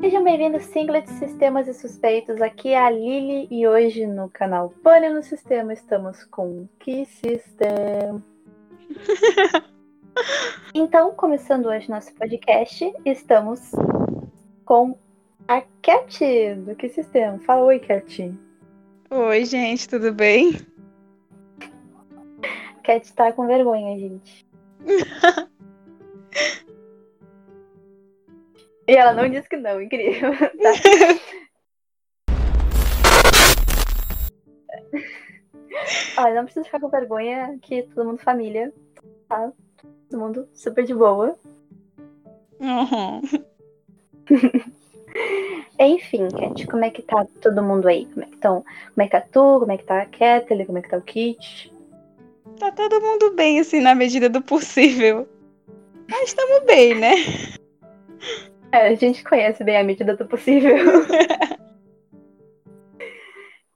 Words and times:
Sejam 0.00 0.24
bem-vindos, 0.24 0.64
Singlets, 0.64 1.12
Sistemas 1.12 1.68
e 1.68 1.74
Suspeitos. 1.74 2.40
Aqui 2.40 2.70
é 2.70 2.78
a 2.78 2.90
Lili 2.90 3.46
e 3.50 3.66
hoje 3.66 4.06
no 4.06 4.28
canal 4.28 4.70
Pânico 4.82 5.14
no 5.14 5.22
Sistema 5.22 5.72
estamos 5.72 6.24
com 6.24 6.66
Que 6.78 7.04
System? 7.04 8.22
então, 10.74 11.12
começando 11.12 11.66
hoje 11.66 11.88
nosso 11.88 12.12
podcast, 12.14 12.92
estamos 13.04 13.70
com 14.64 14.98
a 15.46 15.62
Cat 15.82 16.54
do 16.66 16.74
Que 16.74 16.88
Sistema. 16.88 17.38
Fala 17.38 17.64
oi, 17.64 17.78
Cat. 17.78 18.34
Oi, 19.08 19.44
gente, 19.44 19.88
tudo 19.88 20.12
bem? 20.12 20.58
Cat 22.82 23.12
tá 23.14 23.32
com 23.32 23.46
vergonha, 23.46 23.98
gente. 23.98 24.46
E 28.92 28.94
ela 28.94 29.14
não 29.14 29.26
disse 29.26 29.48
que 29.48 29.56
não, 29.56 29.80
incrível. 29.80 30.32
Tá. 36.14 36.22
Olha, 36.22 36.34
não 36.34 36.44
precisa 36.44 36.66
ficar 36.66 36.78
com 36.78 36.90
vergonha 36.90 37.58
que 37.62 37.84
todo 37.84 38.04
mundo 38.04 38.18
família, 38.18 38.70
tá? 39.26 39.50
Todo 40.10 40.20
mundo 40.20 40.46
super 40.52 40.84
de 40.84 40.94
boa. 40.94 41.34
Uhum. 42.60 43.22
Enfim, 45.80 46.28
Cat, 46.28 46.66
como 46.66 46.84
é 46.84 46.90
que 46.90 47.00
tá 47.00 47.26
todo 47.40 47.62
mundo 47.62 47.88
aí? 47.88 48.04
Como 48.12 48.26
é 48.26 48.28
que, 48.28 48.36
tão, 48.36 48.62
como 48.62 49.02
é 49.02 49.04
que 49.06 49.12
tá 49.12 49.22
tu? 49.22 49.58
Como 49.60 49.72
é 49.72 49.78
que 49.78 49.84
tá 49.84 50.02
a 50.02 50.06
Kathleen? 50.06 50.66
Como 50.66 50.76
é 50.76 50.82
que 50.82 50.90
tá 50.90 50.98
o 50.98 51.02
Kit? 51.02 51.72
Tá 52.58 52.70
todo 52.70 53.00
mundo 53.00 53.32
bem, 53.34 53.58
assim, 53.58 53.80
na 53.80 53.94
medida 53.94 54.28
do 54.28 54.42
possível. 54.42 55.26
Mas 56.10 56.28
estamos 56.28 56.66
bem, 56.66 56.94
né? 56.94 57.14
É, 58.72 58.88
a 58.88 58.94
gente 58.94 59.22
conhece 59.22 59.62
bem 59.62 59.76
a 59.76 59.84
medida 59.84 60.16
do 60.16 60.26
possível. 60.26 60.74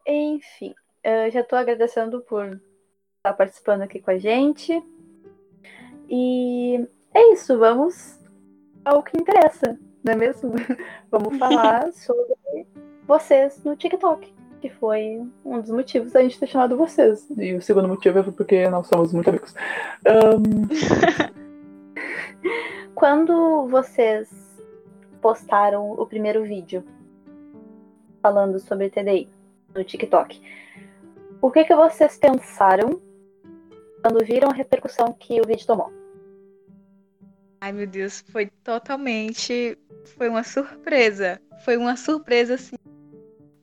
Enfim, 0.06 0.74
eu 1.04 1.30
já 1.30 1.40
estou 1.40 1.58
agradecendo 1.58 2.22
por 2.22 2.58
estar 3.18 3.34
participando 3.34 3.82
aqui 3.82 4.00
com 4.00 4.10
a 4.10 4.18
gente. 4.18 4.82
E 6.08 6.88
é 7.12 7.32
isso, 7.32 7.58
vamos 7.58 8.18
ao 8.84 9.02
que 9.02 9.18
interessa, 9.18 9.78
não 10.02 10.12
é 10.14 10.16
mesmo? 10.16 10.52
Vamos 11.10 11.36
falar 11.36 11.90
sobre 11.94 12.66
vocês 13.06 13.62
no 13.64 13.76
TikTok, 13.76 14.32
que 14.60 14.70
foi 14.70 15.20
um 15.44 15.60
dos 15.60 15.70
motivos 15.70 16.12
da 16.12 16.22
gente 16.22 16.38
ter 16.38 16.46
chamado 16.46 16.76
vocês. 16.76 17.28
E 17.36 17.54
o 17.54 17.60
segundo 17.60 17.88
motivo 17.88 18.20
é 18.20 18.22
porque 18.22 18.68
nós 18.70 18.86
somos 18.86 19.12
muito 19.12 19.28
amigos. 19.28 19.52
Um... 20.06 20.68
Quando 22.94 23.66
vocês 23.66 24.45
postaram 25.20 25.90
o 25.92 26.06
primeiro 26.06 26.42
vídeo 26.44 26.84
falando 28.22 28.58
sobre 28.58 28.90
TDI 28.90 29.28
no 29.74 29.84
TikTok. 29.84 30.40
O 31.40 31.50
que, 31.50 31.64
que 31.64 31.74
vocês 31.74 32.18
pensaram 32.18 33.00
quando 34.02 34.24
viram 34.24 34.48
a 34.48 34.52
repercussão 34.52 35.12
que 35.12 35.40
o 35.40 35.46
vídeo 35.46 35.66
tomou? 35.66 35.92
Ai, 37.60 37.72
meu 37.72 37.86
Deus, 37.86 38.24
foi 38.30 38.46
totalmente. 38.62 39.78
Foi 40.16 40.28
uma 40.28 40.44
surpresa. 40.44 41.40
Foi 41.64 41.76
uma 41.76 41.96
surpresa, 41.96 42.54
assim. 42.54 42.76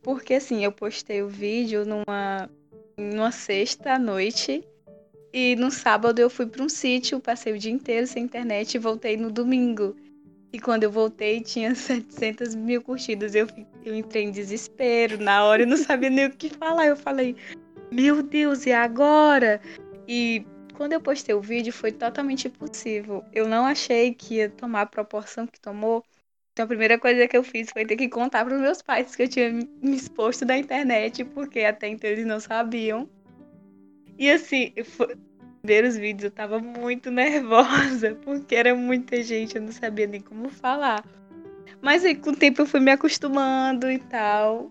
Porque, 0.02 0.36
assim, 0.36 0.64
eu 0.64 0.72
postei 0.72 1.22
o 1.22 1.28
vídeo 1.28 1.86
numa, 1.86 2.50
numa 2.98 3.31
sexta 3.31 3.94
à 3.94 4.00
noite. 4.00 4.68
E 5.31 5.56
no 5.56 5.72
sábado 5.72 6.20
eu 6.20 6.30
fui 6.30 6.46
para 6.46 6.64
um 6.64 6.70
sítio, 6.70 7.20
passei 7.20 7.54
o 7.54 7.58
dia 7.58 7.72
inteiro 7.72 8.06
sem 8.06 8.24
internet 8.24 8.76
e 8.76 8.80
voltei 8.80 9.18
no 9.18 9.31
domingo. 9.31 9.96
E 10.54 10.59
quando 10.59 10.84
eu 10.84 10.92
voltei, 10.92 11.42
tinha 11.42 11.73
700 11.76 12.54
mil 12.54 12.82
curtidas. 12.84 13.34
Eu, 13.34 13.48
eu 13.84 13.96
entrei 13.96 14.23
em 14.23 14.32
desespero. 14.32 15.18
Na 15.18 15.44
hora 15.44 15.64
eu 15.64 15.68
não 15.68 15.78
sabia 15.78 16.12
nem 16.12 16.28
o 16.28 16.32
que 16.32 16.50
falar. 16.50 16.86
Eu 16.86 16.96
falei, 16.96 17.36
meu 17.92 18.22
Deus, 18.22 18.68
e 18.68 18.72
agora? 18.72 19.59
E 20.08 20.46
quando 20.75 20.94
eu 20.94 21.02
postei 21.02 21.34
o 21.34 21.41
vídeo, 21.41 21.74
foi 21.74 21.91
totalmente 21.91 22.47
impossível. 22.47 23.25
Eu 23.34 23.47
não 23.47 23.66
achei 23.66 24.14
que 24.14 24.36
ia 24.36 24.50
tomar 24.50 24.81
a 24.81 24.86
proporção 24.86 25.47
que 25.47 25.59
tomou. 25.59 26.03
Então 26.52 26.66
a 26.66 26.68
primeira 26.68 27.00
coisa 27.00 27.28
que 27.28 27.35
eu 27.35 27.44
fiz 27.44 27.72
foi 27.72 27.84
ter 27.84 27.96
que 27.96 28.08
contar 28.08 28.46
para 28.46 28.53
os 28.53 28.62
meus 28.62 28.80
pais 28.80 29.16
que 29.16 29.24
eu 29.24 29.28
tinha 29.28 29.52
me 29.52 29.96
exposto 29.96 30.46
da 30.46 30.56
internet, 30.56 31.25
porque 31.25 31.62
até 31.62 31.88
então 31.88 32.08
eles 32.08 32.28
não 32.28 32.40
sabiam. 32.40 33.09
E 34.20 34.30
assim, 34.30 34.72
foi, 35.63 35.68
ver 35.68 35.85
os 35.85 35.96
vídeos 35.96 36.25
eu 36.25 36.31
tava 36.31 36.59
muito 36.59 37.09
nervosa, 37.09 38.16
porque 38.24 38.53
era 38.53 38.75
muita 38.75 39.24
gente, 39.24 39.56
eu 39.56 39.62
não 39.62 39.72
sabia 39.72 40.06
nem 40.06 40.19
como 40.19 40.50
falar. 40.50 41.03
Mas 41.81 42.03
aí 42.03 42.16
com 42.16 42.31
o 42.31 42.35
tempo 42.35 42.62
eu 42.62 42.66
fui 42.66 42.79
me 42.79 42.91
acostumando 42.91 43.90
e 43.90 44.00
tal. 44.00 44.69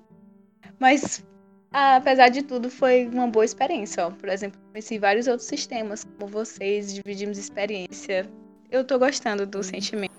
Mas 0.79 1.25
apesar 1.71 2.29
de 2.29 2.43
tudo, 2.43 2.71
foi 2.71 3.07
uma 3.07 3.27
boa 3.27 3.45
experiência. 3.45 4.07
Ó. 4.07 4.11
Por 4.11 4.29
exemplo, 4.29 4.61
conheci 4.71 4.99
vários 4.99 5.27
outros 5.27 5.49
sistemas, 5.49 6.05
como 6.05 6.31
vocês, 6.31 6.95
dividimos 6.95 7.39
experiência. 7.39 8.29
Eu 8.71 8.85
tô 8.85 8.99
gostando 8.99 9.47
do 9.47 9.63
sentimento. 9.63 10.13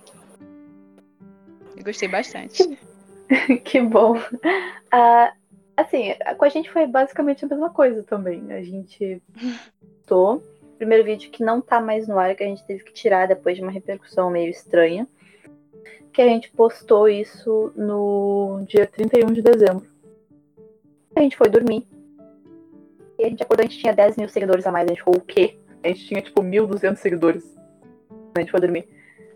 Eu 1.75 1.83
gostei 1.83 2.07
bastante. 2.07 2.77
que 3.65 3.81
bom. 3.81 4.17
Uh, 4.17 5.31
assim, 5.75 6.13
com 6.37 6.45
a 6.45 6.49
gente 6.49 6.69
foi 6.69 6.85
basicamente 6.85 7.45
a 7.45 7.47
mesma 7.47 7.69
coisa 7.71 8.03
também. 8.03 8.51
A 8.51 8.61
gente 8.61 9.21
tô 10.05 10.41
primeiro 10.77 11.03
vídeo 11.03 11.31
que 11.31 11.43
não 11.43 11.61
tá 11.61 11.79
mais 11.79 12.07
no 12.07 12.17
ar, 12.17 12.35
que 12.35 12.43
a 12.43 12.47
gente 12.47 12.63
teve 12.65 12.83
que 12.83 12.93
tirar 12.93 13.27
depois 13.27 13.55
de 13.55 13.63
uma 13.63 13.71
repercussão 13.71 14.29
meio 14.29 14.49
estranha. 14.49 15.07
Que 16.11 16.21
a 16.21 16.27
gente 16.27 16.51
postou 16.51 17.09
isso 17.09 17.71
no 17.75 18.63
dia 18.67 18.85
31 18.85 19.33
de 19.33 19.41
dezembro. 19.41 19.87
A 21.15 21.21
gente 21.21 21.37
foi 21.37 21.49
dormir. 21.49 21.87
E 23.17 23.25
a 23.25 23.29
gente 23.29 23.43
acordou, 23.43 23.63
a 23.63 23.67
gente 23.67 23.79
tinha 23.79 23.93
10 23.93 24.17
mil 24.17 24.29
seguidores 24.29 24.65
a 24.65 24.71
mais. 24.71 24.85
A 24.85 24.89
gente 24.89 25.03
falou, 25.03 25.19
o 25.19 25.23
quê? 25.23 25.57
A 25.83 25.87
gente 25.87 26.05
tinha, 26.05 26.21
tipo, 26.21 26.41
1.200 26.41 26.95
seguidores. 26.97 27.57
A 28.35 28.39
gente 28.39 28.51
foi 28.51 28.59
dormir. 28.59 28.87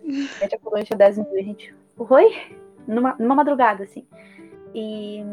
A 0.03 0.43
gente 0.43 0.55
acordou, 0.55 0.75
a 0.75 0.79
gente 0.79 0.87
tinha 0.87 0.97
10 0.97 1.17
mil. 1.17 1.27
A 1.33 1.41
gente, 1.41 1.75
oi? 1.97 2.35
Numa, 2.87 3.15
numa 3.19 3.35
madrugada, 3.35 3.83
assim. 3.83 4.07
E 4.73 5.23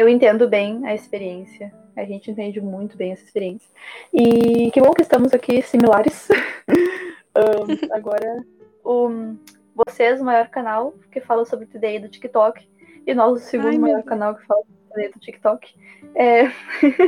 eu 0.00 0.08
entendo 0.08 0.48
bem 0.48 0.86
a 0.86 0.94
experiência 0.94 1.72
a 2.00 2.04
gente 2.04 2.30
entende 2.30 2.60
muito 2.60 2.96
bem 2.96 3.12
essa 3.12 3.24
experiência. 3.24 3.68
E 4.12 4.70
que 4.70 4.80
bom 4.80 4.92
que 4.92 5.02
estamos 5.02 5.32
aqui 5.32 5.60
similares. 5.62 6.28
um, 7.36 7.94
agora, 7.94 8.44
o, 8.84 9.36
vocês, 9.74 10.20
o 10.20 10.24
maior 10.24 10.48
canal 10.48 10.94
que 11.10 11.20
fala 11.20 11.44
sobre 11.44 11.66
TDI 11.66 11.98
do 11.98 12.08
TikTok, 12.08 12.66
e 13.06 13.14
nós, 13.14 13.32
o 13.32 13.44
segundo 13.44 13.68
Ai, 13.68 13.78
maior 13.78 14.02
canal 14.02 14.34
que 14.34 14.46
fala 14.46 14.62
sobre 14.62 15.02
TDI 15.02 15.12
do 15.12 15.20
TikTok. 15.20 15.74
É... 16.14 16.44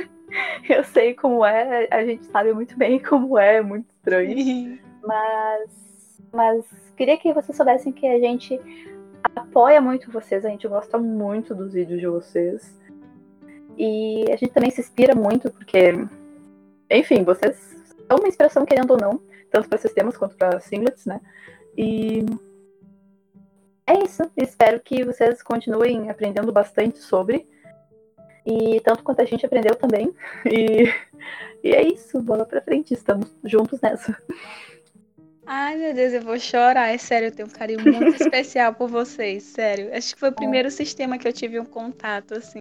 eu 0.68 0.84
sei 0.84 1.14
como 1.14 1.44
é, 1.44 1.88
a 1.90 2.04
gente 2.04 2.24
sabe 2.26 2.52
muito 2.52 2.76
bem 2.76 2.98
como 2.98 3.38
é, 3.38 3.56
é 3.56 3.62
muito 3.62 3.86
estranho. 3.90 4.78
mas, 5.02 5.70
mas 6.32 6.64
queria 6.96 7.16
que 7.16 7.32
vocês 7.32 7.56
soubessem 7.56 7.92
que 7.92 8.06
a 8.06 8.18
gente 8.18 8.60
apoia 9.34 9.80
muito 9.80 10.10
vocês, 10.10 10.44
a 10.44 10.48
gente 10.48 10.66
gosta 10.66 10.98
muito 10.98 11.54
dos 11.54 11.72
vídeos 11.72 12.00
de 12.00 12.06
vocês. 12.06 12.81
E 13.76 14.24
a 14.30 14.36
gente 14.36 14.52
também 14.52 14.70
se 14.70 14.80
inspira 14.80 15.14
muito, 15.14 15.50
porque, 15.50 15.92
enfim, 16.90 17.24
vocês 17.24 17.56
são 18.06 18.18
uma 18.18 18.28
inspiração, 18.28 18.66
querendo 18.66 18.92
ou 18.92 18.98
não, 18.98 19.20
tanto 19.50 19.68
para 19.68 19.78
sistemas 19.78 20.16
quanto 20.16 20.36
para 20.36 20.60
singlets, 20.60 21.06
né? 21.06 21.20
E 21.76 22.24
é 23.86 24.04
isso. 24.04 24.22
Espero 24.36 24.80
que 24.80 25.04
vocês 25.04 25.42
continuem 25.42 26.10
aprendendo 26.10 26.52
bastante 26.52 26.98
sobre. 26.98 27.46
E 28.44 28.80
tanto 28.80 29.04
quanto 29.04 29.20
a 29.22 29.24
gente 29.24 29.46
aprendeu 29.46 29.74
também. 29.74 30.14
E, 30.44 30.92
e 31.62 31.72
é 31.72 31.82
isso. 31.86 32.20
Bola 32.20 32.44
pra 32.44 32.60
frente. 32.60 32.92
Estamos 32.92 33.28
juntos 33.44 33.80
nessa. 33.80 34.16
Ai, 35.46 35.76
meu 35.76 35.94
Deus, 35.94 36.12
eu 36.12 36.22
vou 36.22 36.38
chorar. 36.38 36.88
É 36.88 36.98
sério, 36.98 37.28
eu 37.28 37.32
tenho 37.32 37.48
um 37.48 37.52
carinho 37.52 37.80
muito 37.80 38.16
especial 38.20 38.74
por 38.74 38.88
vocês. 38.88 39.42
Sério. 39.44 39.94
Acho 39.94 40.14
que 40.14 40.20
foi 40.20 40.30
o 40.30 40.34
primeiro 40.34 40.70
sistema 40.70 41.18
que 41.18 41.26
eu 41.26 41.32
tive 41.32 41.60
um 41.60 41.64
contato, 41.64 42.34
assim. 42.34 42.60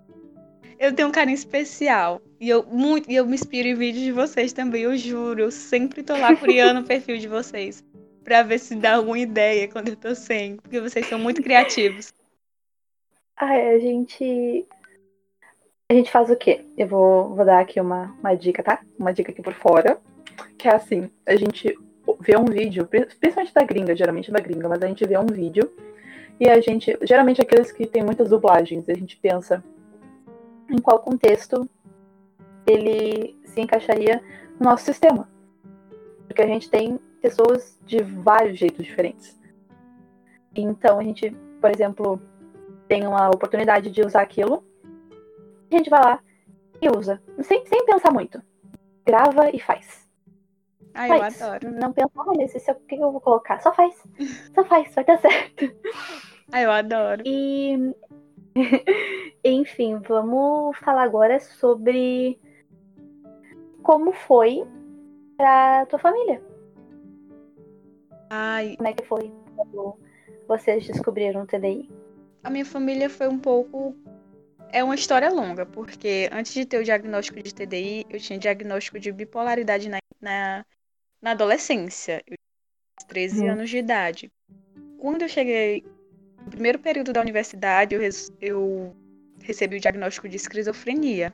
Eu 0.82 0.92
tenho 0.96 1.10
um 1.10 1.12
carinho 1.12 1.36
especial. 1.36 2.20
E 2.40 2.50
eu, 2.50 2.64
muito, 2.64 3.08
e 3.08 3.16
eu 3.16 3.24
me 3.24 3.36
inspiro 3.36 3.68
em 3.68 3.76
vídeos 3.76 4.04
de 4.04 4.12
vocês 4.12 4.52
também, 4.52 4.82
eu 4.82 4.98
juro. 4.98 5.40
Eu 5.40 5.52
sempre 5.52 6.02
tô 6.02 6.18
lá 6.18 6.36
criando 6.36 6.80
o 6.80 6.84
perfil 6.84 7.20
de 7.20 7.28
vocês. 7.28 7.86
Pra 8.24 8.42
ver 8.42 8.58
se 8.58 8.76
dá 8.76 8.96
alguma 8.96 9.20
ideia 9.20 9.68
quando 9.68 9.90
eu 9.90 9.96
tô 9.96 10.16
sem. 10.16 10.56
Porque 10.56 10.82
vocês 10.82 11.06
são 11.06 11.20
muito 11.20 11.44
criativos. 11.44 12.12
Ah, 13.38 13.54
a 13.54 13.78
gente. 13.78 14.66
A 15.88 15.94
gente 15.94 16.10
faz 16.10 16.32
o 16.32 16.36
quê? 16.36 16.66
Eu 16.76 16.88
vou, 16.88 17.36
vou 17.36 17.46
dar 17.46 17.60
aqui 17.60 17.80
uma, 17.80 18.16
uma 18.20 18.34
dica, 18.34 18.64
tá? 18.64 18.82
Uma 18.98 19.14
dica 19.14 19.32
aqui 19.32 19.44
por 19.44 19.54
fora. 19.54 20.00
Que 20.58 20.68
é 20.68 20.74
assim: 20.74 21.12
a 21.28 21.36
gente 21.36 21.78
vê 22.20 22.36
um 22.36 22.46
vídeo, 22.46 22.88
principalmente 22.88 23.54
da 23.54 23.64
gringa, 23.64 23.96
geralmente 23.96 24.32
da 24.32 24.40
gringa, 24.40 24.68
mas 24.68 24.82
a 24.82 24.88
gente 24.88 25.06
vê 25.06 25.16
um 25.16 25.28
vídeo 25.28 25.72
e 26.40 26.50
a 26.50 26.60
gente. 26.60 26.98
Geralmente 27.04 27.40
aqueles 27.40 27.72
que 27.72 27.86
tem 27.86 28.04
muitas 28.04 28.30
dublagens, 28.30 28.90
a 28.90 28.96
gente 28.96 29.16
pensa 29.18 29.64
em 30.72 30.80
qual 30.80 31.00
contexto 31.00 31.70
ele 32.66 33.40
se 33.44 33.62
encaixaria 33.62 34.24
no 34.60 34.70
nosso 34.70 34.86
sistema. 34.86 35.30
Porque 36.28 36.42
a 36.42 36.48
gente 36.48 36.70
tem 36.70 37.00
pessoas 37.22 37.78
de 37.86 38.02
vários 38.02 38.58
jeitos 38.58 38.86
diferentes. 38.86 39.40
Então 40.56 41.00
a 41.00 41.04
gente 41.04 41.36
por 41.62 41.70
exemplo, 41.70 42.20
tem 42.88 43.06
uma 43.06 43.30
oportunidade 43.30 43.92
de 43.92 44.02
usar 44.02 44.24
aquilo, 44.24 44.66
a 45.72 45.78
gente 45.78 45.90
vai 45.90 46.04
lá 46.04 46.20
e 46.82 46.90
usa. 46.90 47.22
Sem, 47.44 47.66
sem 47.68 47.86
pensar 47.86 48.12
muito. 48.12 48.42
Grava 49.06 49.52
e 49.52 49.60
faz. 49.60 50.10
Ah, 50.94 51.08
faz. 51.08 51.40
eu 51.40 51.48
adoro. 51.48 51.72
Não 51.72 51.94
pensa, 51.94 52.10
ah, 52.18 52.34
nesse, 52.36 52.72
o 52.72 52.76
que 52.76 52.96
eu 52.96 53.12
vou 53.12 53.22
colocar? 53.22 53.62
Só 53.62 53.74
faz. 53.74 53.96
Só 54.54 54.66
faz, 54.66 54.94
vai 54.94 55.06
dar 55.06 55.20
certo. 55.20 55.74
Ah, 56.52 56.62
eu 56.62 56.72
adoro. 56.72 57.22
E. 57.26 57.96
Enfim, 59.44 59.98
vamos 60.00 60.78
falar 60.78 61.04
agora 61.04 61.40
sobre 61.40 62.40
como 63.84 64.12
foi 64.14 64.64
pra 65.38 65.86
tua 65.88 66.00
família. 66.00 66.42
Ai, 68.30 68.76
Como 68.78 68.88
é 68.88 68.94
que 68.94 69.06
foi 69.06 69.32
quando 69.56 69.98
vocês 70.48 70.86
descobriram 70.88 71.44
o 71.44 71.48
TDI? 71.48 71.90
a 72.44 72.50
minha 72.50 72.66
família 72.66 73.10
foi 73.10 73.28
um 73.28 73.40
pouco. 73.40 73.96
É 74.74 74.84
uma 74.84 74.96
história 74.96 75.30
longa, 75.30 75.66
porque 75.66 76.30
antes 76.32 76.54
de 76.54 76.66
ter 76.66 76.78
o 76.80 76.84
diagnóstico 76.84 77.42
de 77.42 77.54
TDI, 77.54 78.06
eu 78.10 78.20
tinha 78.20 78.40
diagnóstico 78.40 79.00
de 79.00 79.12
bipolaridade 79.12 79.90
na, 79.90 79.98
na, 80.20 80.66
na 81.22 81.32
adolescência. 81.32 82.24
Eu 82.26 82.38
tinha 82.98 83.08
13 83.08 83.42
Uhum. 83.42 83.50
anos 83.50 83.70
de 83.70 83.78
idade. 83.78 84.32
Quando 84.98 85.24
eu 85.24 85.30
cheguei 85.30 85.84
no 86.46 86.52
primeiro 86.52 86.80
período 86.80 87.14
da 87.14 87.22
universidade, 87.22 87.96
eu, 87.96 88.02
eu 88.40 88.96
recebi 89.42 89.78
o 89.78 89.80
diagnóstico 89.80 90.28
de 90.28 90.38
esquizofrenia. 90.38 91.34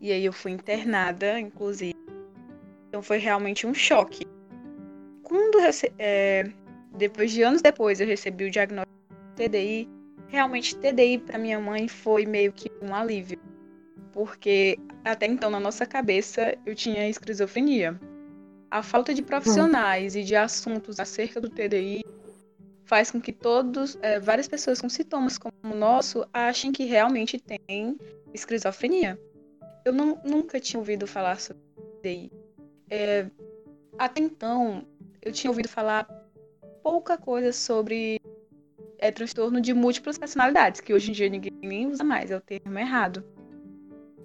E 0.00 0.12
aí 0.12 0.24
eu 0.24 0.32
fui 0.32 0.52
internada, 0.52 1.38
inclusive. 1.38 1.94
Então 2.88 3.02
foi 3.02 3.18
realmente 3.18 3.66
um 3.66 3.74
choque. 3.74 4.26
Quando 5.22 5.58
é, 5.98 6.44
depois 6.96 7.32
de 7.32 7.42
anos 7.42 7.62
depois 7.62 8.00
eu 8.00 8.06
recebi 8.06 8.44
o 8.44 8.50
diagnóstico 8.50 8.94
de 9.36 9.48
TDI, 9.48 9.88
realmente 10.28 10.76
TDI 10.76 11.18
para 11.18 11.38
minha 11.38 11.58
mãe 11.58 11.88
foi 11.88 12.26
meio 12.26 12.52
que 12.52 12.70
um 12.82 12.94
alívio, 12.94 13.38
porque 14.12 14.78
até 15.04 15.26
então 15.26 15.50
na 15.50 15.58
nossa 15.58 15.86
cabeça 15.86 16.56
eu 16.64 16.74
tinha 16.74 17.08
esquizofrenia. 17.08 17.98
A 18.70 18.82
falta 18.82 19.14
de 19.14 19.22
profissionais 19.22 20.16
e 20.16 20.22
de 20.22 20.34
assuntos 20.34 20.98
acerca 20.98 21.40
do 21.40 21.48
TDI 21.48 22.04
faz 22.84 23.10
com 23.10 23.20
que 23.20 23.32
todos, 23.32 23.98
é, 24.02 24.20
várias 24.20 24.46
pessoas 24.48 24.80
com 24.80 24.88
sintomas 24.88 25.38
como 25.38 25.54
o 25.62 25.76
nosso 25.76 26.26
achem 26.32 26.70
que 26.72 26.84
realmente 26.84 27.38
tem 27.38 27.96
esquizofrenia. 28.32 29.18
Eu 29.84 29.92
não- 29.92 30.20
nunca 30.24 30.60
tinha 30.60 30.78
ouvido 30.78 31.06
falar 31.06 31.40
sobre 31.40 31.62
TDI. 32.02 32.32
É, 32.90 33.26
até 33.98 34.20
então, 34.20 34.86
eu 35.22 35.32
tinha 35.32 35.50
ouvido 35.50 35.68
falar 35.68 36.06
pouca 36.82 37.16
coisa 37.16 37.52
sobre 37.52 38.20
é, 38.98 39.10
transtorno 39.10 39.60
de 39.60 39.74
múltiplas 39.74 40.16
personalidades, 40.16 40.80
que 40.80 40.94
hoje 40.94 41.10
em 41.10 41.12
dia 41.12 41.28
ninguém 41.28 41.52
nem 41.62 41.86
usa 41.86 42.02
mais, 42.02 42.30
é 42.30 42.36
o 42.36 42.40
termo 42.40 42.78
errado. 42.78 43.22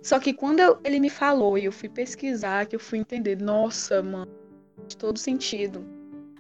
Só 0.01 0.19
que 0.19 0.33
quando 0.33 0.59
eu- 0.61 0.79
ele 0.85 0.99
me 0.99 1.09
falou 1.09 1.57
e 1.57 1.65
eu 1.65 1.71
fui 1.71 1.89
pesquisar, 1.89 2.65
que 2.65 2.75
eu 2.75 2.79
fui 2.79 2.99
entender, 2.99 3.37
nossa, 3.41 4.01
mano, 4.01 4.31
faz 4.77 4.95
todo 4.95 5.17
sentido. 5.19 5.85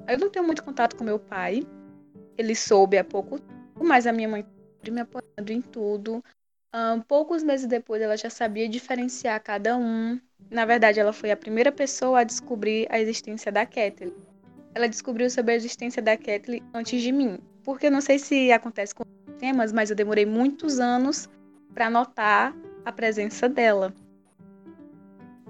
Eu 0.07 0.17
não 0.17 0.29
tenho 0.29 0.45
muito 0.45 0.63
contato 0.63 0.95
com 0.95 1.03
meu 1.03 1.19
pai, 1.19 1.63
ele 2.39 2.55
soube 2.55 2.97
há 2.97 3.03
pouco 3.03 3.37
tempo, 3.37 3.83
mas 3.83 4.07
a 4.07 4.13
minha 4.13 4.29
mãe 4.29 4.45
me 4.89 5.01
apoiando 5.01 5.51
em 5.51 5.61
tudo. 5.61 6.23
Ahn, 6.71 7.01
poucos 7.01 7.43
meses 7.43 7.67
depois 7.67 8.01
ela 8.01 8.15
já 8.15 8.29
sabia 8.29 8.69
diferenciar 8.69 9.43
cada 9.43 9.75
um. 9.75 10.17
Na 10.49 10.63
verdade, 10.65 11.01
ela 11.01 11.11
foi 11.11 11.31
a 11.31 11.37
primeira 11.37 11.69
pessoa 11.69 12.21
a 12.21 12.23
descobrir 12.23 12.87
a 12.89 12.97
existência 12.97 13.51
da 13.51 13.65
Kathleen. 13.65 14.13
Ela 14.73 14.87
descobriu 14.87 15.29
sobre 15.29 15.51
a 15.51 15.55
existência 15.57 16.01
da 16.01 16.15
Kathleen 16.15 16.63
antes 16.73 17.01
de 17.01 17.11
mim. 17.11 17.39
Porque 17.61 17.87
eu 17.87 17.91
não 17.91 17.99
sei 17.99 18.17
se 18.17 18.51
acontece 18.53 18.95
com 18.95 19.03
temas, 19.37 19.73
mas 19.73 19.89
eu 19.89 19.95
demorei 19.95 20.25
muitos 20.25 20.79
anos 20.79 21.27
para 21.73 21.89
notar 21.89 22.55
a 22.85 22.91
presença 22.91 23.49
dela. 23.49 23.93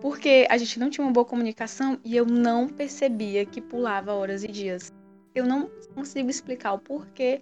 Porque 0.01 0.47
a 0.49 0.57
gente 0.57 0.79
não 0.79 0.89
tinha 0.89 1.05
uma 1.05 1.13
boa 1.13 1.25
comunicação 1.25 1.99
e 2.03 2.17
eu 2.17 2.25
não 2.25 2.67
percebia 2.67 3.45
que 3.45 3.61
pulava 3.61 4.13
horas 4.13 4.43
e 4.43 4.47
dias. 4.47 4.91
Eu 5.33 5.45
não 5.45 5.69
consigo 5.93 6.29
explicar 6.29 6.73
o 6.73 6.79
porquê, 6.79 7.41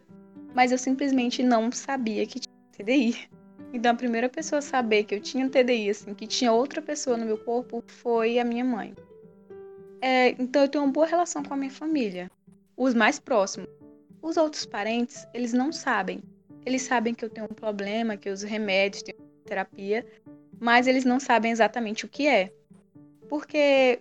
mas 0.54 0.72
eu 0.72 0.78
simplesmente 0.78 1.44
não 1.44 1.72
sabia 1.72 2.26
que 2.26 2.40
tinha 2.40 2.56
TDI. 2.72 3.30
Então 3.74 3.92
a 3.92 3.96
primeira 3.96 4.30
pessoa 4.30 4.60
a 4.60 4.62
saber 4.62 5.04
que 5.04 5.16
eu 5.16 5.22
tinha 5.22 5.50
TDI, 5.50 5.90
assim, 5.90 6.14
que 6.14 6.26
tinha 6.26 6.52
outra 6.52 6.82
pessoa 6.82 7.18
no 7.18 7.26
meu 7.26 7.38
corpo, 7.38 7.84
foi 7.88 8.40
a 8.40 8.46
minha 8.46 8.64
mãe. 8.64 8.94
É, 10.02 10.30
então 10.42 10.62
eu 10.62 10.70
tenho 10.70 10.84
uma 10.84 10.94
boa 10.94 11.06
relação 11.06 11.44
com 11.44 11.54
a 11.54 11.58
minha 11.58 11.72
família. 11.72 12.32
Os 12.76 12.94
mais 12.94 13.20
próximos. 13.20 13.70
Os 14.22 14.38
outros 14.38 14.66
parentes, 14.66 15.28
eles 15.34 15.54
não 15.54 15.72
sabem. 15.72 16.22
Eles 16.66 16.82
sabem 16.82 17.14
que 17.14 17.24
eu 17.24 17.30
tenho 17.30 17.48
um 17.50 17.56
problema, 17.56 18.18
que 18.18 18.30
eu 18.30 18.34
uso 18.34 18.46
remédios, 18.46 19.04
tenho 19.04 19.18
terapia, 19.46 20.06
mas 20.60 20.88
eles 20.88 21.06
não 21.06 21.20
sabem 21.20 21.52
exatamente 21.52 22.06
o 22.06 22.10
que 22.10 22.28
é. 22.28 22.52
Porque 23.30 24.00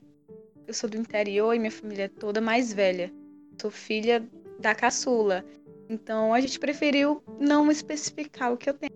eu 0.67 0.75
sou 0.75 0.89
do 0.89 0.97
interior 0.97 1.55
e 1.55 1.59
minha 1.59 1.71
família 1.71 2.05
é 2.05 2.09
toda 2.09 2.41
mais 2.41 2.73
velha. 2.73 3.13
Sou 3.61 3.71
filha 3.71 4.27
da 4.59 4.75
caçula. 4.75 5.45
Então 5.89 6.35
a 6.35 6.41
gente 6.41 6.59
preferiu 6.59 7.23
não 7.39 7.71
especificar 7.71 8.53
o 8.53 8.57
que 8.57 8.69
eu 8.69 8.75
tenho. 8.75 8.93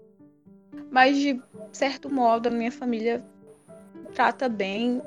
Mas 0.90 1.16
de 1.16 1.40
certo 1.72 2.10
modo 2.10 2.48
a 2.48 2.50
minha 2.50 2.72
família 2.72 3.24
trata 4.14 4.48
bem. 4.48 5.00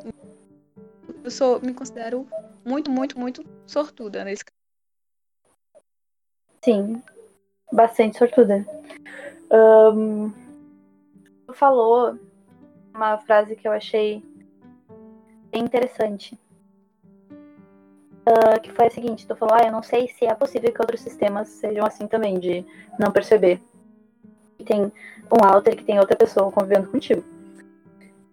Eu 1.24 1.32
sou, 1.32 1.62
me 1.62 1.74
considero 1.74 2.28
muito, 2.66 2.90
muito, 2.90 3.20
muito 3.20 3.44
sortuda 3.66 4.24
nesse 4.24 4.46
caso. 4.46 4.54
Sim, 6.64 7.04
bastante 7.72 8.18
sortuda. 8.18 8.66
Tu 11.46 11.54
falou 11.54 12.18
uma 12.94 13.18
frase 13.18 13.56
que 13.56 13.68
eu 13.68 13.72
achei 13.72 14.24
bem 15.52 15.64
interessante. 15.64 16.40
Ah, 18.26 18.58
que 18.58 18.72
foi 18.72 18.88
a 18.88 18.90
seguinte, 18.90 19.28
tu 19.28 19.36
falou, 19.36 19.56
ah, 19.56 19.66
eu 19.66 19.72
não 19.72 19.84
sei 19.84 20.08
se 20.08 20.26
é 20.26 20.34
possível 20.34 20.72
que 20.72 20.82
outros 20.82 21.02
sistemas 21.02 21.50
sejam 21.50 21.86
assim 21.86 22.08
também, 22.08 22.40
de 22.40 22.66
não 22.98 23.12
perceber 23.12 23.62
que 24.58 24.64
tem 24.64 24.84
um 24.84 25.46
alter, 25.46 25.76
que 25.76 25.84
tem 25.84 26.00
outra 26.00 26.16
pessoa 26.16 26.52
convivendo 26.52 26.90
contigo. 26.90 27.24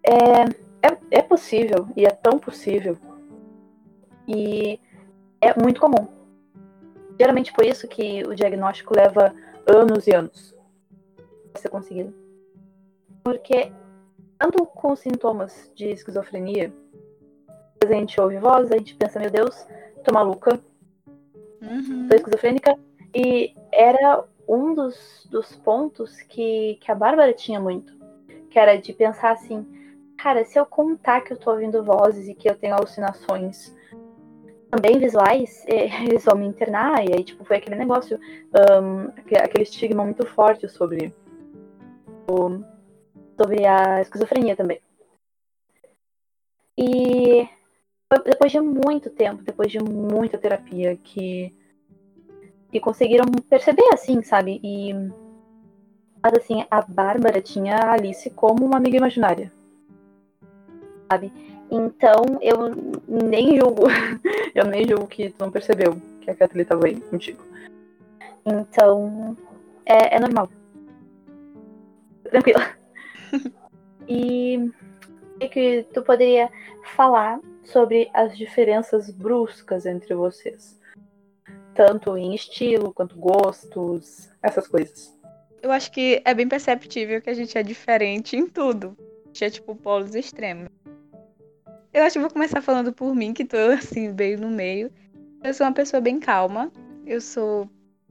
É, 0.04 0.44
é, 0.86 0.98
é 1.10 1.22
possível, 1.22 1.88
e 1.96 2.06
é 2.06 2.10
tão 2.10 2.38
possível, 2.38 2.96
e 4.28 4.78
é 5.40 5.58
muito 5.60 5.80
comum. 5.80 6.06
Geralmente 7.18 7.52
por 7.52 7.64
isso 7.64 7.88
que 7.88 8.22
o 8.24 8.34
diagnóstico 8.34 8.94
leva 8.94 9.34
anos 9.66 10.06
e 10.06 10.14
anos 10.14 10.54
para 11.52 11.62
ser 11.62 11.68
conseguido. 11.68 12.14
Porque, 13.24 13.72
tanto 14.38 14.64
com 14.66 14.94
sintomas 14.94 15.70
de 15.74 15.88
esquizofrenia, 15.90 16.72
a 17.82 17.86
gente 17.94 18.20
ouve 18.20 18.36
voz, 18.38 18.70
a 18.70 18.76
gente 18.76 18.94
pensa, 18.94 19.18
meu 19.18 19.30
Deus, 19.30 19.66
tô 20.04 20.12
maluca, 20.12 20.60
Uhum. 21.62 22.08
tô 22.08 22.14
esquizofrênica. 22.16 22.78
E 23.14 23.54
era 23.72 24.24
um 24.46 24.74
dos, 24.74 25.26
dos 25.30 25.56
pontos 25.56 26.20
que, 26.22 26.76
que 26.80 26.90
a 26.90 26.94
Bárbara 26.94 27.32
tinha 27.32 27.58
muito. 27.58 27.92
Que 28.50 28.58
era 28.58 28.76
de 28.76 28.92
pensar 28.92 29.32
assim, 29.32 29.66
cara, 30.18 30.44
se 30.44 30.58
eu 30.58 30.66
contar 30.66 31.22
que 31.22 31.32
eu 31.32 31.38
tô 31.38 31.52
ouvindo 31.52 31.82
vozes 31.82 32.28
e 32.28 32.34
que 32.34 32.48
eu 32.50 32.54
tenho 32.54 32.74
alucinações 32.74 33.74
também 34.70 34.98
visuais, 34.98 35.64
eh, 35.68 36.04
eles 36.04 36.24
vão 36.24 36.36
me 36.36 36.46
internar. 36.46 37.02
E 37.08 37.14
aí, 37.14 37.24
tipo, 37.24 37.44
foi 37.44 37.56
aquele 37.56 37.76
negócio, 37.76 38.18
aque- 39.16 39.36
aquele 39.38 39.64
estigma 39.64 40.04
muito 40.04 40.26
forte 40.26 40.68
sobre, 40.68 41.14
sobre 43.38 43.66
a 43.66 44.00
esquizofrenia 44.02 44.54
também. 44.54 44.80
E 46.78 47.19
depois 48.18 48.50
de 48.50 48.60
muito 48.60 49.08
tempo, 49.10 49.42
depois 49.42 49.70
de 49.70 49.78
muita 49.78 50.36
terapia, 50.36 50.96
que, 50.96 51.54
que 52.70 52.80
conseguiram 52.80 53.26
perceber 53.48 53.88
assim, 53.92 54.22
sabe? 54.22 54.60
E 54.62 54.92
mas 56.22 56.34
assim, 56.34 56.66
a 56.70 56.82
Bárbara 56.82 57.40
tinha 57.40 57.76
a 57.76 57.92
Alice 57.92 58.28
como 58.30 58.66
uma 58.66 58.76
amiga 58.76 58.98
imaginária. 58.98 59.50
Sabe? 61.10 61.32
Então 61.70 62.38
eu 62.42 62.58
nem 63.08 63.58
julgo. 63.58 63.84
eu 64.54 64.66
nem 64.66 64.86
julgo 64.86 65.06
que 65.06 65.30
tu 65.30 65.36
não 65.40 65.50
percebeu 65.50 65.96
que 66.20 66.30
a 66.30 66.34
Kathleen 66.34 66.66
tava 66.66 66.86
aí 66.86 67.00
contigo. 67.00 67.42
Então, 68.44 69.36
é, 69.86 70.16
é 70.16 70.20
normal. 70.20 70.48
Tranquila. 72.24 72.66
e 74.08 74.70
o 75.42 75.48
que 75.48 75.86
tu 75.94 76.02
poderia 76.02 76.50
falar 76.84 77.40
sobre 77.70 78.10
as 78.12 78.36
diferenças 78.36 79.10
bruscas 79.10 79.86
entre 79.86 80.14
vocês? 80.14 80.78
Tanto 81.74 82.16
em 82.16 82.34
estilo 82.34 82.92
quanto 82.92 83.16
gostos, 83.16 84.28
essas 84.42 84.66
coisas. 84.66 85.16
Eu 85.62 85.70
acho 85.70 85.90
que 85.92 86.20
é 86.24 86.34
bem 86.34 86.48
perceptível 86.48 87.20
que 87.20 87.30
a 87.30 87.34
gente 87.34 87.56
é 87.56 87.62
diferente 87.62 88.36
em 88.36 88.46
tudo. 88.46 88.96
A 89.24 89.28
gente 89.28 89.44
é 89.44 89.50
tipo 89.50 89.74
polos 89.76 90.14
extremos. 90.14 90.68
Eu 91.92 92.04
acho 92.04 92.14
que 92.14 92.20
vou 92.20 92.30
começar 92.30 92.60
falando 92.62 92.92
por 92.92 93.14
mim, 93.14 93.32
que 93.32 93.44
tô 93.44 93.56
assim, 93.56 94.12
bem 94.12 94.36
no 94.36 94.48
meio. 94.48 94.90
Eu 95.42 95.52
sou 95.54 95.66
uma 95.66 95.72
pessoa 95.72 96.00
bem 96.00 96.18
calma. 96.18 96.70
Eu 97.06 97.20
sou 97.20 97.68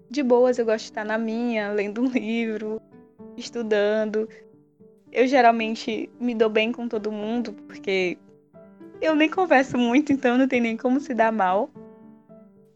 de 0.09 0.23
boas, 0.23 0.57
eu 0.57 0.65
gosto 0.65 0.85
de 0.85 0.91
estar 0.91 1.05
na 1.05 1.17
minha, 1.17 1.71
lendo 1.71 2.01
um 2.01 2.07
livro, 2.09 2.81
estudando. 3.37 4.27
Eu 5.11 5.27
geralmente 5.27 6.09
me 6.19 6.35
dou 6.35 6.49
bem 6.49 6.71
com 6.71 6.87
todo 6.87 7.11
mundo, 7.11 7.53
porque 7.67 8.17
eu 9.01 9.15
nem 9.15 9.29
converso 9.29 9.77
muito, 9.77 10.11
então 10.11 10.37
não 10.37 10.47
tem 10.47 10.61
nem 10.61 10.77
como 10.77 10.99
se 10.99 11.13
dar 11.13 11.31
mal. 11.31 11.69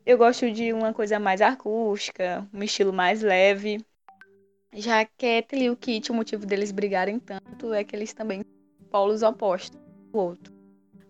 Eu 0.06 0.18
gosto 0.18 0.52
de 0.52 0.74
uma 0.74 0.94
coisa 0.94 1.20
mais 1.20 1.42
acústica, 1.42 2.48
um 2.54 2.62
estilo 2.62 2.92
mais 2.92 3.22
leve. 3.22 3.86
Já 4.74 5.02
a 5.02 5.06
Kathleen 5.06 5.66
e 5.66 5.70
o 5.70 5.78
Kit, 5.78 6.12
o 6.12 6.16
motivo 6.16 6.46
deles 6.46 6.72
brigarem 6.72 7.20
tanto 7.20 7.74
é 7.74 7.84
que 7.84 7.96
eles 7.96 8.14
também 8.14 8.42
são 8.42 8.88
polos 8.90 9.22
opostos 9.22 9.80
do 10.12 10.20
outro. 10.20 10.54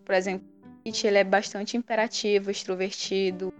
Por 0.05 0.13
exemplo, 0.13 0.47
o 0.61 0.83
Kit 0.83 1.07
ele 1.07 1.17
é 1.17 1.23
bastante 1.23 1.77
imperativo, 1.77 2.51
extrovertido, 2.51 3.53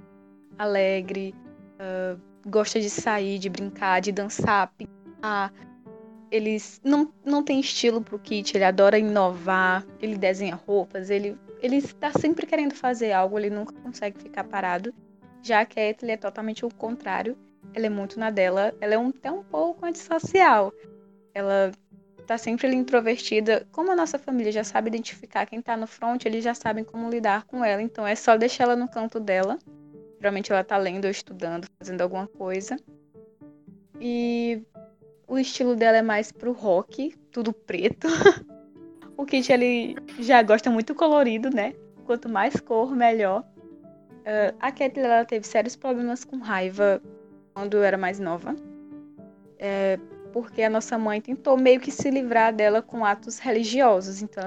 alegre, 0.57 1.33
uh, 1.79 2.19
gosta 2.47 2.79
de 2.79 2.89
sair, 2.89 3.39
de 3.39 3.49
brincar, 3.49 4.01
de 4.01 4.11
dançar, 4.11 4.71
pintar. 4.77 5.53
Eles 6.29 6.81
não, 6.83 7.11
não 7.23 7.43
tem 7.43 7.59
estilo 7.59 8.01
pro 8.01 8.19
Kit, 8.19 8.55
ele 8.55 8.65
adora 8.65 8.99
inovar, 8.99 9.85
ele 9.99 10.17
desenha 10.17 10.55
roupas, 10.55 11.09
ele, 11.09 11.37
ele 11.63 11.77
está 11.77 12.11
sempre 12.11 12.45
querendo 12.45 12.75
fazer 12.75 13.11
algo, 13.11 13.39
ele 13.39 13.49
nunca 13.49 13.73
consegue 13.81 14.19
ficar 14.19 14.43
parado. 14.43 14.93
Já 15.41 15.61
a 15.61 15.65
Kathleen 15.65 16.13
é 16.13 16.17
totalmente 16.17 16.65
o 16.65 16.69
contrário, 16.69 17.37
ela 17.73 17.87
é 17.87 17.89
muito 17.89 18.19
na 18.19 18.29
dela, 18.29 18.73
ela 18.79 18.93
é 18.93 18.97
um, 18.97 19.09
até 19.09 19.31
um 19.31 19.43
pouco 19.43 19.85
antissocial. 19.85 20.71
Ela 21.33 21.71
tá 22.27 22.37
sempre 22.37 22.67
ali 22.67 22.75
introvertida. 22.75 23.67
Como 23.71 23.91
a 23.91 23.95
nossa 23.95 24.19
família 24.19 24.51
já 24.51 24.63
sabe 24.63 24.89
identificar 24.89 25.45
quem 25.45 25.61
tá 25.61 25.75
no 25.75 25.87
front, 25.87 26.25
eles 26.25 26.43
já 26.43 26.53
sabem 26.53 26.83
como 26.83 27.09
lidar 27.09 27.45
com 27.45 27.65
ela. 27.65 27.81
Então 27.81 28.05
é 28.05 28.15
só 28.15 28.37
deixar 28.37 28.65
ela 28.65 28.75
no 28.75 28.87
canto 28.87 29.19
dela 29.19 29.57
Geralmente 30.23 30.53
ela 30.53 30.63
tá 30.63 30.77
lendo 30.77 31.03
ou 31.03 31.11
estudando, 31.11 31.67
fazendo 31.77 31.99
alguma 31.99 32.25
coisa. 32.25 32.77
E 33.99 34.63
o 35.27 35.37
estilo 35.37 35.75
dela 35.75 35.97
é 35.97 36.01
mais 36.01 36.31
pro 36.31 36.53
rock, 36.53 37.13
tudo 37.29 37.51
preto. 37.51 38.07
o 39.23 39.25
Kit 39.25 39.51
ele 39.51 39.95
já 40.19 40.41
gosta 40.43 40.69
muito 40.69 40.93
colorido, 40.93 41.49
né? 41.49 41.73
Quanto 42.05 42.27
mais 42.29 42.59
cor, 42.59 42.93
melhor. 42.95 43.41
Uh, 44.21 44.55
a 44.59 44.71
Kathleen 44.71 45.05
ela 45.05 45.25
teve 45.25 45.47
sérios 45.47 45.75
problemas 45.75 46.23
com 46.23 46.37
raiva 46.37 47.01
quando 47.53 47.81
era 47.81 47.97
mais 47.97 48.19
nova. 48.19 48.55
É, 49.57 49.97
porque 50.33 50.61
a 50.61 50.69
nossa 50.69 50.97
mãe 50.97 51.21
tentou 51.21 51.57
meio 51.57 51.79
que 51.79 51.89
se 51.89 52.09
livrar 52.09 52.53
dela 52.53 52.81
com 52.81 53.05
atos 53.05 53.39
religiosos. 53.39 54.21
Então, 54.21 54.43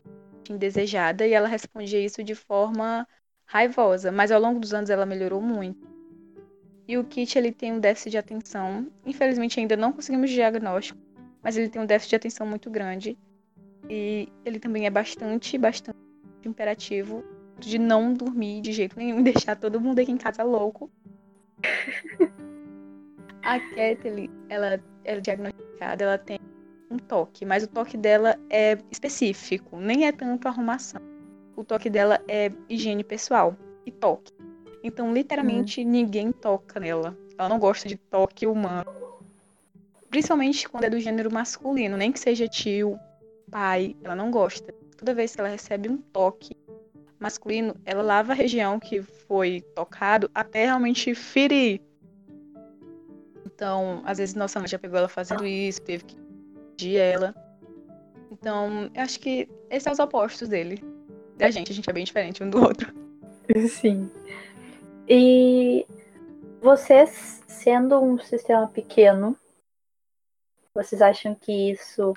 indesejada 0.51 1.27
e 1.27 1.33
ela 1.33 1.49
respondia 1.49 2.01
isso 2.01 2.23
de 2.23 2.35
forma 2.35 3.09
raivosa, 3.47 4.13
mas 4.13 4.31
ao 4.31 4.41
longo 4.41 4.61
dos 4.61 4.75
anos 4.75 4.91
ela 4.91 5.07
melhorou 5.07 5.41
muito. 5.41 5.89
E 6.87 6.99
o 6.99 7.05
Kit 7.05 7.37
ele 7.37 7.51
tem 7.51 7.73
um 7.73 7.81
déficit 7.81 8.11
de 8.11 8.19
atenção. 8.19 8.89
Infelizmente 9.05 9.59
ainda 9.59 9.77
não 9.77 9.93
conseguimos 9.93 10.31
diagnóstico, 10.31 11.01
mas 11.43 11.57
ele 11.57 11.69
tem 11.69 11.81
um 11.81 11.87
déficit 11.87 12.11
de 12.11 12.17
atenção 12.17 12.47
muito 12.47 12.71
grande. 12.71 13.19
E 13.89 14.29
ele 14.45 14.59
também 14.59 14.87
é 14.87 14.91
bastante, 14.91 15.57
bastante 15.59 15.99
imperativo 16.45 17.25
de 17.59 17.79
não 17.79 18.13
dormir 18.13 18.61
de 18.61 18.73
jeito 18.73 18.99
nenhum 18.99 19.21
e 19.21 19.23
deixar 19.33 19.57
todo 19.57 19.81
mundo 19.81 19.99
aqui 20.01 20.13
em 20.13 20.17
casa 20.17 20.43
louco. 20.43 20.91
A 23.43 23.61
Kathleen, 23.61 24.31
ela 24.49 24.81
é 25.05 25.21
diagnosticada, 25.21 26.05
ela 26.05 26.19
tem 26.19 26.39
um 26.91 26.99
toque, 26.99 27.45
mas 27.45 27.65
o 27.65 27.69
toque 27.69 27.97
dela 27.97 28.39
é 28.51 28.79
específico, 28.91 29.77
nem 29.79 30.07
é 30.07 30.13
tanto 30.13 30.49
arrumação 30.49 31.01
o 31.57 31.65
toque 31.65 31.89
dela 31.89 32.21
é 32.29 32.53
higiene 32.69 33.03
pessoal 33.03 33.57
e 33.85 33.91
toque. 33.91 34.33
Então, 34.85 35.13
literalmente, 35.13 35.81
hum. 35.81 35.89
ninguém 35.89 36.31
toca 36.31 36.79
nela. 36.79 37.17
Ela 37.37 37.49
não 37.49 37.59
gosta 37.59 37.89
de 37.89 37.97
toque 37.97 38.47
humano. 38.47 38.85
Principalmente 40.11 40.69
quando 40.69 40.85
é 40.85 40.91
do 40.91 41.01
gênero 41.01 41.33
masculino, 41.33 41.97
nem 41.97 42.13
que 42.13 42.21
seja 42.21 42.47
tio, 42.47 42.99
pai, 43.51 43.97
ela 44.03 44.15
não 44.15 44.31
gosta. 44.31 44.73
Toda 44.97 45.15
vez 45.15 45.35
que 45.35 45.41
ela 45.41 45.49
recebe 45.49 45.89
um 45.89 45.99
toque 45.99 46.57
masculino, 47.19 47.75
ela 47.85 48.03
lava 48.03 48.33
a 48.33 48.35
região 48.35 48.79
que 48.79 49.03
foi 49.03 49.61
tocado 49.75 50.31
até 50.35 50.65
realmente 50.65 51.15
ferir. 51.15 51.81
Então, 53.45 54.03
às 54.05 54.19
vezes 54.19 54.35
nossa 54.35 54.59
mãe 54.59 54.69
já 54.69 54.79
pegou 54.79 54.99
ela 54.99 55.09
fazendo 55.09 55.47
isso, 55.47 55.81
teve 55.83 56.05
que 56.05 56.17
pedir 56.77 56.97
ela. 56.97 57.35
Então, 58.31 58.91
eu 58.95 59.03
acho 59.03 59.19
que 59.19 59.49
esses 59.71 59.83
são 59.83 59.93
os 59.93 59.99
opostos 59.99 60.49
dele 60.49 60.83
da 61.37 61.51
gente. 61.51 61.73
A 61.73 61.75
gente 61.75 61.89
é 61.89 61.93
bem 61.93 62.05
diferente 62.05 62.43
um 62.43 62.51
do 62.51 62.63
outro. 62.63 62.93
Sim. 63.69 64.11
E 65.09 65.87
vocês, 66.61 67.43
sendo 67.47 68.01
um 68.01 68.19
sistema 68.19 68.67
pequeno, 68.69 69.37
vocês 70.75 71.01
acham 71.01 71.35
que 71.35 71.71
isso 71.71 72.13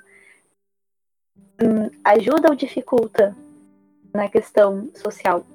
hum, 1.62 1.90
ajuda 2.04 2.48
ou 2.48 2.54
dificulta 2.54 3.36
na 4.14 4.28
questão 4.28 4.90
social? 4.94 5.46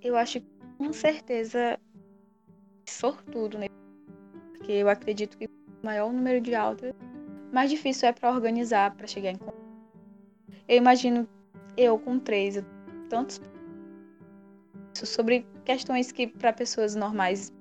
Eu 0.00 0.16
acho 0.16 0.40
com 0.78 0.92
certeza 0.92 1.78
sortudo, 2.88 3.58
né? 3.58 3.66
Porque 4.52 4.72
eu 4.72 4.88
acredito 4.88 5.36
que 5.36 5.48
maior 5.82 6.12
número 6.12 6.40
de 6.40 6.54
aulas, 6.54 6.92
mais 7.52 7.70
difícil 7.70 8.08
é 8.08 8.12
para 8.12 8.30
organizar, 8.30 8.94
para 8.94 9.06
chegar 9.06 9.30
em 9.30 9.38
Eu 10.68 10.76
imagino 10.76 11.28
eu 11.76 11.98
com 11.98 12.18
três, 12.18 12.62
tantos 13.08 13.40
sobre 14.94 15.46
questões 15.64 16.12
que 16.12 16.26
para 16.26 16.52
pessoas 16.52 16.94
normais, 16.94 17.52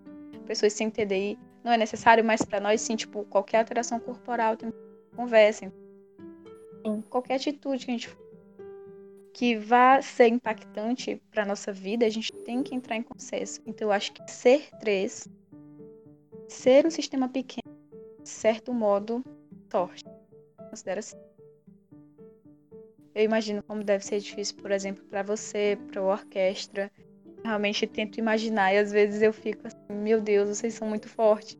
pessoas 0.45 0.73
sem 0.73 0.89
TDI, 0.89 1.37
não 1.63 1.71
é 1.71 1.77
necessário, 1.77 2.23
mas 2.23 2.41
para 2.41 2.59
nós 2.59 2.81
sim, 2.81 2.95
tipo, 2.95 3.23
qualquer 3.25 3.59
alteração 3.59 3.99
corporal 3.99 4.57
tem 4.57 4.71
conversa. 5.15 5.71
Qualquer 7.09 7.35
atitude 7.35 7.85
que 7.85 7.91
a 7.91 7.93
gente 7.93 8.17
que 9.33 9.55
vá 9.57 10.01
ser 10.01 10.27
impactante 10.27 11.21
para 11.31 11.45
nossa 11.45 11.71
vida, 11.71 12.05
a 12.05 12.09
gente 12.09 12.31
tem 12.43 12.61
que 12.61 12.75
entrar 12.75 12.95
em 12.95 13.01
consenso. 13.01 13.61
Então 13.65 13.87
eu 13.87 13.91
acho 13.91 14.11
que 14.11 14.29
ser 14.29 14.69
três, 14.79 15.27
ser 16.47 16.85
um 16.85 16.91
sistema 16.91 17.29
pequeno, 17.29 17.75
de 18.21 18.29
certo 18.29 18.73
modo, 18.73 19.23
sorte. 19.71 20.03
Considero 20.69 20.99
assim. 20.99 21.17
Eu 23.13 23.23
imagino 23.23 23.61
como 23.63 23.83
deve 23.83 24.05
ser 24.05 24.19
difícil, 24.19 24.55
por 24.57 24.71
exemplo, 24.71 25.03
para 25.05 25.23
você, 25.23 25.77
para 25.91 25.99
a 25.99 26.05
orquestra. 26.05 26.91
Realmente 27.43 27.87
tento 27.87 28.19
imaginar 28.19 28.73
e 28.73 28.77
às 28.77 28.91
vezes 28.91 29.21
eu 29.21 29.33
fico 29.33 29.67
assim, 29.67 29.77
meu 29.89 30.21
Deus, 30.21 30.49
vocês 30.49 30.73
são 30.73 30.87
muito 30.87 31.09
fortes. 31.09 31.57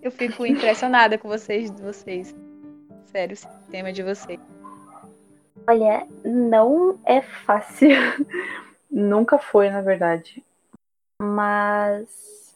Eu 0.00 0.10
fico 0.10 0.46
impressionada 0.46 1.18
com 1.18 1.28
vocês, 1.28 1.70
vocês. 1.70 2.34
Sério, 3.06 3.34
o 3.34 3.36
sistema 3.36 3.92
de 3.92 4.02
vocês. 4.02 4.53
Olha, 5.66 6.06
não 6.24 6.98
é 7.04 7.20
fácil. 7.22 7.88
Nunca 8.90 9.38
foi, 9.38 9.70
na 9.70 9.80
verdade. 9.80 10.44
Mas 11.20 12.54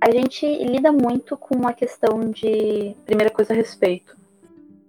a 0.00 0.10
gente 0.10 0.46
lida 0.64 0.90
muito 0.90 1.36
com 1.36 1.66
a 1.66 1.72
questão 1.72 2.30
de 2.30 2.96
primeira 3.04 3.30
coisa 3.30 3.54
respeito, 3.54 4.16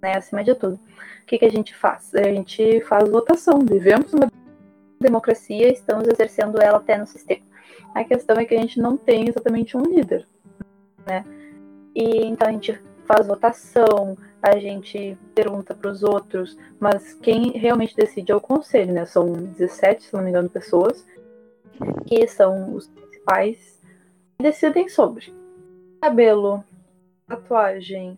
né, 0.02 0.16
acima 0.16 0.44
de 0.44 0.56
tudo 0.56 0.80
o 1.22 1.26
que, 1.26 1.38
que 1.38 1.46
a 1.46 1.52
gente 1.52 1.76
faz? 1.76 2.14
A 2.16 2.24
gente 2.24 2.82
faz 2.82 3.10
votação. 3.10 3.60
Vivemos 3.60 4.14
uma 4.14 4.30
democracia, 5.00 5.72
estamos 5.72 6.08
exercendo 6.08 6.62
ela 6.62 6.78
até 6.78 6.98
no 6.98 7.06
sistema. 7.06 7.46
A 7.94 8.04
questão 8.04 8.38
é 8.38 8.46
que 8.46 8.56
a 8.56 8.60
gente 8.60 8.80
não 8.80 8.98
tem 8.98 9.28
exatamente 9.30 9.78
um 9.78 9.84
líder, 9.84 10.28
né? 11.06 11.24
E 11.96 12.26
então 12.26 12.48
a 12.48 12.52
gente 12.52 12.80
faz 13.12 13.28
votação, 13.28 14.18
a 14.42 14.58
gente 14.58 15.18
pergunta 15.36 15.76
para 15.76 15.92
os 15.92 16.02
outros, 16.02 16.58
mas 16.80 17.14
quem 17.16 17.52
realmente 17.52 17.96
decide 17.96 18.32
é 18.32 18.36
o 18.36 18.40
conselho, 18.40 18.94
né? 18.94 19.06
São 19.06 19.34
17, 19.34 20.06
se 20.06 20.14
não 20.14 20.24
me 20.24 20.30
engano, 20.30 20.50
pessoas 20.50 21.06
que 22.06 22.26
são 22.28 22.74
os 22.74 22.88
principais 22.88 23.82
decidem 24.40 24.88
sobre 24.88 25.34
cabelo, 26.02 26.64
tatuagem, 27.28 28.18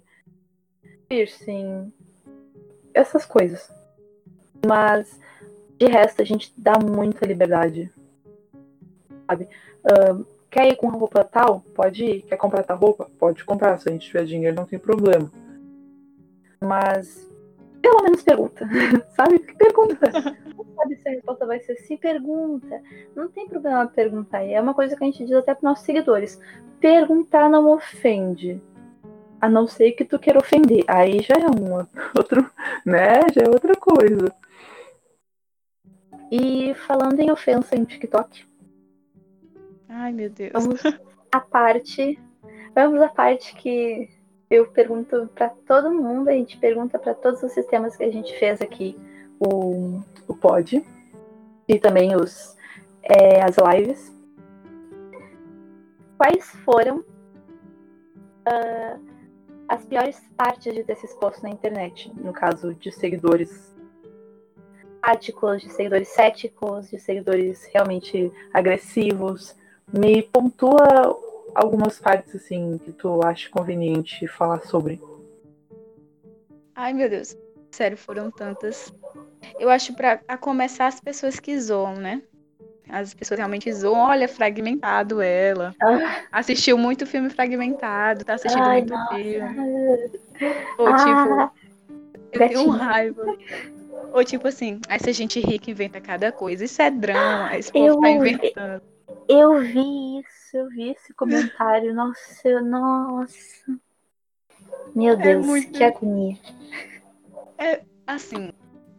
piercing, 1.09 1.91
essas 2.93 3.25
coisas. 3.25 3.71
Mas 4.65 5.19
de 5.77 5.87
resto 5.87 6.21
a 6.21 6.25
gente 6.25 6.53
dá 6.55 6.77
muita 6.77 7.25
liberdade. 7.25 7.91
Sabe? 9.27 9.49
Uh, 9.83 10.25
quer 10.53 10.71
ir 10.71 10.75
com 10.75 10.87
roupa 10.87 11.23
tal? 11.23 11.61
Pode 11.73 12.05
ir. 12.05 12.21
Quer 12.21 12.37
comprar 12.37 12.63
tal 12.63 12.77
roupa? 12.77 13.09
Pode 13.17 13.43
comprar. 13.43 13.79
Se 13.79 13.89
a 13.89 13.91
gente 13.91 14.05
tiver 14.05 14.23
dinheiro, 14.23 14.55
não 14.55 14.65
tem 14.65 14.77
problema. 14.77 15.31
Mas 16.61 17.27
pelo 17.81 18.03
menos 18.03 18.21
pergunta. 18.21 18.65
sabe? 19.15 19.39
Pergunta. 19.39 20.09
Não 20.55 20.65
sabe 20.75 20.95
se 20.95 21.09
a 21.09 21.11
resposta 21.11 21.45
vai 21.45 21.59
ser 21.59 21.75
se 21.77 21.97
pergunta. 21.97 22.81
Não 23.15 23.27
tem 23.27 23.47
problema 23.47 23.85
perguntar. 23.85 24.43
E 24.43 24.53
é 24.53 24.61
uma 24.61 24.73
coisa 24.73 24.95
que 24.95 25.03
a 25.03 25.07
gente 25.07 25.25
diz 25.25 25.35
até 25.35 25.53
para 25.53 25.69
nossos 25.69 25.85
seguidores. 25.85 26.39
Perguntar 26.79 27.49
não 27.49 27.71
ofende 27.71 28.61
a 29.41 29.49
não 29.49 29.67
ser 29.67 29.91
que 29.91 30.05
tu 30.05 30.17
queira 30.17 30.39
ofender. 30.39 30.83
Aí 30.87 31.21
já 31.21 31.35
é 31.35 31.47
um 31.47 31.73
outro, 32.17 32.49
né? 32.85 33.21
Já 33.33 33.43
é 33.43 33.49
outra 33.49 33.75
coisa. 33.75 34.33
E 36.31 36.73
falando 36.73 37.19
em 37.19 37.31
ofensa 37.31 37.75
em 37.75 37.83
TikTok. 37.83 38.45
Ai, 39.95 40.11
meu 40.11 40.29
Deus. 40.29 40.51
Vamos 40.53 40.81
a 41.31 41.39
parte. 41.39 42.19
Vamos 42.73 42.99
à 42.99 43.07
parte 43.07 43.55
que 43.55 44.09
eu 44.49 44.65
pergunto 44.65 45.29
para 45.35 45.49
todo 45.49 45.93
mundo, 45.93 46.29
a 46.29 46.33
gente 46.33 46.57
pergunta 46.57 46.97
para 46.97 47.13
todos 47.13 47.43
os 47.43 47.51
sistemas 47.51 47.95
que 47.95 48.03
a 48.03 48.11
gente 48.11 48.37
fez 48.39 48.59
aqui, 48.61 48.97
o, 49.39 50.01
o 50.27 50.35
pod 50.35 50.83
e 51.67 51.79
também 51.79 52.15
os, 52.15 52.57
é, 53.03 53.43
as 53.43 53.55
lives. 53.57 54.11
Quais 56.17 56.49
foram 56.65 56.99
uh, 56.99 58.99
as 59.67 59.85
piores 59.85 60.19
partes 60.35 60.73
de 60.73 60.83
ter 60.83 60.95
se 60.95 61.05
exposto 61.05 61.43
na 61.43 61.49
internet? 61.49 62.11
No 62.15 62.33
caso 62.33 62.73
de 62.73 62.91
seguidores 62.91 63.75
áticos, 65.03 65.61
de 65.61 65.69
seguidores 65.69 66.07
céticos, 66.07 66.89
de 66.89 66.99
seguidores 66.99 67.69
realmente 67.71 68.31
agressivos. 68.51 69.55
Me 69.91 70.23
pontua 70.23 71.17
algumas 71.55 71.99
partes 71.99 72.35
assim 72.35 72.79
que 72.83 72.91
tu 72.91 73.21
acha 73.23 73.49
conveniente 73.49 74.27
falar 74.27 74.61
sobre? 74.61 75.01
Ai, 76.75 76.93
meu 76.93 77.09
Deus. 77.09 77.37
Sério, 77.71 77.97
foram 77.97 78.29
tantas. 78.31 78.93
Eu 79.59 79.69
acho 79.69 79.93
para 79.93 80.37
começar 80.37 80.87
as 80.87 80.99
pessoas 80.99 81.39
que 81.39 81.57
zoam, 81.59 81.95
né? 81.95 82.21
As 82.89 83.13
pessoas 83.13 83.39
realmente 83.39 83.71
zoam, 83.71 83.99
olha, 83.99 84.27
fragmentado 84.27 85.21
ela. 85.21 85.73
Ah. 85.81 86.21
Assistiu 86.31 86.77
muito 86.77 87.05
filme 87.05 87.29
fragmentado, 87.29 88.25
tá 88.25 88.35
assistindo 88.35 88.63
Ai, 88.63 88.81
muito 88.81 88.93
nossa. 88.93 89.15
filme. 89.15 90.11
Ou 90.77 90.87
ah, 90.87 90.97
tipo, 90.97 91.63
eu 92.33 92.47
tenho 92.49 92.69
raiva. 92.69 93.23
Ou 94.11 94.23
tipo 94.23 94.47
assim, 94.47 94.79
essa 94.87 95.11
gente 95.13 95.39
rica 95.39 95.71
inventa 95.71 95.99
cada 95.99 96.31
coisa. 96.31 96.65
Isso 96.65 96.81
é 96.81 96.91
drama, 96.91 97.57
esse 97.57 97.71
povo 97.71 97.85
eu, 97.85 97.99
tá 97.99 98.09
inventando. 98.09 98.81
Eu 99.27 99.61
vi 99.61 100.19
isso, 100.19 100.57
eu 100.57 100.69
vi 100.69 100.89
esse 100.89 101.13
comentário. 101.13 101.93
Nossa, 101.93 102.47
eu, 102.47 102.63
nossa. 102.63 103.79
Meu 104.95 105.13
é 105.13 105.17
Deus, 105.17 105.43
é 105.43 105.47
muito... 105.47 105.71
que 105.71 105.83
agonia. 105.83 106.37
É, 107.57 107.81
assim, 108.05 108.51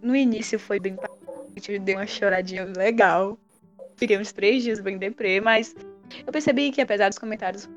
no 0.03 0.15
início 0.15 0.59
foi 0.59 0.81
bem 0.81 0.97
eu 1.69 1.81
dei 1.81 1.95
uma 1.95 2.07
choradinha 2.07 2.65
legal. 2.65 3.39
Fiquei 3.97 4.19
uns 4.19 4.33
três 4.33 4.63
dias 4.63 4.81
bem 4.81 4.99
deprê, 4.99 5.41
mas 5.41 5.75
eu 6.27 6.33
percebi 6.33 6.71
que 6.73 6.81
apesar 6.81 7.09
dos 7.09 7.19
comentários, 7.19 7.69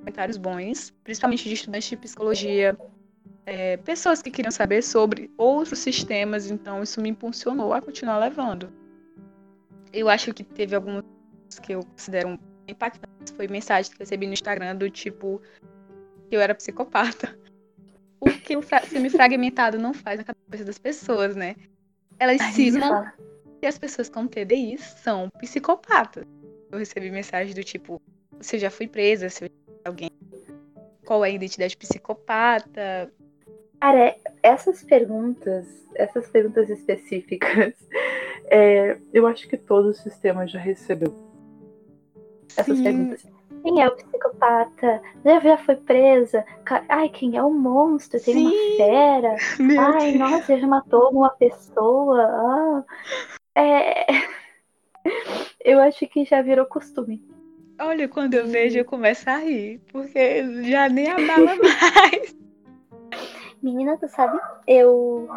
comentários 0.00 0.36
bons, 0.38 0.92
principalmente 1.04 1.46
de 1.48 1.54
estudantes 1.54 1.88
de 1.88 1.96
psicologia, 1.96 2.76
é, 3.44 3.76
pessoas 3.76 4.22
que 4.22 4.30
queriam 4.30 4.50
saber 4.50 4.82
sobre 4.82 5.30
outros 5.36 5.78
sistemas, 5.80 6.50
então 6.50 6.82
isso 6.82 7.00
me 7.00 7.10
impulsionou 7.10 7.72
a 7.72 7.82
continuar 7.82 8.18
levando. 8.18 8.72
Eu 9.92 10.08
acho 10.08 10.32
que 10.32 10.42
teve 10.42 10.74
alguns 10.74 11.04
que 11.58 11.72
eu 11.72 11.84
considero 11.84 12.38
impactantes, 12.68 13.32
foi 13.34 13.48
mensagens 13.48 13.88
que 13.88 13.94
eu 13.94 14.04
recebi 14.04 14.26
no 14.26 14.32
Instagram 14.32 14.76
do 14.76 14.90
tipo 14.90 15.40
que 16.28 16.36
eu 16.36 16.40
era 16.40 16.54
psicopata. 16.54 17.36
O 18.20 18.26
que 18.30 18.56
o 18.56 18.62
filme 18.62 19.10
fragmentado 19.10 19.78
não 19.78 19.92
faz 19.92 20.18
na 20.18 20.24
cabeça 20.24 20.64
das 20.64 20.78
pessoas, 20.78 21.34
né? 21.34 21.56
Elas 22.18 22.40
cismam 22.54 23.04
que 23.60 23.66
as 23.66 23.78
pessoas 23.78 24.08
com 24.08 24.26
TDI 24.26 24.78
são 24.78 25.28
psicopatas. 25.40 26.24
Eu 26.70 26.78
recebi 26.78 27.10
mensagem 27.10 27.54
do 27.54 27.64
tipo, 27.64 28.00
se 28.40 28.56
eu 28.56 28.60
já 28.60 28.70
fui 28.70 28.86
presa, 28.86 29.28
se 29.28 29.44
eu 29.44 29.50
alguém 29.84 30.08
qual 31.04 31.24
é 31.24 31.28
a 31.28 31.32
identidade 31.32 31.76
psicopata, 31.76 33.12
Cara, 33.82 34.14
essas 34.44 34.84
perguntas, 34.84 35.66
essas 35.96 36.28
perguntas 36.28 36.70
específicas, 36.70 37.74
é, 38.46 38.96
eu 39.12 39.26
acho 39.26 39.48
que 39.48 39.56
todo 39.56 39.86
o 39.86 39.92
sistema 39.92 40.46
já 40.46 40.60
recebeu. 40.60 41.31
Essas 42.56 42.76
Sim. 42.78 42.84
perguntas. 42.84 43.26
Quem 43.62 43.80
é 43.80 43.88
o 43.88 43.94
psicopata? 43.94 45.02
Já, 45.24 45.40
já 45.40 45.56
foi 45.58 45.76
presa? 45.76 46.44
Ai, 46.88 47.08
quem 47.08 47.36
é 47.36 47.42
o 47.42 47.50
monstro? 47.50 48.20
Tem 48.20 48.34
Sim. 48.34 48.46
uma 48.46 48.76
fera? 48.76 49.36
Meu 49.60 49.80
Ai, 49.80 50.12
Deus. 50.12 50.18
nossa, 50.18 50.58
já 50.58 50.66
matou 50.66 51.10
uma 51.10 51.30
pessoa? 51.30 52.22
Ah. 52.22 52.84
É... 53.54 54.06
Eu 55.64 55.80
acho 55.80 56.06
que 56.08 56.24
já 56.24 56.42
virou 56.42 56.66
costume. 56.66 57.24
Olha, 57.80 58.08
quando 58.08 58.34
eu 58.34 58.46
vejo, 58.46 58.78
eu 58.78 58.84
começo 58.84 59.28
a 59.28 59.36
rir, 59.36 59.80
porque 59.92 60.62
já 60.64 60.88
nem 60.88 61.08
abala 61.08 61.56
mais. 61.58 62.36
Menina, 63.62 63.96
tu 63.96 64.08
sabe? 64.08 64.38
Eu 64.66 65.28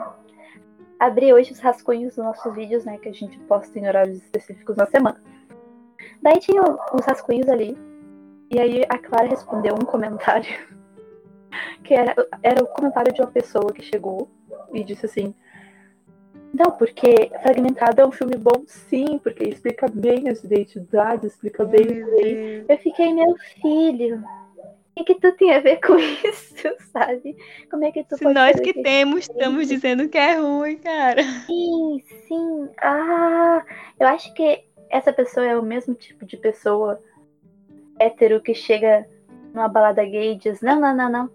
abri 1.00 1.34
hoje 1.34 1.52
os 1.52 1.60
rascunhos 1.60 2.16
dos 2.16 2.24
nossos 2.24 2.54
vídeos, 2.54 2.86
né? 2.86 2.98
Que 2.98 3.10
a 3.10 3.14
gente 3.14 3.38
posta 3.42 3.78
em 3.80 3.88
horários 3.88 4.18
específicos 4.18 4.76
na 4.76 4.86
semana. 4.86 5.22
Daí 6.26 6.40
tinha 6.40 6.60
uns 6.64 7.06
rascunhos 7.06 7.48
ali. 7.48 7.78
E 8.50 8.60
aí 8.60 8.84
a 8.90 8.98
Clara 8.98 9.28
respondeu 9.28 9.76
um 9.76 9.86
comentário. 9.86 10.50
Que 11.86 11.94
era, 11.94 12.14
era 12.44 12.62
o 12.62 12.68
comentário 12.68 13.14
de 13.14 13.22
uma 13.22 13.32
pessoa 13.32 13.72
que 13.72 13.82
chegou 13.82 14.30
e 14.74 14.84
disse 14.84 15.06
assim. 15.06 15.34
Não, 16.54 16.72
porque 16.72 17.32
Fragmentado 17.42 18.02
é 18.02 18.06
um 18.06 18.12
filme 18.12 18.36
bom, 18.36 18.64
sim, 18.66 19.18
porque 19.20 19.46
explica 19.46 19.88
bem 19.88 20.28
as 20.28 20.44
identidades, 20.44 21.32
explica 21.32 21.64
bem. 21.64 22.04
Eu 22.68 22.78
fiquei, 22.80 23.14
meu 23.14 23.38
filho, 23.62 24.22
que, 24.98 25.04
que 25.06 25.16
tu 25.16 25.32
tem 25.34 25.54
a 25.54 25.60
ver 25.60 25.80
com 25.86 25.98
isso, 25.98 26.76
sabe? 26.92 27.38
Como 27.70 27.86
é 27.86 27.92
que 27.92 28.04
tu 28.04 28.18
Se 28.18 28.26
nós 28.26 28.60
que 28.60 28.74
temos, 28.74 29.30
estamos 29.30 29.68
dizendo 29.68 30.10
que 30.10 30.18
é 30.18 30.34
ruim, 30.34 30.78
cara. 30.78 31.24
Sim, 31.46 32.04
sim. 32.28 32.70
Ah, 32.82 33.64
eu 33.98 34.08
acho 34.08 34.34
que 34.34 34.66
essa 34.90 35.12
pessoa 35.12 35.46
é 35.46 35.58
o 35.58 35.64
mesmo 35.64 35.94
tipo 35.94 36.26
de 36.26 36.38
pessoa 36.38 37.02
hétero 38.00 38.42
que 38.42 38.54
chega 38.54 39.08
numa 39.54 39.68
balada 39.68 40.04
gay 40.04 40.34
e 40.34 40.36
diz: 40.36 40.62
Não, 40.62 40.80
não, 40.80 40.96
não, 40.96 41.10
não. 41.10 41.30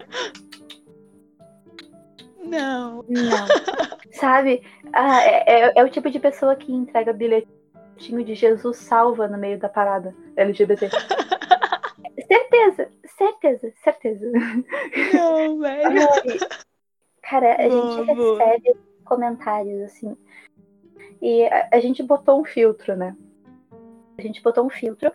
Não. 2.43 3.05
Não. 3.07 3.47
Sabe? 4.13 4.61
Ah, 4.93 5.23
é, 5.23 5.43
é, 5.47 5.73
é 5.75 5.83
o 5.83 5.89
tipo 5.89 6.09
de 6.09 6.19
pessoa 6.19 6.55
que 6.55 6.71
entrega 6.71 7.13
bilhetinho 7.13 8.23
de 8.23 8.35
Jesus 8.35 8.77
salva 8.77 9.27
no 9.27 9.37
meio 9.37 9.57
da 9.57 9.69
parada 9.69 10.13
LGBT. 10.35 10.89
certeza, 12.27 12.89
certeza, 13.17 13.73
certeza. 13.83 14.31
Não, 15.13 15.59
velho. 15.59 15.99
Cara, 17.21 17.55
a 17.55 17.69
gente 17.69 18.03
recebe 18.03 18.77
comentários 19.05 19.81
assim. 19.83 20.17
E 21.21 21.45
a, 21.45 21.69
a, 21.73 21.79
gente 21.79 22.01
botou 22.01 22.41
um 22.41 22.43
filtro, 22.43 22.95
né? 22.95 23.15
A 24.21 24.27
gente 24.27 24.41
botou 24.41 24.65
um 24.65 24.69
filtro 24.69 25.11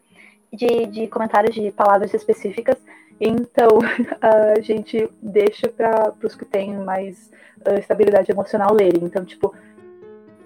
de, 0.52 0.86
de 0.86 1.06
comentários 1.06 1.54
de 1.54 1.70
palavras 1.70 2.12
específicas. 2.12 2.76
Então, 3.20 3.68
a 4.20 4.60
gente 4.60 5.08
deixa 5.22 5.68
para 5.68 6.12
os 6.22 6.34
que 6.34 6.44
têm 6.44 6.76
mais 6.76 7.30
uh, 7.66 7.78
estabilidade 7.78 8.30
emocional 8.30 8.74
lerem. 8.74 9.04
Então, 9.04 9.24
tipo, 9.24 9.54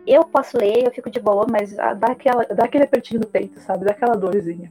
eu 0.07 0.25
posso 0.25 0.59
ler, 0.59 0.85
eu 0.85 0.92
fico 0.92 1.11
de 1.11 1.20
boa, 1.20 1.46
mas 1.51 1.75
dá, 1.75 2.09
aquela, 2.09 2.44
dá 2.44 2.64
aquele 2.64 2.85
apertinho 2.85 3.20
no 3.20 3.27
peito, 3.27 3.59
sabe? 3.61 3.85
Dá 3.85 3.92
aquela 3.92 4.14
dorzinha. 4.16 4.70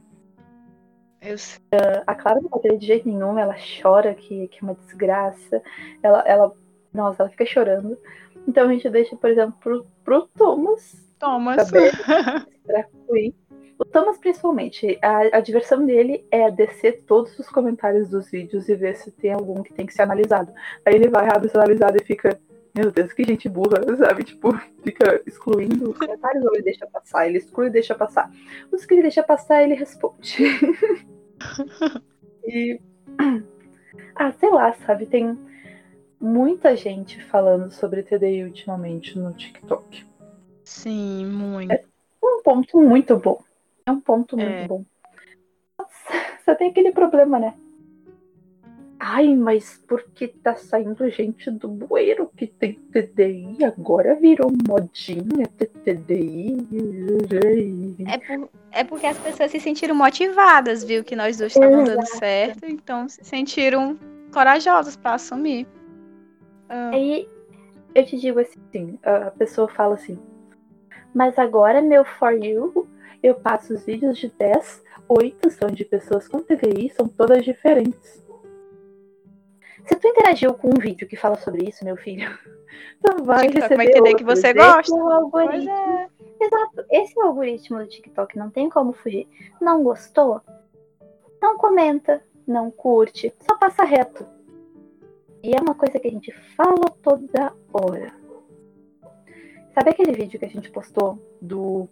Eu... 1.20 1.34
Uh, 1.34 2.02
a 2.06 2.14
Clara 2.14 2.40
não 2.40 2.48
pode 2.48 2.68
ler 2.68 2.78
de 2.78 2.86
jeito 2.86 3.08
nenhum, 3.08 3.38
ela 3.38 3.56
chora 3.82 4.14
que, 4.14 4.48
que 4.48 4.58
é 4.60 4.62
uma 4.62 4.74
desgraça. 4.74 5.62
Ela, 6.02 6.20
ela, 6.26 6.52
nossa, 6.94 7.22
ela 7.22 7.30
fica 7.30 7.44
chorando. 7.44 7.98
Então 8.46 8.68
a 8.68 8.72
gente 8.72 8.88
deixa, 8.88 9.16
por 9.16 9.30
exemplo, 9.30 9.54
pro, 9.60 9.86
pro 10.04 10.28
Thomas. 10.36 11.10
Thomas. 11.18 11.66
Saber, 11.66 11.92
pra 12.64 12.84
Queen. 13.08 13.34
O 13.80 13.84
Thomas, 13.86 14.18
principalmente, 14.18 14.98
a, 15.00 15.38
a, 15.38 15.40
diversão 15.40 15.86
dele 15.86 16.26
é 16.30 16.50
descer 16.50 17.02
todos 17.06 17.38
os 17.38 17.48
comentários 17.48 18.10
dos 18.10 18.30
vídeos 18.30 18.68
e 18.68 18.74
ver 18.74 18.94
se 18.94 19.10
tem 19.10 19.32
algum 19.32 19.62
que 19.62 19.72
tem 19.72 19.86
que 19.86 19.94
ser 19.94 20.02
analisado. 20.02 20.52
Aí 20.84 20.94
ele 20.94 21.08
vai, 21.08 21.26
abre 21.34 21.50
analisado 21.54 21.96
e 21.96 22.04
fica, 22.04 22.38
meu 22.74 22.90
Deus, 22.90 23.10
que 23.14 23.24
gente 23.24 23.48
burra, 23.48 23.80
sabe? 23.96 24.22
Tipo, 24.22 24.52
fica 24.84 25.22
excluindo 25.26 25.92
os 25.92 25.98
comentários 25.98 26.44
ou 26.44 26.54
ele 26.54 26.62
deixa 26.62 26.86
passar. 26.86 27.26
Ele 27.26 27.38
exclui 27.38 27.68
e 27.68 27.70
deixa 27.70 27.94
passar. 27.94 28.30
Os 28.70 28.84
que 28.84 28.92
ele 28.92 29.00
deixa 29.00 29.22
passar, 29.22 29.62
ele 29.62 29.72
responde. 29.72 30.44
e. 32.44 32.78
Ah, 34.14 34.32
sei 34.32 34.50
lá, 34.50 34.74
sabe? 34.74 35.06
Tem 35.06 35.38
muita 36.20 36.76
gente 36.76 37.24
falando 37.24 37.70
sobre 37.70 38.02
TDI 38.02 38.44
ultimamente 38.44 39.18
no 39.18 39.32
TikTok. 39.32 40.06
Sim, 40.62 41.24
muito. 41.24 41.72
É 41.72 41.82
um 42.22 42.42
ponto 42.42 42.78
muito 42.82 43.16
bom. 43.16 43.42
É 43.90 43.92
um 43.92 44.00
ponto 44.00 44.36
muito 44.36 44.48
é. 44.48 44.68
bom. 44.68 44.84
Só 46.44 46.54
tem 46.54 46.70
aquele 46.70 46.92
problema, 46.92 47.40
né? 47.40 47.54
Ai, 49.02 49.34
mas 49.34 49.82
porque 49.88 50.28
tá 50.28 50.54
saindo 50.54 51.08
gente 51.08 51.50
do 51.50 51.66
bueiro 51.66 52.30
que 52.36 52.46
tem 52.46 52.74
TDI, 52.74 53.64
agora 53.64 54.14
virou 54.14 54.52
modinha 54.68 55.46
TDI. 55.56 56.58
É, 58.06 58.18
por, 58.18 58.48
é 58.70 58.84
porque 58.84 59.06
as 59.06 59.18
pessoas 59.18 59.50
se 59.50 59.58
sentiram 59.58 59.94
motivadas, 59.94 60.84
viu? 60.84 61.02
Que 61.02 61.16
nós 61.16 61.38
dois 61.38 61.52
estavam 61.56 61.82
dando 61.82 62.06
certo, 62.06 62.66
então 62.66 63.08
se 63.08 63.24
sentiram 63.24 63.98
corajosas 64.32 64.96
para 64.96 65.14
assumir. 65.14 65.66
Ah. 66.68 66.90
Aí 66.92 67.26
eu 67.94 68.04
te 68.04 68.18
digo 68.18 68.38
assim, 68.38 68.98
a 69.02 69.30
pessoa 69.30 69.66
fala 69.66 69.94
assim, 69.94 70.18
mas 71.14 71.38
agora 71.38 71.80
meu 71.80 72.04
For 72.04 72.32
You, 72.32 72.86
eu 73.22 73.34
passo 73.34 73.74
os 73.74 73.84
vídeos 73.84 74.18
de 74.18 74.28
10 74.28 74.82
oito 75.10 75.50
são 75.50 75.68
de 75.68 75.84
pessoas 75.84 76.28
com 76.28 76.40
TDI, 76.40 76.90
são 76.90 77.08
todas 77.08 77.44
diferentes. 77.44 78.24
Se 79.84 79.96
tu 79.96 80.06
interagiu 80.06 80.54
com 80.54 80.68
um 80.68 80.80
vídeo 80.80 81.08
que 81.08 81.16
fala 81.16 81.36
sobre 81.36 81.68
isso, 81.68 81.84
meu 81.84 81.96
filho, 81.96 82.30
tu 83.02 83.24
vai 83.24 83.48
TikTok 83.48 83.62
receber 83.62 83.76
vai 83.76 83.86
entender 83.86 84.14
que 84.14 84.24
você 84.24 84.48
Esse 84.48 84.54
gosta. 84.54 84.94
é 84.96 85.00
algoritmo. 85.00 85.70
É. 85.70 86.08
Exato. 86.40 86.84
Esse 86.90 87.18
é 87.18 87.22
o 87.22 87.26
algoritmo 87.26 87.78
do 87.78 87.86
TikTok, 87.86 88.38
não 88.38 88.50
tem 88.50 88.70
como 88.70 88.92
fugir. 88.92 89.28
Não 89.60 89.82
gostou? 89.82 90.40
Não 91.42 91.58
comenta, 91.58 92.22
não 92.46 92.70
curte, 92.70 93.34
só 93.40 93.56
passa 93.56 93.84
reto. 93.84 94.26
E 95.42 95.54
é 95.54 95.60
uma 95.60 95.74
coisa 95.74 95.98
que 95.98 96.06
a 96.06 96.10
gente 96.10 96.32
fala 96.54 96.84
toda 97.02 97.52
hora. 97.72 98.12
Sabe 99.74 99.90
aquele 99.90 100.12
vídeo 100.12 100.38
que 100.38 100.44
a 100.44 100.50
gente 100.50 100.70
postou 100.70 101.18
do. 101.40 101.88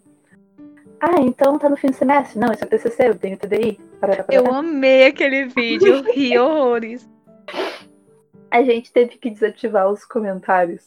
Ah, 1.01 1.21
então 1.21 1.57
tá 1.57 1.69
no 1.69 1.77
fim 1.77 1.87
do 1.87 1.95
semestre? 1.95 2.37
Não, 2.37 2.51
isso 2.51 2.63
é 2.63 2.67
TCC, 2.67 3.09
eu 3.09 3.17
tenho 3.17 3.37
TDI. 3.37 3.79
Parará, 3.99 4.23
parará. 4.23 4.47
Eu 4.47 4.53
amei 4.53 5.05
aquele 5.05 5.45
vídeo, 5.45 6.01
ri 6.11 6.37
horrores. 6.37 7.09
A 8.51 8.63
gente 8.63 8.91
teve 8.91 9.17
que 9.17 9.29
desativar 9.29 9.89
os 9.89 10.03
comentários. 10.03 10.83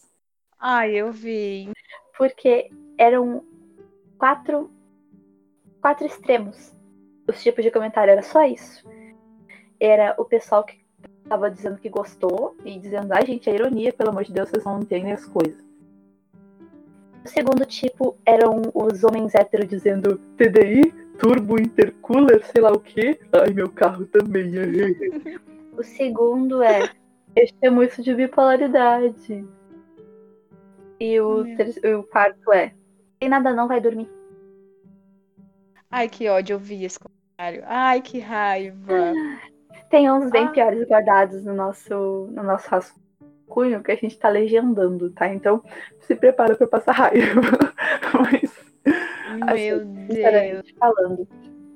Ai, 0.59 0.94
eu 0.94 1.12
vi. 1.12 1.70
porque 2.18 2.70
eram 2.98 3.44
quatro 4.18 4.70
quatro 5.81 6.07
extremos. 6.07 6.72
Os 7.27 7.42
tipos 7.42 7.64
de 7.64 7.70
comentário 7.70 8.11
era 8.11 8.22
só 8.22 8.44
isso. 8.44 8.85
Era 9.81 10.14
o 10.18 10.25
pessoal 10.25 10.64
que 10.64 10.81
tava 11.29 11.51
dizendo 11.51 11.79
que 11.79 11.88
gostou 11.88 12.57
e 12.64 12.79
dizendo, 12.79 13.12
ai 13.12 13.27
gente, 13.27 13.48
é 13.48 13.55
ironia, 13.55 13.92
pelo 13.92 14.11
amor 14.11 14.25
de 14.25 14.33
Deus, 14.33 14.48
vocês 14.51 14.64
não 14.64 14.81
entendem 14.81 15.12
as 15.12 15.25
coisas. 15.25 15.71
O 17.24 17.28
segundo 17.28 17.64
tipo 17.64 18.16
eram 18.26 18.62
os 18.74 19.04
homens 19.04 19.35
héteros 19.35 19.68
dizendo 19.68 20.18
TDI, 20.37 20.92
turbo 21.18 21.61
intercooler, 21.61 22.44
sei 22.46 22.61
lá 22.62 22.72
o 22.72 22.80
que. 22.80 23.18
Ai, 23.32 23.50
meu 23.52 23.70
carro 23.70 24.04
também. 24.06 24.50
o 25.76 25.82
segundo 25.82 26.62
é, 26.62 26.82
eu 27.37 27.46
chamo 27.62 27.82
isso 27.82 28.02
de 28.02 28.14
bipolaridade. 28.14 29.46
E 30.98 31.20
o, 31.20 31.44
ter- 31.56 31.94
o 31.96 32.02
quarto 32.04 32.52
é, 32.52 32.72
tem 33.20 33.28
nada 33.28 33.52
não, 33.52 33.68
vai 33.68 33.80
dormir. 33.80 34.08
Ai, 35.90 36.08
que 36.08 36.28
ódio, 36.28 36.54
eu 36.54 36.58
vi 36.58 36.85
esse 36.85 36.98
comentário. 36.98 37.62
Ai, 37.66 38.00
que 38.00 38.18
raiva. 38.18 39.12
Tem 39.90 40.11
uns 40.11 40.30
bem 40.30 40.46
Ah. 40.46 40.50
piores 40.50 40.88
guardados 40.88 41.44
no 41.44 41.54
nosso, 41.54 42.28
no 42.32 42.42
nosso 42.42 42.68
rascunho 42.68 43.01
que 43.84 43.92
a 43.92 43.96
gente 43.96 44.18
tá 44.18 44.28
legendando, 44.28 45.10
tá? 45.10 45.32
Então 45.32 45.62
se 46.00 46.14
prepara 46.14 46.54
pra 46.54 46.66
passar 46.66 46.92
raiva. 46.92 47.40
Mas, 48.14 48.52
Meu 49.54 49.84
Deus. 49.84 50.70
falando, 50.78 51.28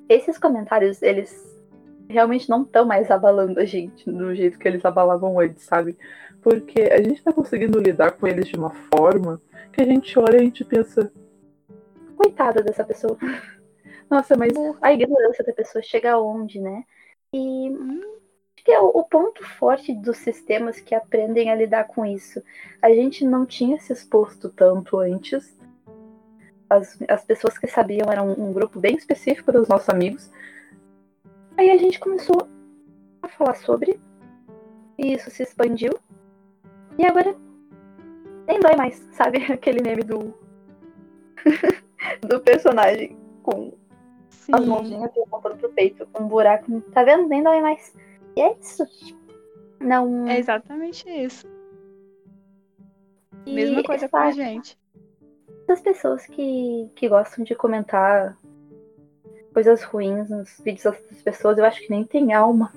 esses 0.09 0.37
comentários, 0.37 1.01
eles 1.01 1.57
realmente 2.09 2.49
não 2.49 2.63
estão 2.63 2.85
mais 2.85 3.11
abalando 3.11 3.59
a 3.59 3.65
gente 3.65 4.09
do 4.09 4.33
jeito 4.33 4.57
que 4.57 4.67
eles 4.67 4.85
abalavam 4.85 5.39
antes, 5.39 5.63
sabe? 5.63 5.97
Porque 6.41 6.81
a 6.81 7.01
gente 7.01 7.23
tá 7.23 7.33
conseguindo 7.33 7.79
lidar 7.79 8.11
com 8.11 8.27
eles 8.27 8.47
de 8.47 8.55
uma 8.55 8.71
forma 8.71 9.41
que 9.73 9.81
a 9.81 9.85
gente 9.85 10.17
olha 10.17 10.37
e 10.37 10.39
a 10.39 10.43
gente 10.43 10.63
pensa, 10.63 11.11
coitada 12.15 12.63
dessa 12.63 12.83
pessoa. 12.83 13.17
Nossa, 14.09 14.37
mas 14.37 14.53
a 14.81 14.93
ignorância 14.93 15.43
da 15.43 15.53
pessoa 15.53 15.81
chega 15.81 16.13
aonde, 16.13 16.59
né? 16.59 16.83
E 17.33 17.69
acho 17.69 18.26
que 18.67 18.73
é 18.73 18.81
o, 18.81 18.87
o 18.87 19.03
ponto 19.05 19.45
forte 19.45 19.93
dos 19.93 20.17
sistemas 20.17 20.77
que 20.77 20.93
aprendem 20.93 21.49
a 21.49 21.55
lidar 21.55 21.85
com 21.85 22.05
isso. 22.05 22.43
A 22.81 22.89
gente 22.89 23.23
não 23.23 23.45
tinha 23.45 23.79
se 23.79 23.93
exposto 23.93 24.49
tanto 24.49 24.99
antes. 24.99 25.57
As, 26.69 27.01
as 27.07 27.23
pessoas 27.23 27.57
que 27.57 27.65
sabiam 27.65 28.11
eram 28.11 28.27
um, 28.27 28.49
um 28.49 28.51
grupo 28.51 28.77
bem 28.77 28.97
específico 28.97 29.53
dos 29.53 29.69
nossos 29.69 29.87
amigos. 29.87 30.29
Aí 31.55 31.71
a 31.71 31.77
gente 31.77 31.97
começou 31.97 32.45
a 33.21 33.29
falar 33.29 33.55
sobre. 33.55 34.01
E 34.97 35.13
isso 35.13 35.31
se 35.31 35.43
expandiu. 35.43 35.93
E 36.97 37.05
agora 37.05 37.37
nem 38.45 38.59
dói 38.59 38.75
mais, 38.75 38.97
sabe? 39.13 39.37
Aquele 39.49 39.81
meme 39.81 40.03
do. 40.03 40.33
do 42.19 42.41
personagem 42.41 43.17
com 43.43 43.71
as 44.51 44.61
Sim. 44.61 44.69
mãozinhas 44.69 45.15
e 45.15 45.21
apontando 45.21 45.55
pro 45.55 45.69
peito, 45.69 46.05
com 46.11 46.23
um 46.23 46.27
buraco. 46.27 46.81
Tá 46.91 47.05
vendo? 47.05 47.29
Nem 47.29 47.41
dói 47.41 47.61
mais. 47.61 47.95
E 48.37 48.41
é 48.41 48.55
isso. 48.61 48.85
Não. 49.79 50.27
É 50.27 50.37
exatamente 50.37 51.09
isso. 51.09 51.47
e 53.43 53.51
Mesma 53.51 53.83
coisa 53.83 54.07
com 54.07 54.17
a 54.17 54.31
gente. 54.31 54.77
Das 55.67 55.81
pessoas 55.81 56.23
que, 56.27 56.87
que 56.95 57.09
gostam 57.09 57.43
de 57.43 57.55
comentar 57.55 58.37
coisas 59.51 59.81
ruins 59.81 60.29
nos 60.29 60.59
vídeos 60.63 60.83
das 60.83 60.99
outras 61.01 61.21
pessoas, 61.23 61.57
eu 61.57 61.65
acho 61.65 61.81
que 61.81 61.89
nem 61.89 62.03
tem 62.03 62.31
alma. 62.31 62.71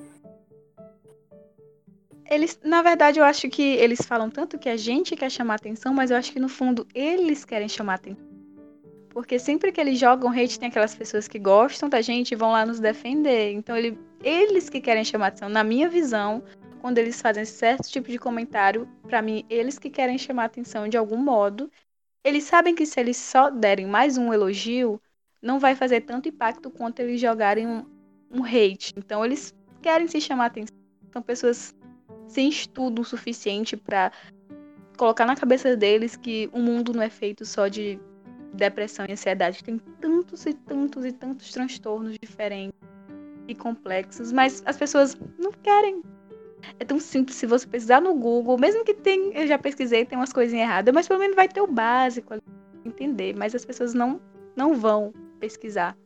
Eles, 2.25 2.59
na 2.65 2.81
verdade, 2.81 3.21
eu 3.21 3.25
acho 3.25 3.51
que 3.51 3.63
eles 3.63 4.01
falam 4.01 4.31
tanto 4.31 4.59
que 4.59 4.69
a 4.69 4.79
gente 4.79 5.15
quer 5.15 5.31
chamar 5.31 5.57
atenção, 5.57 5.93
mas 5.93 6.11
eu 6.11 6.17
acho 6.17 6.33
que 6.33 6.41
no 6.41 6.49
fundo 6.49 6.87
eles 6.95 7.45
querem 7.45 7.69
chamar 7.69 7.97
atenção. 7.97 8.27
Porque 9.11 9.39
sempre 9.39 9.73
que 9.73 9.81
eles 9.81 9.99
jogam 9.99 10.31
hate, 10.31 10.59
tem 10.59 10.71
aquelas 10.71 10.95
pessoas 10.95 11.29
que 11.29 11.39
gostam 11.39 11.87
da 11.87 12.01
gente 12.01 12.33
e 12.33 12.37
vão 12.37 12.53
lá 12.53 12.65
nos 12.65 12.81
defender. 12.81 13.53
Então 13.53 13.77
ele, 13.77 13.99
eles 14.23 14.69
que 14.69 14.81
querem 14.81 15.05
chamar 15.05 15.29
atenção. 15.29 15.49
Na 15.49 15.65
minha 15.65 15.89
visão, 15.89 16.43
quando 16.81 16.99
eles 16.99 17.21
fazem 17.21 17.45
certo 17.45 17.89
tipo 17.89 18.11
de 18.11 18.19
comentário, 18.19 18.89
pra 19.03 19.23
mim, 19.23 19.45
eles 19.49 19.79
que 19.79 19.91
querem 19.91 20.19
chamar 20.19 20.45
atenção 20.45 20.89
de 20.89 20.97
algum 20.97 21.17
modo. 21.17 21.71
Eles 22.25 22.45
sabem 22.45 22.75
que 22.75 22.85
se 22.85 23.01
eles 23.01 23.17
só 23.17 23.51
derem 23.51 23.87
mais 23.87 24.19
um 24.19 24.33
elogio, 24.33 25.01
não 25.41 25.59
vai 25.59 25.75
fazer 25.75 26.03
tanto 26.03 26.29
impacto 26.29 26.71
quanto 26.71 27.01
eles 27.01 27.21
jogarem 27.21 27.67
um, 27.67 27.85
um 28.31 28.45
hate. 28.45 28.93
Então 28.97 29.25
eles 29.25 29.55
querem 29.81 30.07
se 30.07 30.21
chamar 30.21 30.47
atenção. 30.47 30.77
São 31.13 31.23
pessoas 31.23 31.75
sem 32.29 32.49
estudo 32.49 33.03
o 33.03 33.05
suficiente 33.05 33.77
pra 33.77 34.13
colocar 34.97 35.25
na 35.25 35.35
cabeça 35.35 35.75
deles 35.75 36.15
que 36.15 36.49
o 36.53 36.59
mundo 36.59 36.93
não 36.93 37.03
é 37.03 37.11
feito 37.11 37.45
só 37.45 37.69
de 37.69 37.99
depressão 38.53 39.07
e 39.09 39.13
ansiedade. 39.13 39.65
Tem 39.65 39.79
tantos 40.01 40.45
e 40.45 40.53
tantos 40.53 41.05
e 41.05 41.13
tantos 41.13 41.51
transtornos 41.51 42.17
diferentes 42.21 42.90
e 43.49 43.55
complexos, 43.55 44.33
mas 44.33 44.63
as 44.67 44.77
pessoas 44.77 45.19
não 45.39 45.53
querem. 45.53 46.03
É 46.79 46.85
tão 46.85 47.01
simples 47.01 47.37
se 47.37 47.47
você 47.47 47.67
pesquisar 47.67 48.01
no 48.01 48.15
Google, 48.15 48.59
mesmo 48.59 48.85
que 48.85 48.95
tem, 48.95 49.33
eu 49.35 49.47
já 49.47 49.59
pesquisei, 49.59 50.05
tem 50.05 50.19
umas 50.19 50.33
coisinhas 50.33 50.69
erradas, 50.69 50.95
mas 50.95 51.09
pelo 51.09 51.21
menos 51.21 51.35
vai 51.35 51.49
ter 51.49 51.61
o 51.61 51.67
básico 51.67 52.35
entender, 52.85 53.35
mas 53.37 53.55
as 53.55 53.65
pessoas 53.65 53.95
não 53.95 54.21
não 54.57 54.75
vão 54.75 55.13
pesquisar. 55.39 55.97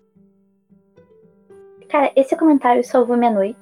Cara, 1.89 2.13
esse 2.17 2.37
comentário 2.37 2.85
salvou 2.85 3.17
minha 3.17 3.31
noite, 3.31 3.59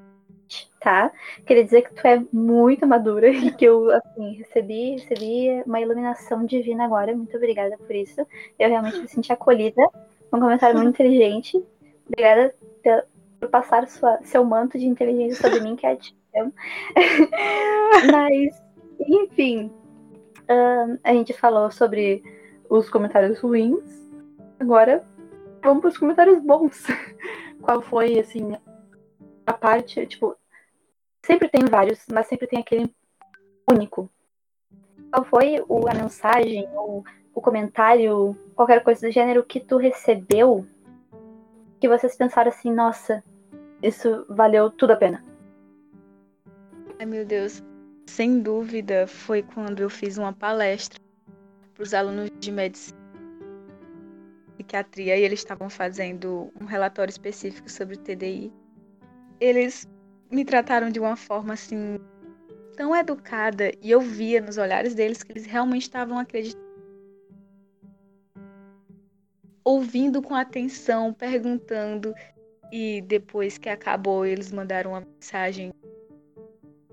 tá? 0.80 1.12
Queria 1.46 1.64
dizer 1.64 1.82
que 1.82 1.94
tu 1.94 2.06
é 2.06 2.22
muito 2.32 2.86
madura 2.86 3.28
e 3.28 3.50
que 3.52 3.64
eu, 3.64 3.90
assim, 3.90 4.34
recebi, 4.34 4.92
recebi 4.92 5.62
uma 5.66 5.80
iluminação 5.80 6.44
divina 6.44 6.84
agora. 6.84 7.14
Muito 7.14 7.36
obrigada 7.36 7.76
por 7.78 7.94
isso. 7.94 8.26
Eu 8.58 8.68
realmente 8.68 8.98
me 8.98 9.08
senti 9.08 9.32
acolhida. 9.32 9.82
Um 10.32 10.40
comentário 10.40 10.76
muito 10.78 10.94
inteligente. 10.94 11.62
Obrigada 12.06 12.54
passar 13.48 13.86
sua, 13.88 14.18
seu 14.22 14.44
manto 14.44 14.78
de 14.78 14.86
inteligência 14.86 15.40
sobre 15.40 15.60
mim, 15.60 15.76
que 15.76 15.86
é 15.86 15.98
amo. 16.36 16.52
Mas, 18.12 18.62
enfim, 19.00 19.70
a 21.02 21.12
gente 21.12 21.32
falou 21.32 21.70
sobre 21.70 22.22
os 22.68 22.88
comentários 22.88 23.40
ruins. 23.40 24.10
Agora, 24.58 25.04
vamos 25.62 25.80
para 25.80 25.88
os 25.88 25.98
comentários 25.98 26.40
bons. 26.40 26.86
Qual 27.60 27.80
foi, 27.80 28.18
assim, 28.18 28.56
a 29.46 29.52
parte, 29.52 30.06
tipo, 30.06 30.36
sempre 31.24 31.48
tem 31.48 31.64
vários, 31.64 32.04
mas 32.12 32.26
sempre 32.26 32.46
tem 32.46 32.60
aquele 32.60 32.94
único. 33.70 34.10
Qual 35.12 35.24
foi 35.24 35.64
o, 35.68 35.88
a 35.88 35.94
mensagem, 35.94 36.68
ou 36.74 37.04
o 37.34 37.40
comentário, 37.40 38.36
qualquer 38.54 38.82
coisa 38.82 39.06
do 39.06 39.12
gênero 39.12 39.44
que 39.44 39.60
tu 39.60 39.76
recebeu 39.76 40.66
que 41.80 41.88
vocês 41.88 42.14
pensaram 42.14 42.48
assim, 42.48 42.72
nossa, 42.72 43.24
isso 43.82 44.24
valeu 44.28 44.70
tudo 44.70 44.92
a 44.92 44.96
pena? 44.96 45.24
Ai, 46.98 47.06
meu 47.06 47.24
Deus. 47.24 47.62
Sem 48.06 48.40
dúvida, 48.40 49.06
foi 49.06 49.42
quando 49.42 49.80
eu 49.80 49.90
fiz 49.90 50.18
uma 50.18 50.32
palestra 50.32 51.00
para 51.74 51.82
os 51.82 51.94
alunos 51.94 52.30
de 52.38 52.52
medicina 52.52 52.98
e 54.58 54.62
psiquiatria 54.62 55.16
e 55.16 55.22
eles 55.22 55.40
estavam 55.40 55.68
fazendo 55.68 56.52
um 56.60 56.64
relatório 56.64 57.10
específico 57.10 57.70
sobre 57.70 57.96
o 57.96 57.98
TDI. 57.98 58.52
Eles 59.40 59.88
me 60.30 60.44
trataram 60.44 60.90
de 60.90 61.00
uma 61.00 61.16
forma 61.16 61.54
assim 61.54 61.98
tão 62.76 62.94
educada 62.94 63.72
e 63.82 63.90
eu 63.90 64.00
via 64.00 64.40
nos 64.40 64.58
olhares 64.58 64.94
deles 64.94 65.22
que 65.22 65.32
eles 65.32 65.46
realmente 65.46 65.82
estavam 65.82 66.18
acreditando. 66.18 66.70
Ouvindo 69.64 70.20
com 70.20 70.34
atenção, 70.34 71.12
perguntando 71.12 72.12
e 72.72 73.02
depois 73.02 73.58
que 73.58 73.68
acabou 73.68 74.24
eles 74.24 74.50
mandaram 74.50 74.92
uma 74.92 75.02
mensagem 75.02 75.70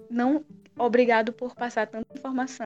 não 0.10 0.44
obrigado 0.78 1.32
por 1.32 1.56
passar 1.56 1.88
tanta 1.88 2.08
informação. 2.14 2.66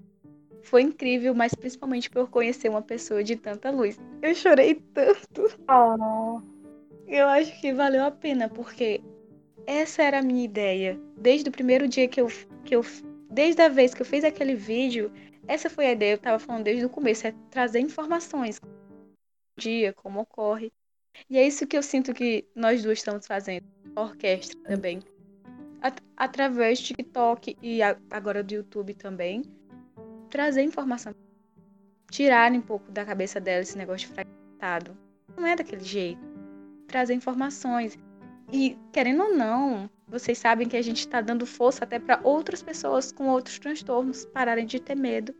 Foi 0.62 0.82
incrível, 0.82 1.36
mas 1.36 1.54
principalmente 1.54 2.10
por 2.10 2.30
conhecer 2.30 2.70
uma 2.70 2.82
pessoa 2.82 3.24
de 3.24 3.36
tanta 3.36 3.70
luz. 3.70 4.00
Eu 4.22 4.34
chorei 4.34 4.76
tanto. 4.94 5.44
Oh, 5.70 6.42
eu 7.06 7.28
acho 7.28 7.60
que 7.60 7.74
valeu 7.74 8.06
a 8.06 8.12
pena, 8.12 8.48
porque 8.48 9.02
essa 9.68 10.02
era 10.02 10.20
a 10.20 10.22
minha 10.22 10.46
ideia. 10.46 10.98
Desde 11.18 11.50
o 11.50 11.52
primeiro 11.52 11.88
dia 11.88 12.08
que 12.08 12.22
eu, 12.22 12.28
que 12.64 12.76
eu. 12.76 12.82
Desde 13.30 13.62
a 13.62 13.68
vez 13.68 13.94
que 13.94 14.02
eu 14.02 14.06
fiz 14.06 14.24
aquele 14.24 14.56
vídeo, 14.56 15.12
essa 15.48 15.70
foi 15.70 15.88
a 15.88 15.92
ideia. 15.92 16.14
Eu 16.14 16.18
tava 16.18 16.40
falando 16.40 16.64
desde 16.64 16.86
o 16.86 16.90
começo, 16.90 17.28
é 17.28 17.34
trazer 17.50 17.80
informações. 17.80 18.62
Dia, 19.58 19.92
como 19.92 20.22
ocorre. 20.22 20.72
E 21.30 21.38
é 21.38 21.48
isso 21.48 21.68
que 21.68 21.78
eu 21.78 21.84
sinto 21.84 22.14
que 22.14 22.46
nós 22.56 22.84
duas 22.84 23.00
estamos 23.00 23.26
fazendo. 23.26 23.66
A 23.96 24.02
orquestra 24.02 24.60
também. 24.64 25.02
At 25.82 26.00
através 26.18 26.80
do 26.80 26.86
TikTok 26.86 27.58
e 27.62 27.82
agora 28.12 28.44
do 28.44 28.54
YouTube 28.54 28.94
também. 28.94 29.44
Trazer 30.30 30.64
informação. 30.64 31.14
Tirar 32.10 32.52
um 32.52 32.62
pouco 32.62 32.92
da 32.92 33.06
cabeça 33.06 33.40
dela 33.40 33.62
esse 33.62 33.78
negócio 33.78 34.08
de 34.08 34.14
fragmentado. 34.14 34.98
Não 35.38 35.46
é 35.46 35.56
daquele 35.56 35.84
jeito. 35.84 36.22
Trazer 36.88 37.14
informações. 37.14 37.98
E, 38.52 38.78
querendo 38.92 39.24
ou 39.24 39.36
não, 39.36 39.90
vocês 40.08 40.38
sabem 40.38 40.68
que 40.68 40.78
a 40.78 40.82
gente 40.82 41.00
está 41.00 41.22
dando 41.22 41.46
força 41.46 41.84
até 41.84 41.98
para 41.98 42.20
outras 42.24 42.62
pessoas 42.62 43.12
com 43.12 43.28
outros 43.28 43.58
transtornos 43.58 44.26
pararem 44.26 44.66
de 44.66 44.80
ter 44.80 44.96
medo 44.96 45.34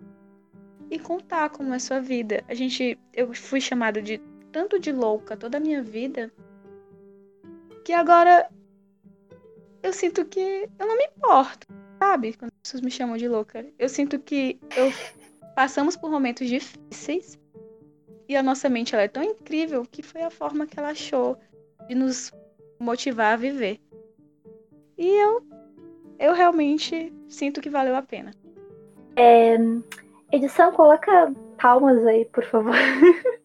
e 0.90 0.98
contar 0.98 1.50
como 1.50 1.74
é 1.74 1.76
a 1.76 1.80
sua 1.80 2.00
vida. 2.00 2.44
A 2.48 2.54
gente, 2.54 2.98
eu 3.14 3.34
fui 3.34 3.62
chamada 3.62 4.02
de 4.02 4.20
tanto 4.54 4.80
de 4.80 4.92
louca 4.92 5.36
toda 5.36 5.58
a 5.58 5.60
minha 5.60 5.82
vida 5.82 6.32
que 7.84 7.92
agora 7.92 8.48
eu 9.82 9.92
sinto 9.92 10.24
que 10.24 10.70
eu 10.80 10.88
não 10.88 10.96
me 10.96 11.06
importo, 11.06 11.68
sabe? 12.00 12.34
Quando 12.38 12.52
as 12.52 12.60
pessoas 12.62 12.82
me 12.82 12.92
chamam 12.92 13.18
de 13.18 13.28
louca. 13.28 13.66
Eu 13.78 13.90
sinto 13.90 14.18
que 14.20 14.60
eu 14.78 14.90
passamos 15.56 15.98
por 15.98 16.10
momentos 16.10 16.48
difíceis 16.48 17.38
e 18.30 18.36
a 18.38 18.44
nossa 18.44 18.70
mente 18.70 18.94
ela 18.94 19.04
é 19.04 19.08
tão 19.08 19.24
incrível 19.24 19.86
que 19.92 20.02
foi 20.02 20.22
a 20.22 20.30
forma 20.30 20.66
que 20.66 20.80
ela 20.80 20.92
achou 20.92 21.38
de 21.88 21.96
nos 21.96 22.32
motivar 22.80 23.34
a 23.34 23.38
viver. 23.38 23.82
E 24.98 25.08
eu 25.08 25.46
eu 26.20 26.34
realmente 26.34 27.12
sinto 27.28 27.60
que 27.60 27.70
valeu 27.70 27.96
a 27.96 28.02
pena. 28.04 28.32
É, 29.16 29.58
edição, 30.32 30.72
coloca 30.72 31.34
palmas 31.58 32.06
aí, 32.06 32.24
por 32.26 32.46
favor. 32.46 32.76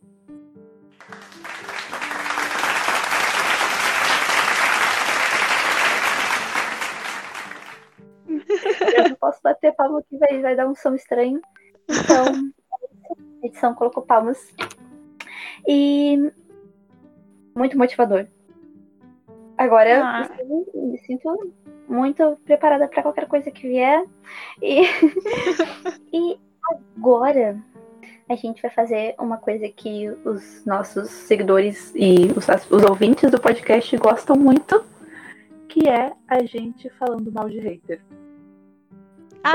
posso 9.29 9.43
bater 9.43 9.75
palma 9.75 10.03
que 10.03 10.17
vai, 10.17 10.41
vai 10.41 10.57
dar 10.57 10.67
um 10.67 10.75
som 10.75 10.95
estranho. 10.95 11.41
Então, 11.87 12.25
a 13.43 13.47
edição 13.47 13.75
colocou 13.75 14.03
palmas. 14.03 14.38
E 15.67 16.33
muito 17.55 17.77
motivador. 17.77 18.27
Agora 19.59 20.03
ah. 20.03 20.29
eu 20.38 20.88
me 20.88 20.99
sinto 20.99 21.53
muito 21.87 22.38
preparada 22.45 22.88
para 22.88 23.03
qualquer 23.03 23.27
coisa 23.27 23.51
que 23.51 23.69
vier. 23.69 24.03
E, 24.62 24.83
e 26.12 26.41
agora 26.97 27.62
a 28.31 28.35
gente 28.35 28.62
vai 28.62 28.71
fazer 28.71 29.14
uma 29.19 29.37
coisa 29.37 29.69
que 29.69 30.09
os 30.25 30.64
nossos 30.64 31.11
seguidores 31.11 31.93
e 31.95 32.33
os, 32.37 32.47
os 32.71 32.83
ouvintes 32.85 33.31
do 33.31 33.41
podcast 33.41 33.95
gostam 33.99 34.37
muito, 34.37 34.83
que 35.69 35.88
é 35.88 36.12
a 36.29 36.43
gente 36.45 36.88
falando 36.91 37.31
mal 37.33 37.49
de 37.49 37.59
hater. 37.59 38.01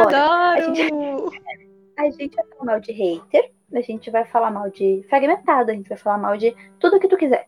Adoro! 0.02 0.20
A 0.58 0.74
gente, 0.74 0.92
a 1.98 2.10
gente 2.10 2.36
vai 2.36 2.46
falar 2.46 2.66
mal 2.66 2.80
de 2.80 2.92
hater, 2.92 3.52
a 3.74 3.82
gente 3.82 4.12
vai 4.12 4.26
falar 4.26 4.52
mal 4.52 4.70
de 4.70 5.06
fragmentado, 5.08 5.72
a 5.72 5.74
gente 5.74 5.90
vai 5.90 5.98
falar 5.98 6.18
mal 6.18 6.38
de 6.38 6.56
tudo 6.80 7.00
que 7.00 7.08
tu 7.08 7.18
quiser. 7.18 7.46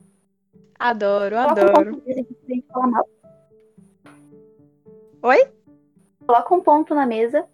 Adoro, 0.78 1.38
adoro. 1.38 1.96
Um 1.96 3.02
Oi? 5.24 5.50
Coloca 6.28 6.54
um 6.54 6.62
ponto 6.62 6.94
na 6.94 7.06
mesa 7.06 7.48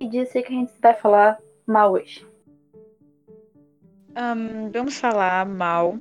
e 0.00 0.08
diz 0.08 0.32
que 0.32 0.38
a 0.38 0.48
gente 0.48 0.72
vai 0.80 0.94
falar 0.94 1.38
mal 1.66 1.92
hoje. 1.92 2.26
Um, 4.16 4.70
vamos 4.70 4.98
falar 4.98 5.44
mal. 5.44 5.98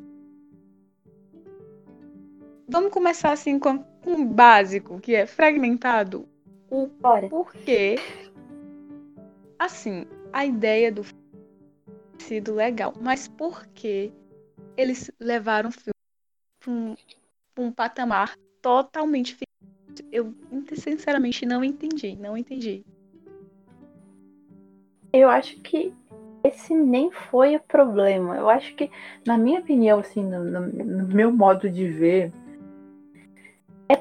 Vamos 2.68 2.92
começar 2.92 3.32
assim 3.32 3.60
com, 3.60 3.80
com 3.80 4.12
um 4.12 4.26
básico, 4.26 5.00
que 5.00 5.16
é 5.16 5.26
fragmentado. 5.26 6.28
Bora. 7.00 7.30
porquê. 7.30 7.96
Assim, 9.60 10.06
a 10.32 10.46
ideia 10.46 10.92
do 10.92 11.04
sido 12.20 12.56
legal, 12.56 12.94
mas 13.00 13.28
por 13.28 13.66
que 13.68 14.12
eles 14.76 15.12
levaram 15.20 15.70
o 15.70 15.72
filme 15.72 15.94
para 16.60 16.72
um, 16.72 16.96
um 17.58 17.72
patamar 17.72 18.36
totalmente 18.62 19.36
eu 20.12 20.34
sinceramente 20.74 21.46
não 21.46 21.64
entendi, 21.64 22.16
não 22.16 22.38
entendi. 22.38 22.84
Eu 25.12 25.30
acho 25.30 25.60
que 25.62 25.94
esse 26.44 26.74
nem 26.74 27.12
foi 27.12 27.56
o 27.56 27.60
problema. 27.60 28.36
Eu 28.36 28.50
acho 28.50 28.76
que, 28.76 28.90
na 29.26 29.38
minha 29.38 29.60
opinião, 29.60 30.00
assim, 30.00 30.24
no, 30.24 30.44
no, 30.44 30.62
no 30.62 31.08
meu 31.08 31.32
modo 31.32 31.70
de 31.70 31.88
ver, 31.88 32.34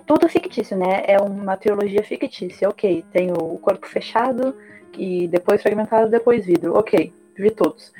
tudo 0.06 0.28
fictício, 0.28 0.76
né? 0.76 1.04
É 1.06 1.18
uma 1.18 1.56
trilogia 1.56 2.02
fictícia. 2.02 2.68
Ok, 2.68 3.04
tem 3.12 3.32
o 3.32 3.58
corpo 3.58 3.86
fechado, 3.86 4.54
e 4.96 5.26
depois 5.28 5.62
fragmentado, 5.62 6.10
depois 6.10 6.44
vidro. 6.44 6.76
Ok, 6.76 7.12
vi 7.36 7.50
todos. 7.50 7.92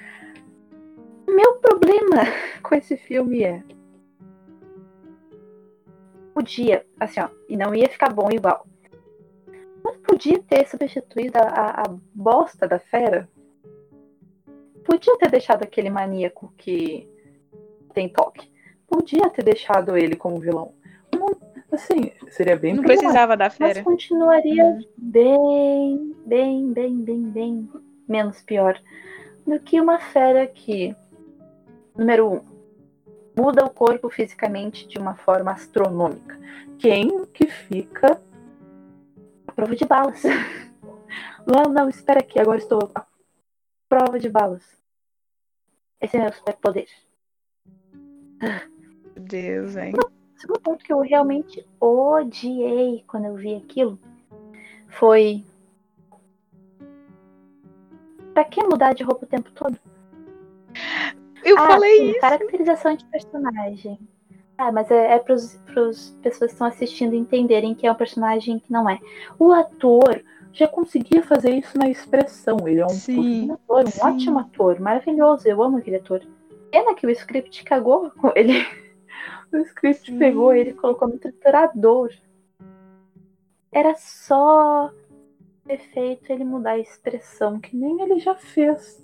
Meu 1.27 1.55
problema 1.55 2.25
com 2.63 2.75
esse 2.75 2.97
filme 2.97 3.43
é 3.43 3.63
podia, 6.35 6.87
assim, 6.99 7.21
ó, 7.21 7.29
e 7.49 7.57
não 7.57 7.75
ia 7.75 7.89
ficar 7.89 8.13
bom 8.13 8.29
igual. 8.31 8.67
Mas 9.85 9.97
podia 9.99 10.43
ter 10.43 10.67
substituído 10.67 11.37
a, 11.39 11.83
a 11.83 11.95
bosta 12.15 12.67
da 12.67 12.79
fera. 12.79 13.29
Podia 14.85 15.17
ter 15.19 15.31
deixado 15.31 15.63
aquele 15.63 15.91
maníaco 15.91 16.53
que 16.57 17.09
tem 17.93 18.09
toque. 18.09 18.51
Podia 18.87 19.29
ter 19.31 19.45
deixado 19.45 19.97
ele 19.97 20.17
como 20.17 20.41
vilão. 20.41 20.75
Assim, 21.75 22.13
seria 22.29 22.57
bem 22.57 22.75
Não 22.75 22.83
precisava 22.83 23.37
da 23.37 23.51
fera. 23.51 23.75
Mas 23.77 23.85
continuaria 23.85 24.65
hum. 24.65 24.81
bem, 24.97 26.17
bem, 26.27 26.73
bem, 26.73 26.97
bem, 26.97 27.23
bem 27.23 27.71
menos 28.09 28.43
pior 28.43 28.81
do 29.47 29.59
que 29.61 29.81
uma 29.81 29.99
fera 29.99 30.47
que, 30.47 30.95
número 31.97 32.33
um, 32.33 32.41
muda 33.37 33.65
o 33.65 33.71
corpo 33.71 34.09
fisicamente 34.11 34.87
de 34.87 34.99
uma 34.99 35.15
forma 35.15 35.53
astronômica. 35.53 36.39
Quem 36.79 37.25
que 37.27 37.47
fica 37.47 38.21
a 39.47 39.53
prova 39.53 39.75
de 39.75 39.85
balas? 39.85 40.23
Não, 41.45 41.65
não, 41.65 41.89
espera 41.89 42.21
aqui, 42.21 42.39
agora 42.39 42.59
estou 42.59 42.89
a 42.95 43.05
prova 43.89 44.17
de 44.17 44.29
balas. 44.29 44.63
Esse 46.01 46.17
é 46.17 46.21
meu 46.21 46.33
superpoder. 46.33 46.87
Meu 48.41 49.25
Deus, 49.25 49.77
hein? 49.77 49.93
O 50.43 50.45
segundo 50.45 50.61
ponto 50.61 50.85
que 50.85 50.93
eu 50.93 50.99
realmente 50.99 51.65
odiei 51.81 53.05
quando 53.07 53.27
eu 53.27 53.37
vi 53.37 53.55
aquilo 53.55 53.97
foi. 54.89 55.45
Pra 58.35 58.43
que 58.43 58.61
mudar 58.65 58.93
de 58.93 59.05
roupa 59.05 59.25
o 59.25 59.29
tempo 59.29 59.53
todo? 59.53 59.79
Eu 61.45 61.57
ah, 61.59 61.67
falei 61.69 61.97
sim, 61.97 62.11
isso. 62.11 62.21
Caracterização 62.21 62.97
de 62.97 63.05
personagem. 63.05 64.01
Ah, 64.59 64.73
mas 64.73 64.91
é, 64.91 65.15
é 65.15 65.19
para 65.21 65.35
as 65.35 65.55
pessoas 65.65 66.19
que 66.21 66.45
estão 66.45 66.67
assistindo 66.67 67.15
entenderem 67.15 67.73
que 67.73 67.87
é 67.87 67.93
um 67.93 67.95
personagem 67.95 68.59
que 68.59 68.73
não 68.73 68.91
é. 68.91 68.99
O 69.39 69.53
ator 69.53 70.25
já 70.53 70.67
conseguia 70.67 71.23
fazer 71.23 71.51
isso 71.51 71.79
na 71.79 71.89
expressão. 71.89 72.67
Ele 72.67 72.81
é 72.81 72.87
um 72.87 72.89
sim, 72.89 73.49
ator, 73.53 73.85
um 73.85 73.87
sim. 73.87 74.01
ótimo 74.03 74.39
ator, 74.41 74.81
maravilhoso. 74.81 75.47
Eu 75.47 75.63
amo 75.63 75.79
aquele 75.79 75.97
ator. 75.97 76.21
Pena 76.73 76.97
que 76.97 77.07
o 77.07 77.11
script 77.11 77.63
cagou 77.63 78.11
com 78.11 78.33
ele. 78.35 78.82
O 79.53 79.57
script 79.59 80.11
sim. 80.11 80.19
pegou 80.19 80.55
ele 80.55 80.71
e 80.71 80.75
colocou 80.75 81.09
no 81.09 81.19
triturador. 81.19 82.11
Era 83.71 83.95
só 83.95 84.93
efeito 85.69 86.31
ele 86.33 86.45
mudar 86.45 86.73
a 86.73 86.79
expressão, 86.79 87.61
que 87.61 87.77
nem 87.77 88.01
ele 88.03 88.19
já 88.19 88.35
fez. 88.35 89.03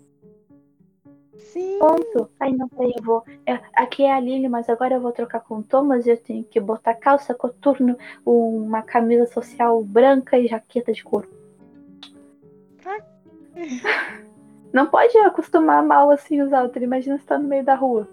Sim. 1.36 1.78
Ponto. 1.78 2.30
Aí 2.40 2.54
não 2.54 2.68
sei, 2.76 2.92
eu 2.96 3.02
vou. 3.02 3.24
É, 3.46 3.60
aqui 3.74 4.04
é 4.04 4.12
a 4.12 4.20
Lili, 4.20 4.48
mas 4.48 4.68
agora 4.68 4.94
eu 4.94 5.00
vou 5.00 5.12
trocar 5.12 5.40
com 5.40 5.58
o 5.58 5.62
Thomas 5.62 6.06
e 6.06 6.10
eu 6.10 6.16
tenho 6.16 6.44
que 6.44 6.60
botar 6.60 6.94
calça, 6.94 7.34
coturno, 7.34 7.96
uma 8.24 8.82
camisa 8.82 9.26
social 9.26 9.82
branca 9.82 10.38
e 10.38 10.48
jaqueta 10.48 10.92
de 10.92 11.02
couro. 11.04 11.28
Não 14.72 14.86
pode 14.86 15.16
acostumar 15.18 15.82
mal 15.82 16.10
assim 16.10 16.42
os 16.42 16.52
outros. 16.52 16.82
Imagina 16.82 17.18
você 17.18 17.24
tá 17.24 17.38
no 17.38 17.48
meio 17.48 17.64
da 17.64 17.74
rua. 17.74 18.08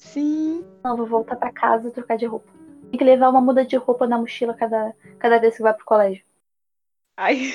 Sim. 0.00 0.64
Não, 0.82 0.96
vou 0.96 1.06
voltar 1.06 1.36
para 1.36 1.52
casa 1.52 1.88
e 1.88 1.92
trocar 1.92 2.16
de 2.16 2.26
roupa. 2.26 2.50
Tem 2.90 2.98
que 2.98 3.04
levar 3.04 3.28
uma 3.28 3.40
muda 3.40 3.64
de 3.64 3.76
roupa 3.76 4.06
na 4.06 4.18
mochila 4.18 4.54
cada, 4.54 4.96
cada 5.18 5.38
vez 5.38 5.56
que 5.56 5.62
vai 5.62 5.74
pro 5.74 5.84
colégio. 5.84 6.24
Ai. 7.16 7.52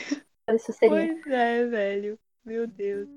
Isso 0.53 0.71
seria. 0.71 1.13
Pois 1.23 1.33
é, 1.33 1.65
velho. 1.65 2.19
Meu 2.45 2.67
Deus. 2.67 3.09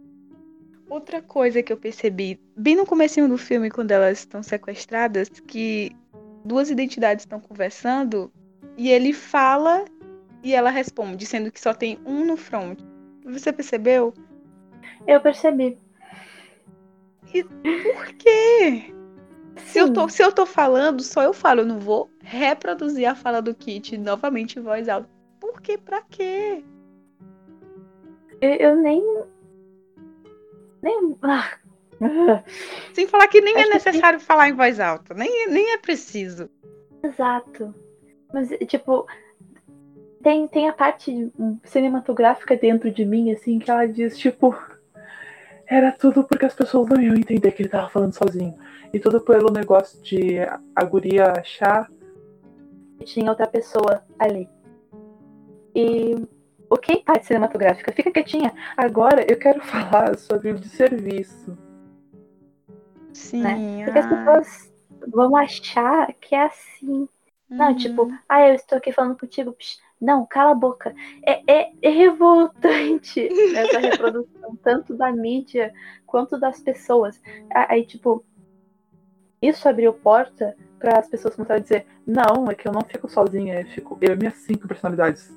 outra 0.88 1.20
coisa 1.20 1.62
que 1.62 1.70
eu 1.70 1.76
percebi, 1.76 2.40
bem 2.56 2.74
no 2.74 2.86
comecinho 2.86 3.28
do 3.28 3.36
filme, 3.36 3.70
quando 3.70 3.90
elas 3.90 4.20
estão 4.20 4.42
sequestradas, 4.42 5.28
que 5.28 5.94
duas 6.42 6.70
identidades 6.70 7.24
estão 7.24 7.38
conversando 7.38 8.32
e 8.78 8.90
ele 8.90 9.12
fala 9.12 9.84
e 10.42 10.54
ela 10.54 10.70
responde, 10.70 11.26
sendo 11.26 11.52
que 11.52 11.60
só 11.60 11.74
tem 11.74 11.98
um 12.06 12.24
no 12.24 12.36
front. 12.38 12.80
Você 13.24 13.52
percebeu? 13.52 14.14
Eu 15.06 15.20
percebi. 15.20 15.78
E 17.34 17.44
por 17.44 18.06
quê? 18.16 18.94
Se 19.58 19.78
eu, 19.78 19.92
tô, 19.92 20.08
se 20.08 20.22
eu 20.22 20.32
tô 20.32 20.46
falando, 20.46 21.02
só 21.02 21.22
eu 21.22 21.32
falo, 21.32 21.60
eu 21.60 21.66
não 21.66 21.78
vou 21.78 22.10
reproduzir 22.20 23.08
a 23.08 23.14
fala 23.14 23.40
do 23.40 23.54
Kit 23.54 23.96
novamente 23.98 24.58
em 24.58 24.62
voz 24.62 24.88
alta. 24.88 25.08
Por 25.40 25.60
quê? 25.60 25.78
Pra 25.78 26.02
quê? 26.02 26.64
Eu, 28.40 28.50
eu 28.54 28.76
nem. 28.76 29.02
Nem. 30.82 31.16
Ah. 31.22 31.58
Sem 32.92 33.06
falar 33.06 33.28
que 33.28 33.40
nem 33.40 33.54
Acho 33.56 33.62
é 33.62 33.68
que 33.68 33.74
necessário 33.74 34.20
falar 34.20 34.48
em 34.48 34.54
voz 34.54 34.78
alta. 34.78 35.14
Nem, 35.14 35.48
nem 35.48 35.72
é 35.72 35.78
preciso. 35.78 36.48
Exato. 37.02 37.74
Mas, 38.32 38.50
tipo, 38.66 39.06
tem, 40.22 40.46
tem 40.48 40.68
a 40.68 40.72
parte 40.72 41.32
cinematográfica 41.64 42.56
dentro 42.56 42.90
de 42.90 43.04
mim, 43.04 43.32
assim, 43.32 43.58
que 43.58 43.70
ela 43.70 43.86
diz, 43.86 44.18
tipo. 44.18 44.56
Era 45.70 45.92
tudo 45.92 46.24
porque 46.24 46.46
as 46.46 46.54
pessoas 46.54 46.88
não 46.88 47.00
iam 47.00 47.14
entender 47.14 47.52
que 47.52 47.62
ele 47.62 47.68
tava 47.68 47.88
falando 47.90 48.14
sozinho. 48.14 48.56
E 48.92 48.98
tudo 48.98 49.20
pelo 49.20 49.50
negócio 49.52 50.02
de 50.02 50.38
a 50.74 50.84
guria 50.84 51.32
achar 51.32 51.90
que 52.98 53.04
tinha 53.04 53.30
outra 53.30 53.46
pessoa 53.46 54.02
ali. 54.18 54.48
E 55.74 56.16
ok, 56.70 57.02
parte 57.04 57.26
cinematográfica, 57.26 57.92
fica 57.92 58.10
quietinha. 58.10 58.52
Agora 58.76 59.24
eu 59.30 59.38
quero 59.38 59.60
falar 59.66 60.16
sobre 60.16 60.52
o 60.52 60.58
de 60.58 60.68
serviço. 60.68 61.56
Sim. 63.12 63.42
né? 63.42 63.84
Porque 63.84 63.98
as 63.98 64.06
pessoas 64.06 64.72
vão 65.08 65.36
achar 65.36 66.12
que 66.14 66.34
é 66.34 66.44
assim. 66.44 67.08
Não, 67.48 67.68
Uhum. 67.70 67.76
tipo, 67.76 68.12
ah, 68.28 68.46
eu 68.48 68.54
estou 68.54 68.76
aqui 68.78 68.92
falando 68.92 69.18
contigo. 69.18 69.52
Psh, 69.52 69.78
não, 70.00 70.24
cala 70.26 70.52
a 70.52 70.54
boca. 70.54 70.94
É, 71.24 71.42
é, 71.52 71.72
é 71.82 71.88
revoltante 71.88 73.28
essa 73.54 73.78
reprodução, 73.78 74.56
tanto 74.62 74.94
da 74.94 75.10
mídia 75.12 75.72
quanto 76.06 76.38
das 76.38 76.60
pessoas. 76.60 77.20
Aí, 77.52 77.84
tipo, 77.84 78.24
isso 79.42 79.68
abriu 79.68 79.92
porta 79.92 80.56
para 80.78 80.98
as 80.98 81.08
pessoas 81.08 81.34
começarem 81.34 81.60
a 81.60 81.62
dizer: 81.62 81.86
não, 82.06 82.50
é 82.50 82.54
que 82.54 82.68
eu 82.68 82.72
não 82.72 82.82
fico 82.82 83.08
sozinha, 83.08 83.60
eu 83.60 83.66
fico 83.66 83.98
eu 84.00 84.14
e 84.14 84.16
minhas 84.16 84.34
cinco 84.34 84.68
personalidades. 84.68 85.36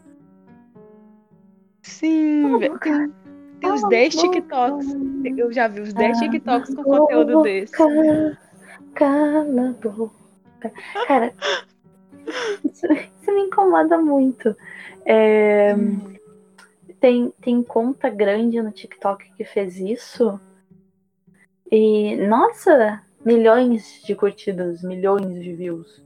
Sim, 1.82 2.60
boca. 2.60 3.12
tem, 3.60 3.70
a 3.70 3.88
10 3.88 4.16
boca. 4.16 4.30
TikToks. 4.30 4.88
Eu 5.38 5.52
já 5.52 5.68
vi 5.68 5.82
uns 5.82 5.94
10 5.94 6.18
Ah, 6.18 6.20
TikToks 6.22 6.76
com 6.76 6.84
conteúdo 6.84 7.42
desse. 7.42 7.76
Boca, 7.76 8.38
Cala 8.94 9.70
a 9.70 9.90
boca. 9.90 10.72
Cara, 11.08 11.34
incomoda 13.62 13.98
muito. 13.98 14.56
É, 15.06 15.74
tem, 17.00 17.32
tem 17.42 17.64
conta 17.64 18.10
grande 18.10 18.62
no 18.62 18.72
TikTok 18.72 19.32
que 19.36 19.44
fez 19.44 19.78
isso. 19.78 20.40
E, 21.72 22.16
nossa, 22.28 23.02
milhões 23.24 24.02
de 24.04 24.16
curtidas, 24.16 24.84
milhões 24.84 25.42
de 25.42 25.54
views. 25.54 26.04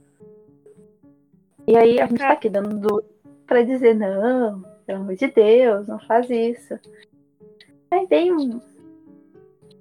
E 1.66 1.76
aí 1.76 2.00
a 2.00 2.06
gente 2.06 2.18
tá 2.18 2.32
aqui 2.32 2.48
dando 2.48 3.02
pra 3.46 3.62
dizer, 3.62 3.94
não, 3.94 4.62
pelo 4.86 5.00
amor 5.00 5.16
de 5.16 5.26
Deus, 5.26 5.86
não 5.88 5.98
faz 5.98 6.30
isso. 6.30 6.78
Aí 7.90 8.06
vem 8.06 8.32
um- 8.32 8.60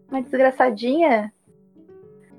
uma 0.09 0.21
desgraçadinha 0.21 1.31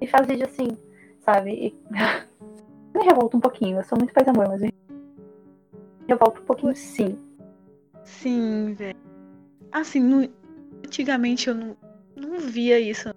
e 0.01 0.07
faz 0.07 0.27
vídeo 0.27 0.46
assim, 0.46 0.77
sabe? 1.20 1.51
E 1.53 1.75
me 2.99 3.05
revolta 3.05 3.37
um 3.37 3.40
pouquinho. 3.40 3.79
Eu 3.79 3.85
sou 3.85 3.96
muito 3.96 4.12
paz 4.12 4.27
amor, 4.27 4.49
mas 4.49 4.61
me 4.61 4.72
revolta 6.09 6.40
um 6.40 6.45
pouquinho 6.45 6.77
sim. 6.77 7.19
Sim, 8.05 8.75
velho. 8.75 8.97
Assim, 9.73 10.31
antigamente 10.85 11.49
eu 11.49 11.55
não, 11.55 11.77
não 12.16 12.38
via 12.38 12.79
isso. 12.79 13.11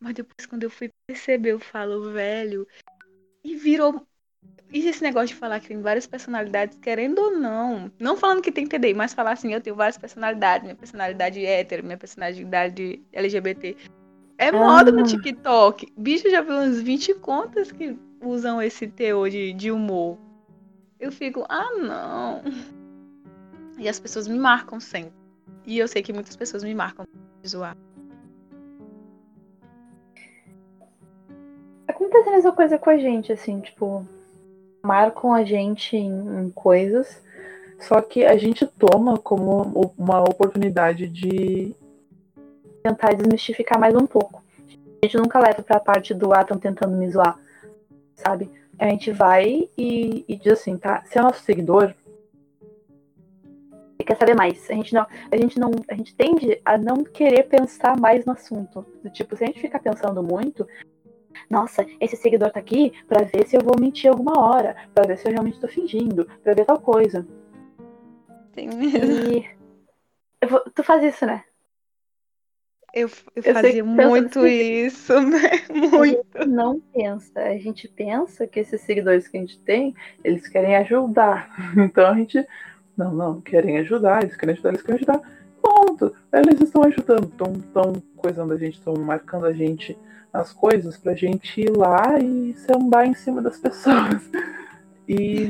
Mas 0.00 0.14
depois, 0.14 0.46
quando 0.46 0.64
eu 0.64 0.70
fui 0.70 0.90
perceber, 1.06 1.52
eu 1.52 1.60
falo, 1.60 2.10
velho. 2.12 2.66
E 3.44 3.54
virou. 3.54 4.06
E 4.72 4.86
esse 4.88 5.02
negócio 5.02 5.28
de 5.28 5.34
falar 5.34 5.60
que 5.60 5.68
tem 5.68 5.80
várias 5.82 6.06
personalidades, 6.06 6.78
querendo 6.80 7.18
ou 7.18 7.36
não. 7.36 7.92
Não 7.98 8.16
falando 8.16 8.40
que 8.40 8.52
tem 8.52 8.66
TDI, 8.66 8.94
mas 8.94 9.12
falar 9.12 9.32
assim, 9.32 9.52
eu 9.52 9.60
tenho 9.60 9.76
várias 9.76 9.98
personalidades. 9.98 10.64
Minha 10.64 10.76
personalidade 10.76 11.44
é 11.44 11.60
hétero, 11.60 11.84
minha 11.84 11.98
personalidade 11.98 13.02
LGBT. 13.12 13.76
É 14.38 14.50
moda 14.50 14.90
no 14.90 15.00
Ah. 15.00 15.04
TikTok. 15.04 15.92
Bicho, 15.98 16.30
já 16.30 16.40
vi 16.40 16.50
umas 16.50 16.80
20 16.80 17.12
contas 17.14 17.70
que 17.70 17.94
usam 18.22 18.62
esse 18.62 18.86
teor 18.86 19.28
de, 19.28 19.52
de 19.52 19.70
humor. 19.70 20.18
Eu 21.00 21.10
fico, 21.10 21.46
ah, 21.48 21.70
não. 21.72 22.42
E 23.78 23.88
as 23.88 23.98
pessoas 23.98 24.28
me 24.28 24.38
marcam 24.38 24.78
sempre. 24.78 25.14
E 25.64 25.78
eu 25.78 25.88
sei 25.88 26.02
que 26.02 26.12
muitas 26.12 26.36
pessoas 26.36 26.62
me 26.62 26.74
marcam 26.74 27.06
pra 27.06 27.48
zoar. 27.48 27.76
Acontece 31.88 32.28
a 32.28 32.32
mesma 32.32 32.52
coisa 32.52 32.78
com 32.78 32.90
a 32.90 32.98
gente, 32.98 33.32
assim, 33.32 33.60
tipo, 33.60 34.06
marcam 34.82 35.32
a 35.32 35.42
gente 35.42 35.96
em, 35.96 36.42
em 36.42 36.50
coisas, 36.50 37.22
só 37.78 38.00
que 38.02 38.24
a 38.24 38.36
gente 38.36 38.66
toma 38.66 39.18
como 39.18 39.92
uma 39.96 40.20
oportunidade 40.20 41.08
de 41.08 41.74
tentar 42.82 43.14
desmistificar 43.14 43.78
mais 43.78 43.94
um 43.94 44.06
pouco. 44.06 44.42
A 45.02 45.06
gente 45.06 45.16
nunca 45.16 45.40
leva 45.40 45.62
pra 45.62 45.80
parte 45.80 46.12
do 46.12 46.32
ah, 46.34 46.42
estão 46.42 46.58
tentando 46.58 46.96
me 46.96 47.10
zoar, 47.10 47.38
sabe? 48.14 48.50
A 48.80 48.86
gente 48.86 49.12
vai 49.12 49.68
e, 49.76 50.24
e 50.26 50.36
diz 50.36 50.54
assim, 50.54 50.78
tá? 50.78 51.04
Se 51.04 51.18
é 51.18 51.22
nosso 51.22 51.42
seguidor, 51.42 51.94
ele 53.98 54.06
quer 54.06 54.16
saber 54.16 54.34
mais. 54.34 54.70
A 54.70 54.72
gente 54.72 54.94
não, 54.94 55.06
a 55.30 55.36
gente 55.36 55.60
não, 55.60 55.70
a 55.86 55.94
gente 55.94 56.14
tende 56.14 56.58
a 56.64 56.78
não 56.78 57.04
querer 57.04 57.42
pensar 57.42 58.00
mais 58.00 58.24
no 58.24 58.32
assunto. 58.32 58.86
Do 59.04 59.10
tipo, 59.10 59.36
se 59.36 59.44
a 59.44 59.48
gente 59.48 59.60
ficar 59.60 59.80
pensando 59.80 60.22
muito, 60.22 60.66
nossa, 61.50 61.84
esse 62.00 62.16
seguidor 62.16 62.50
tá 62.50 62.58
aqui 62.58 62.90
pra 63.06 63.22
ver 63.22 63.46
se 63.46 63.54
eu 63.54 63.60
vou 63.60 63.78
mentir 63.78 64.10
alguma 64.10 64.40
hora, 64.40 64.74
pra 64.94 65.06
ver 65.06 65.18
se 65.18 65.28
eu 65.28 65.32
realmente 65.32 65.60
tô 65.60 65.68
fingindo, 65.68 66.26
pra 66.42 66.54
ver 66.54 66.64
tal 66.64 66.80
coisa. 66.80 67.26
Tem 68.54 68.66
mesmo. 68.66 69.28
E 69.28 70.46
vou- 70.46 70.64
tu 70.74 70.82
faz 70.82 71.04
isso, 71.04 71.26
né? 71.26 71.44
Eu, 72.92 73.08
eu 73.36 73.42
sei 73.42 73.52
fazia 73.52 73.84
muito 73.84 74.46
isso, 74.46 75.18
né? 75.20 75.50
Muito. 75.70 76.24
A 76.34 76.40
gente 76.40 76.48
não 76.48 76.80
pensa, 76.92 77.40
a 77.40 77.58
gente 77.58 77.88
pensa 77.88 78.46
que 78.46 78.60
esses 78.60 78.80
seguidores 78.80 79.28
que 79.28 79.36
a 79.36 79.40
gente 79.40 79.58
tem, 79.60 79.94
eles 80.24 80.48
querem 80.48 80.76
ajudar. 80.76 81.50
Então 81.76 82.06
a 82.06 82.14
gente, 82.14 82.46
não, 82.96 83.12
não, 83.12 83.40
querem 83.40 83.78
ajudar, 83.78 84.22
eles 84.22 84.36
querem 84.36 84.54
ajudar, 84.54 84.68
eles 84.70 84.82
querem 84.82 84.96
ajudar. 84.96 85.20
Ponto. 85.62 86.14
Eles 86.32 86.60
estão 86.60 86.82
ajudando, 86.84 87.24
estão 87.24 87.52
tão 87.72 88.02
coisando 88.16 88.52
a 88.52 88.56
gente, 88.56 88.78
estão 88.78 88.94
marcando 88.94 89.46
a 89.46 89.52
gente 89.52 89.96
nas 90.32 90.52
coisas 90.52 90.96
pra 90.96 91.14
gente 91.14 91.60
ir 91.60 91.76
lá 91.76 92.18
e 92.18 92.54
sambar 92.54 93.06
em 93.06 93.14
cima 93.14 93.42
das 93.42 93.58
pessoas. 93.60 94.28
E 95.08 95.48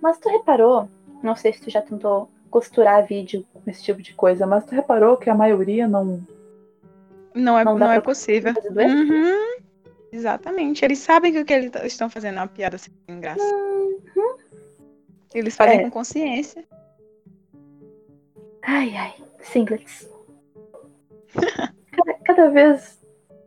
Mas 0.00 0.18
tu 0.18 0.28
reparou, 0.28 0.88
não 1.22 1.34
sei 1.34 1.52
se 1.52 1.62
tu 1.62 1.70
já 1.70 1.80
tentou 1.80 2.28
costurar 2.52 3.04
vídeo 3.06 3.44
com 3.52 3.68
esse 3.68 3.82
tipo 3.82 4.00
de 4.02 4.12
coisa, 4.14 4.46
mas 4.46 4.64
tu 4.64 4.74
reparou 4.74 5.16
que 5.16 5.28
a 5.30 5.34
maioria 5.34 5.88
não. 5.88 6.24
Não 7.34 7.58
é, 7.58 7.64
Não 7.64 7.78
não 7.78 7.90
é 7.90 8.00
possível. 8.00 8.52
Uhum. 8.76 9.62
Exatamente. 10.12 10.84
Eles 10.84 10.98
sabem 10.98 11.32
que 11.32 11.40
o 11.40 11.44
que 11.44 11.54
eles 11.54 11.72
estão 11.84 12.10
fazendo 12.10 12.36
é 12.38 12.40
uma 12.42 12.46
piada 12.46 12.76
sem 12.76 12.92
graça. 13.18 13.42
Eles 15.34 15.56
fazem 15.56 15.80
É. 15.80 15.82
com 15.84 15.90
consciência. 15.90 16.62
Ai, 18.62 18.94
ai, 18.94 19.14
singlets. 19.40 20.06
Cada, 21.90 22.14
cada 22.24 22.50
vez 22.50 23.00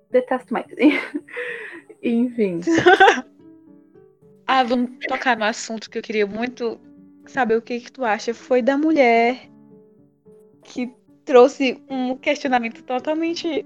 detesto 0.09 0.51
mais. 0.51 0.65
Enfim. 2.01 2.59
Ah, 4.47 4.63
vamos 4.63 4.91
tocar 5.07 5.35
no 5.35 5.43
assunto 5.43 5.89
que 5.89 5.97
eu 5.97 6.03
queria 6.03 6.27
muito 6.27 6.79
saber 7.31 7.57
o 7.57 7.61
que, 7.61 7.79
que 7.79 7.91
tu 7.91 8.03
acha. 8.03 8.33
Foi 8.33 8.61
da 8.61 8.77
mulher 8.77 9.49
que 10.63 10.93
trouxe 11.23 11.81
um 11.89 12.15
questionamento 12.15 12.83
totalmente. 12.83 13.65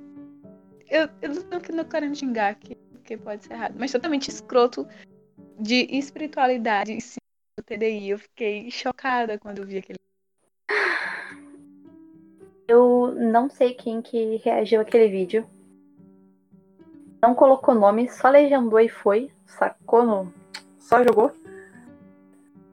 Eu, 0.89 1.09
eu 1.21 1.29
não 1.29 1.61
não 1.75 1.83
querendo 1.83 2.15
xingar 2.15 2.51
aqui, 2.51 2.75
porque 2.93 3.17
pode 3.17 3.45
ser 3.45 3.53
errado, 3.53 3.75
mas 3.77 3.91
totalmente 3.91 4.29
escroto 4.29 4.87
de 5.59 5.87
espiritualidade 5.91 6.93
em 6.93 6.99
cima 6.99 7.19
do 7.57 7.63
TDI. 7.63 8.09
Eu 8.09 8.19
fiquei 8.19 8.71
chocada 8.71 9.37
quando 9.37 9.59
eu 9.59 9.65
vi 9.65 9.77
aquele. 9.77 9.99
Eu 12.67 13.13
não 13.15 13.49
sei 13.49 13.73
quem 13.73 14.01
que 14.01 14.37
reagiu 14.37 14.81
àquele 14.81 15.09
vídeo. 15.09 15.47
Não 17.21 17.35
colocou 17.35 17.75
nome, 17.75 18.07
só 18.09 18.29
legendou 18.29 18.79
e 18.79 18.87
foi. 18.87 19.31
Sacou 19.45 20.05
no. 20.05 20.33
Só 20.79 21.03
jogou. 21.03 21.33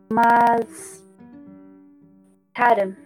Mas. 0.09 1.05
Cara. 2.55 2.97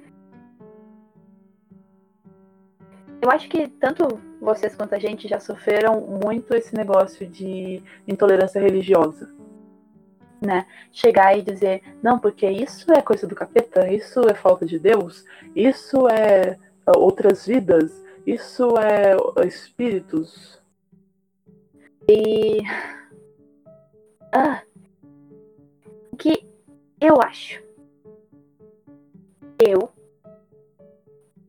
eu 3.21 3.31
acho 3.31 3.49
que 3.49 3.69
tanto 3.69 4.21
vocês 4.41 4.75
quanto 4.75 4.95
a 4.95 4.99
gente 4.99 5.29
já 5.29 5.39
sofreram 5.39 6.01
muito 6.01 6.55
esse 6.55 6.75
negócio 6.75 7.27
de 7.27 7.83
intolerância 8.09 8.61
religiosa. 8.61 9.31
Né? 10.41 10.67
Chegar 10.91 11.37
e 11.37 11.43
dizer, 11.43 11.83
não, 12.03 12.19
porque 12.19 12.49
isso 12.49 12.91
é 12.93 13.03
coisa 13.03 13.27
do 13.27 13.35
capeta, 13.35 13.93
isso 13.93 14.21
é 14.21 14.33
falta 14.33 14.65
de 14.65 14.79
Deus, 14.79 15.25
isso 15.55 16.09
é 16.09 16.57
ah, 16.87 16.97
outras 16.97 17.47
vidas, 17.47 17.93
isso 18.27 18.75
é 18.79 19.47
espíritos. 19.47 20.59
E. 22.09 22.63
Ah, 24.33 24.63
que 26.17 26.50
eu 27.01 27.21
acho. 27.23 27.63
Eu 29.59 29.91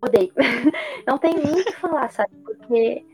odeio. 0.02 0.34
não 1.06 1.18
tem 1.18 1.36
nem 1.36 1.62
o 1.62 1.66
que 1.66 1.74
falar, 1.74 2.10
sabe? 2.12 2.32
Porque 2.44 3.06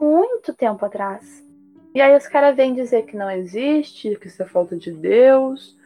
Muito 0.00 0.54
tempo 0.54 0.84
atrás. 0.84 1.47
E 1.94 2.00
aí 2.00 2.16
os 2.16 2.26
caras 2.26 2.54
vêm 2.54 2.74
dizer 2.74 3.02
que 3.06 3.16
não 3.16 3.30
existe, 3.30 4.16
que 4.16 4.26
isso 4.26 4.42
é 4.42 4.46
falta 4.46 4.76
de 4.76 4.92
Deus, 4.92 5.78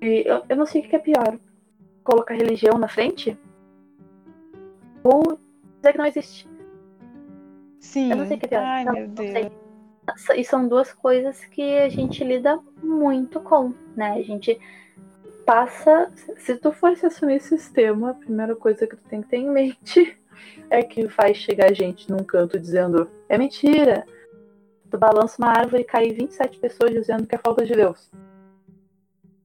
e 0.00 0.24
eu, 0.26 0.44
eu 0.48 0.56
não 0.56 0.66
sei 0.66 0.82
o 0.82 0.84
que 0.84 0.96
é 0.96 0.98
pior. 0.98 1.38
Colocar 2.04 2.34
religião 2.34 2.78
na 2.78 2.88
frente? 2.88 3.36
Ou 5.02 5.38
dizer 5.76 5.92
que 5.92 5.98
não 5.98 6.06
existe. 6.06 6.48
Sim. 7.80 8.10
Eu 8.10 8.16
não 8.16 8.26
sei 8.26 8.36
o 8.36 8.40
que 8.40 8.46
é 8.46 8.48
pior. 8.48 8.62
Ai, 8.62 8.84
não, 8.84 8.92
meu 8.92 9.08
Deus. 9.08 9.30
sei. 9.30 9.50
E 10.36 10.44
são 10.44 10.68
duas 10.68 10.92
coisas 10.92 11.44
que 11.46 11.78
a 11.78 11.88
gente 11.88 12.22
lida 12.22 12.60
muito 12.82 13.40
com, 13.40 13.74
né? 13.96 14.12
A 14.12 14.22
gente 14.22 14.58
passa. 15.44 16.12
Se 16.36 16.56
tu 16.56 16.72
for 16.72 16.96
se 16.96 17.06
assumir 17.06 17.40
sistema, 17.40 18.10
a 18.10 18.14
primeira 18.14 18.54
coisa 18.54 18.86
que 18.86 18.96
tu 18.96 19.02
tem 19.08 19.22
que 19.22 19.28
ter 19.28 19.38
em 19.38 19.50
mente 19.50 20.16
é 20.70 20.82
que 20.82 21.06
vai 21.06 21.34
chegar 21.34 21.74
gente 21.74 22.10
num 22.10 22.22
canto 22.22 22.58
dizendo 22.58 23.10
é 23.28 23.36
mentira. 23.36 24.06
Tu 24.90 24.98
balança 24.98 25.36
uma 25.38 25.50
árvore 25.50 25.82
e 25.82 25.84
cai 25.84 26.10
27 26.10 26.58
pessoas 26.58 26.92
dizendo 26.92 27.26
que 27.26 27.34
é 27.34 27.38
falta 27.38 27.64
de 27.64 27.74
Deus. 27.74 28.10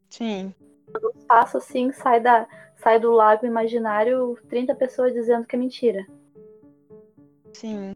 Sim. 0.10 0.54
Quando 0.92 1.14
passa 1.28 1.58
assim, 1.58 1.92
sai, 1.92 2.20
da, 2.20 2.48
sai 2.76 3.00
do 3.00 3.12
lago 3.12 3.46
imaginário 3.46 4.38
30 4.50 4.76
pessoas 4.76 5.14
dizendo 5.14 5.46
que 5.46 5.56
é 5.56 5.60
mentira. 5.60 6.06
Sim. 7.54 7.94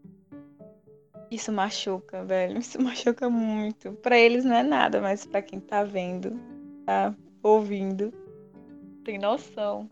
Isso 1.30 1.52
machuca, 1.52 2.24
velho. 2.24 2.58
Isso 2.58 2.80
machuca 2.82 3.28
muito. 3.28 3.92
Pra 3.92 4.18
eles 4.18 4.44
não 4.44 4.56
é 4.56 4.62
nada, 4.62 5.00
mas 5.00 5.26
pra 5.26 5.42
quem 5.42 5.60
tá 5.60 5.84
vendo, 5.84 6.38
tá 6.84 7.14
ouvindo, 7.42 8.12
tem 9.04 9.18
noção. 9.18 9.88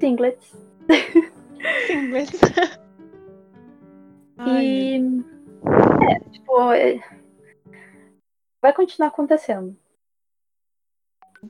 Singlets. 0.00 0.56
Singlets. 1.86 2.40
Ai, 4.40 4.64
E. 4.64 5.24
É, 6.10 6.30
tipo. 6.30 6.72
é- 6.72 7.00
Vai 8.62 8.72
continuar 8.74 9.08
acontecendo. 9.08 9.76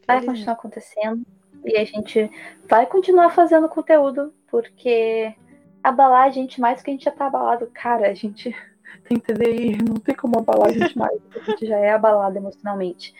Vai 0.06 0.24
continuar 0.24 0.52
acontecendo. 0.52 1.26
E 1.64 1.76
a 1.76 1.84
gente 1.84 2.30
vai 2.68 2.86
continuar 2.86 3.30
fazendo 3.30 3.68
conteúdo, 3.68 4.32
porque 4.48 5.34
abalar 5.82 6.26
a 6.26 6.30
gente 6.30 6.60
mais 6.60 6.82
que 6.82 6.90
a 6.90 6.92
gente 6.92 7.04
já 7.04 7.10
tá 7.10 7.26
abalado. 7.26 7.68
Cara, 7.74 8.08
a 8.08 8.14
gente 8.14 8.54
tem 9.08 9.18
TDI, 9.18 9.78
não 9.82 9.96
tem 9.96 10.14
como 10.14 10.38
abalar 10.38 10.68
a 10.68 10.72
gente 10.72 10.96
mais, 10.96 11.20
porque 11.22 11.38
a 11.40 11.44
gente 11.44 11.66
já 11.66 11.76
é 11.78 11.90
abalado 11.92 12.36
emocionalmente. 12.36 13.14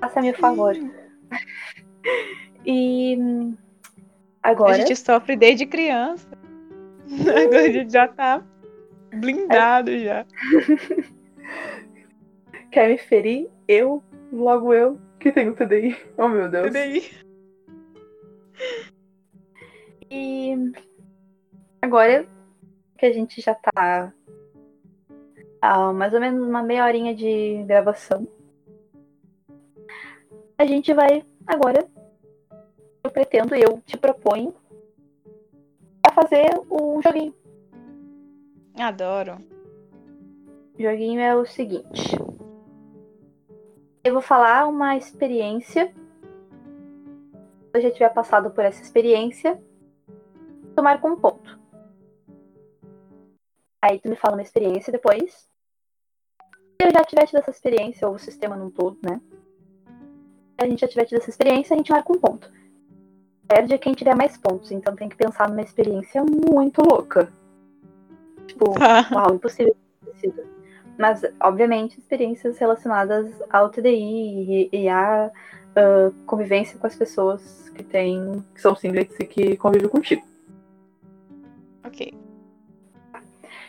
Faça-me 0.00 0.30
o 0.30 0.34
favor. 0.34 0.74
E. 2.68 3.16
A 4.42 4.50
Agora. 4.50 4.74
gente 4.74 4.94
sofre 4.96 5.36
desde 5.36 5.66
criança. 5.66 6.28
Agora 7.20 7.60
a 7.60 7.70
gente 7.70 7.92
já 7.92 8.08
tá 8.08 8.42
blindado 9.12 9.98
já. 9.98 10.24
Quer 12.70 12.88
me 12.88 12.98
ferir? 12.98 13.48
Eu, 13.66 14.02
logo 14.32 14.72
eu, 14.72 15.00
que 15.18 15.32
tenho 15.32 15.54
TDI. 15.54 15.96
Oh 16.16 16.28
meu 16.28 16.48
Deus. 16.48 16.70
TDI. 16.70 17.26
E 20.10 20.54
agora 21.82 22.26
que 22.98 23.06
a 23.06 23.12
gente 23.12 23.40
já 23.40 23.54
tá 23.54 24.12
mais 25.94 26.14
ou 26.14 26.20
menos 26.20 26.46
uma 26.46 26.62
meia 26.62 26.84
horinha 26.84 27.14
de 27.14 27.64
gravação, 27.66 28.26
a 30.58 30.64
gente 30.64 30.92
vai 30.92 31.24
agora. 31.46 31.86
Eu 33.02 33.10
pretendo, 33.10 33.54
eu 33.54 33.80
te 33.86 33.96
proponho 33.96 34.54
a 36.02 36.12
fazer 36.12 36.46
um 36.70 37.00
joguinho. 37.00 37.34
Adoro. 38.78 39.38
O 40.78 40.82
joguinho 40.82 41.20
é 41.20 41.34
o 41.34 41.46
seguinte. 41.46 42.14
Eu 44.04 44.12
vou 44.12 44.22
falar 44.22 44.66
uma 44.68 44.96
experiência. 44.96 45.86
Se 45.86 47.78
eu 47.78 47.80
já 47.80 47.90
tiver 47.90 48.10
passado 48.10 48.50
por 48.50 48.62
essa 48.62 48.82
experiência, 48.82 49.58
tomar 50.74 51.00
com 51.00 51.08
um 51.08 51.16
ponto. 51.16 51.58
Aí 53.82 53.98
tu 53.98 54.10
me 54.10 54.16
fala 54.16 54.36
uma 54.36 54.42
experiência 54.42 54.92
depois. 54.92 55.48
Se 56.78 56.86
eu 56.86 56.92
já 56.92 57.02
tiver 57.04 57.26
tido 57.26 57.38
essa 57.38 57.50
experiência, 57.50 58.06
ou 58.06 58.14
o 58.14 58.18
sistema 58.18 58.56
num 58.56 58.70
todo, 58.70 58.98
né? 59.02 59.20
Se 60.58 60.66
a 60.66 60.68
gente 60.68 60.80
já 60.80 60.88
tiver 60.88 61.06
tido 61.06 61.18
essa 61.18 61.30
experiência, 61.30 61.74
a 61.74 61.78
gente 61.78 61.90
marca 61.90 62.12
um 62.12 62.20
ponto. 62.20 62.52
Perde 63.48 63.78
quem 63.78 63.94
tiver 63.94 64.14
mais 64.14 64.36
pontos, 64.36 64.70
então 64.70 64.94
tem 64.94 65.08
que 65.08 65.16
pensar 65.16 65.48
numa 65.48 65.62
experiência 65.62 66.22
muito 66.22 66.82
louca. 66.82 67.32
Tipo, 68.46 68.74
Uau, 69.12 69.34
impossível. 69.34 69.76
Mas, 70.98 71.22
obviamente, 71.40 71.98
experiências 71.98 72.58
relacionadas 72.58 73.30
ao 73.50 73.68
TDI 73.68 74.70
e, 74.72 74.88
à 74.88 75.30
ah, 75.76 76.10
convivência 76.24 76.78
com 76.78 76.86
as 76.86 76.96
pessoas 76.96 77.68
que 77.70 77.82
têm, 77.82 78.42
que 78.54 78.60
são 78.62 78.74
singlets 78.74 79.18
e 79.20 79.26
que 79.26 79.56
convivem 79.58 79.88
contigo. 79.88 80.22
ok. 81.84 82.14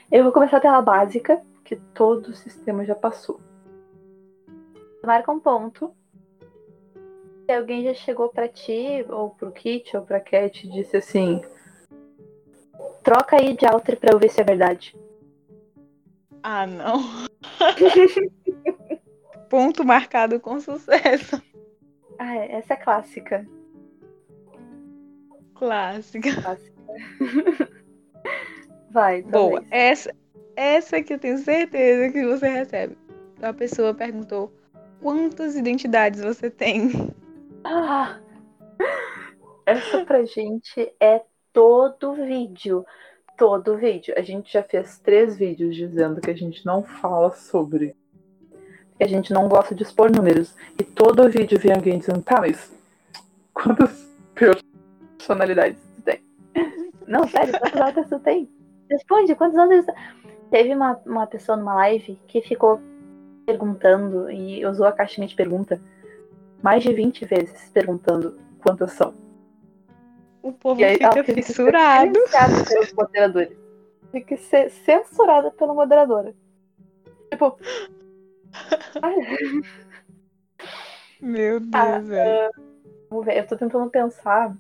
Eu 0.10 0.24
vou 0.24 0.32
começar 0.32 0.62
pela 0.62 0.82
básica, 0.82 1.42
que 1.66 1.76
todo 1.94 2.30
o 2.30 2.34
sistema 2.34 2.86
já 2.86 2.96
passou. 2.96 3.42
Marca 5.06 5.30
um 5.30 5.40
ponto. 5.40 5.92
Se 7.46 7.52
alguém 7.52 7.84
já 7.84 7.94
chegou 7.94 8.30
pra 8.30 8.48
ti, 8.48 9.06
ou 9.10 9.32
pro 9.32 9.52
Kit, 9.52 9.98
ou 9.98 10.04
pra 10.04 10.22
Cat, 10.22 10.66
e 10.66 10.72
disse 10.72 10.96
assim: 10.96 11.42
troca 13.08 13.38
aí 13.38 13.56
de 13.56 13.66
alter 13.66 13.98
pra 13.98 14.12
eu 14.12 14.20
ver 14.20 14.30
se 14.30 14.42
é 14.42 14.44
verdade. 14.44 14.94
Ah, 16.44 16.68
não. 16.68 17.00
Ponto 19.50 19.86
marcado 19.86 20.42
com 20.42 20.60
sucesso. 20.60 21.42
Ah, 22.20 22.36
é, 22.36 22.58
essa 22.58 22.74
é 22.74 22.76
clássica. 22.76 23.48
Clássica. 25.56 26.30
Vai, 28.92 29.22
tua 29.22 29.32
Boa. 29.32 29.64
Essa, 29.72 30.14
essa 30.58 31.02
que 31.02 31.14
eu 31.14 31.20
tenho 31.20 31.38
certeza 31.38 32.12
que 32.12 32.26
você 32.26 32.50
recebe. 32.50 32.98
A 33.42 33.54
pessoa 33.54 33.94
perguntou 33.94 34.52
quantas 35.02 35.56
identidades 35.56 36.22
você 36.22 36.50
tem. 36.50 36.92
Ah, 37.64 38.20
essa 39.66 40.04
pra 40.04 40.26
gente 40.26 40.92
é 41.00 41.22
todo 41.58 42.14
vídeo. 42.14 42.86
Todo 43.36 43.78
vídeo. 43.78 44.14
A 44.16 44.22
gente 44.22 44.54
já 44.54 44.62
fez 44.62 45.00
três 45.00 45.36
vídeos 45.36 45.76
dizendo 45.76 46.22
que 46.22 46.30
a 46.30 46.36
gente 46.36 46.64
não 46.64 46.84
fala 46.84 47.32
sobre. 47.32 47.96
Que 48.96 49.04
a 49.04 49.08
gente 49.08 49.34
não 49.34 49.50
gosta 49.50 49.74
de 49.74 49.82
expor 49.82 50.12
números. 50.16 50.54
E 50.80 50.84
todo 50.84 51.28
vídeo 51.28 51.60
vem 51.60 51.74
alguém 51.74 51.98
dizendo, 51.98 52.22
tá, 52.22 52.40
mas 52.42 52.72
quantas 53.56 54.08
personalidades 54.36 55.82
tu 55.96 56.02
tem? 56.04 56.22
Não, 57.08 57.28
sério, 57.28 57.58
quantas 57.60 57.82
altas 57.82 58.10
tu 58.10 58.20
tem? 58.20 58.48
Responde, 58.92 59.34
quantas 59.34 59.58
altas 59.58 59.86
tu 59.88 59.94
Teve 60.52 60.76
uma, 60.76 61.02
uma 61.08 61.26
pessoa 61.26 61.58
numa 61.58 61.74
live 61.74 62.20
que 62.28 62.40
ficou 62.42 62.80
perguntando 63.48 64.30
e 64.30 64.64
usou 64.64 64.86
a 64.86 64.92
caixinha 64.92 65.28
de 65.28 65.36
pergunta 65.36 65.82
mais 66.62 66.84
de 66.84 66.94
20 66.94 67.26
vezes 67.26 67.72
perguntando 67.74 68.38
quantas 68.62 68.92
são. 68.92 69.27
O 70.48 70.54
povo 70.54 70.82
aí 70.84 70.94
fica 70.94 71.24
fissurado. 71.26 72.14
silenciada 72.14 72.64
pelos 72.64 72.94
moderadores. 72.94 73.58
Tem 74.14 74.24
que 74.24 74.38
ser 74.38 74.70
censurada 74.70 75.52
pela 75.52 75.74
moderadora. 75.74 76.34
Tipo. 77.30 77.58
Meu 81.20 81.60
Deus, 81.60 81.72
Ah, 81.74 82.00
velho. 82.00 82.52
Vamos 83.10 83.26
ver, 83.26 83.40
eu 83.40 83.48
tô 83.48 83.58
tentando 83.58 83.90
pensar 83.90 84.56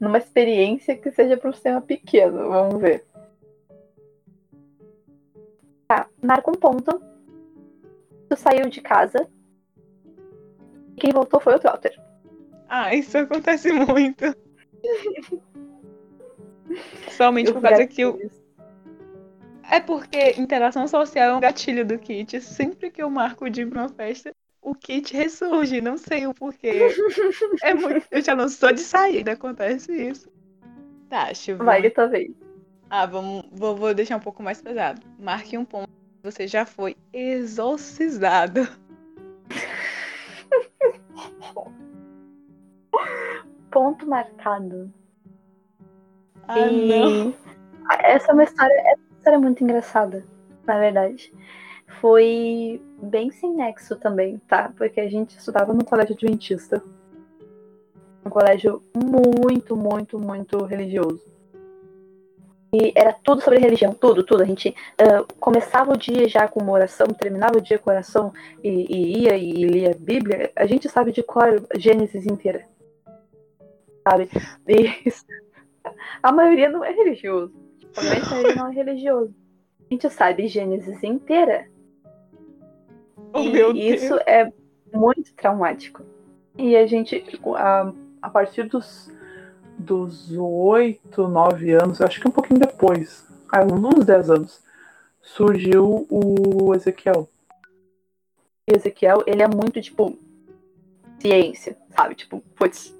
numa 0.00 0.16
experiência 0.16 0.96
que 0.96 1.10
seja 1.10 1.36
para 1.36 1.50
um 1.50 1.52
sistema 1.52 1.82
pequeno. 1.82 2.48
Vamos 2.48 2.80
ver. 2.80 3.04
Tá, 5.86 6.08
marca 6.22 6.50
um 6.50 6.54
ponto. 6.54 7.02
Tu 8.28 8.36
saiu 8.36 8.70
de 8.70 8.80
casa. 8.80 9.28
E 10.96 11.00
quem 11.00 11.12
voltou 11.12 11.40
foi 11.40 11.56
o 11.56 11.58
Trotter. 11.58 12.00
Ah, 12.70 12.94
isso 12.94 13.18
acontece 13.18 13.72
muito. 13.72 14.24
Somente 17.10 17.52
por 17.52 17.60
causa 17.60 17.84
que 17.84 18.04
o. 18.06 18.30
É 19.68 19.80
porque 19.80 20.34
interação 20.38 20.86
social 20.86 21.30
é 21.30 21.34
um 21.34 21.40
gatilho 21.40 21.84
do 21.84 21.98
Kit. 21.98 22.40
Sempre 22.40 22.90
que 22.92 23.02
eu 23.02 23.10
marco 23.10 23.44
o 23.44 23.50
dia 23.50 23.66
pra 23.66 23.82
uma 23.82 23.88
festa, 23.88 24.32
o 24.62 24.72
Kit 24.72 25.12
ressurge. 25.16 25.80
Não 25.80 25.98
sei 25.98 26.28
o 26.28 26.32
porquê. 26.32 26.88
É 27.62 27.74
muito... 27.74 28.06
Eu 28.08 28.22
já 28.22 28.36
não 28.36 28.48
sou 28.48 28.72
de 28.72 28.80
saída, 28.80 29.32
acontece 29.32 29.92
isso. 29.92 30.30
Tá, 31.08 31.32
ver. 31.34 31.56
Vai, 31.56 31.90
tua 31.90 32.06
vez. 32.06 32.30
Ah, 32.88 33.04
vamos, 33.04 33.44
vou, 33.50 33.74
vou 33.74 33.92
deixar 33.92 34.16
um 34.16 34.20
pouco 34.20 34.44
mais 34.44 34.62
pesado. 34.62 35.02
Marque 35.18 35.58
um 35.58 35.64
ponto. 35.64 35.90
Você 36.22 36.46
já 36.46 36.64
foi 36.64 36.96
exorcizado. 37.12 38.68
Ponto 43.70 44.06
marcado. 44.06 44.92
Ah, 46.48 46.58
E 46.58 46.88
não. 46.88 47.34
Essa 48.00 48.30
é 48.30 48.34
uma 48.34 48.44
história, 48.44 48.74
essa 48.74 49.00
é 49.00 49.16
história 49.18 49.38
muito 49.38 49.62
engraçada, 49.62 50.24
na 50.66 50.78
verdade. 50.78 51.32
Foi 52.00 52.80
bem 53.02 53.30
sem 53.30 53.54
nexo 53.54 53.96
também, 53.96 54.38
tá? 54.48 54.72
Porque 54.76 55.00
a 55.00 55.08
gente 55.08 55.36
estudava 55.36 55.72
no 55.72 55.84
colégio 55.84 56.14
adventista. 56.14 56.82
Um 58.24 58.30
colégio 58.30 58.82
muito, 58.94 59.76
muito, 59.76 60.18
muito 60.18 60.64
religioso. 60.64 61.30
E 62.72 62.92
era 62.94 63.12
tudo 63.12 63.42
sobre 63.42 63.58
religião, 63.58 63.92
tudo, 63.92 64.22
tudo. 64.22 64.42
A 64.42 64.46
gente 64.46 64.74
ah, 64.98 65.24
começava 65.40 65.92
o 65.92 65.96
dia 65.96 66.28
já 66.28 66.46
com 66.46 66.60
uma 66.60 66.72
oração, 66.72 67.08
terminava 67.08 67.58
o 67.58 67.60
dia 67.60 67.78
com 67.78 67.90
oração 67.90 68.32
e, 68.62 68.68
e 68.68 69.22
ia 69.24 69.36
e 69.36 69.52
lia 69.64 69.90
a 69.90 69.98
Bíblia. 69.98 70.52
A 70.54 70.66
gente 70.66 70.88
sabe 70.88 71.10
de 71.10 71.22
cor 71.22 71.62
Gênesis 71.76 72.26
inteira. 72.26 72.69
Sabe? 74.08 74.28
A 76.22 76.32
maioria 76.32 76.68
não 76.68 76.84
é 76.84 76.92
religioso. 76.92 77.54
A 77.96 78.02
maioria 78.02 78.54
não 78.54 78.68
é 78.68 78.74
religioso. 78.74 79.34
A 79.80 79.94
gente 79.94 80.10
sabe 80.10 80.46
Gênesis 80.46 81.02
inteira. 81.02 81.66
Oh, 83.32 83.40
e 83.40 83.94
isso 83.94 84.14
é 84.26 84.52
muito 84.92 85.32
traumático. 85.34 86.04
E 86.56 86.76
a 86.76 86.86
gente, 86.86 87.24
a, 87.56 87.92
a 88.20 88.30
partir 88.30 88.64
dos, 88.64 89.10
dos 89.78 90.30
8, 90.36 91.26
9 91.26 91.72
anos, 91.72 92.00
acho 92.00 92.20
que 92.20 92.28
um 92.28 92.32
pouquinho 92.32 92.60
depois, 92.60 93.26
uns 93.72 94.04
10 94.04 94.30
anos, 94.30 94.62
surgiu 95.22 96.06
o 96.10 96.74
Ezequiel. 96.74 97.28
E 98.68 98.76
Ezequiel, 98.76 99.22
ele 99.26 99.42
é 99.42 99.48
muito, 99.48 99.80
tipo, 99.80 100.18
ciência, 101.18 101.76
sabe? 101.90 102.14
Tipo, 102.14 102.40
putz, 102.56 102.94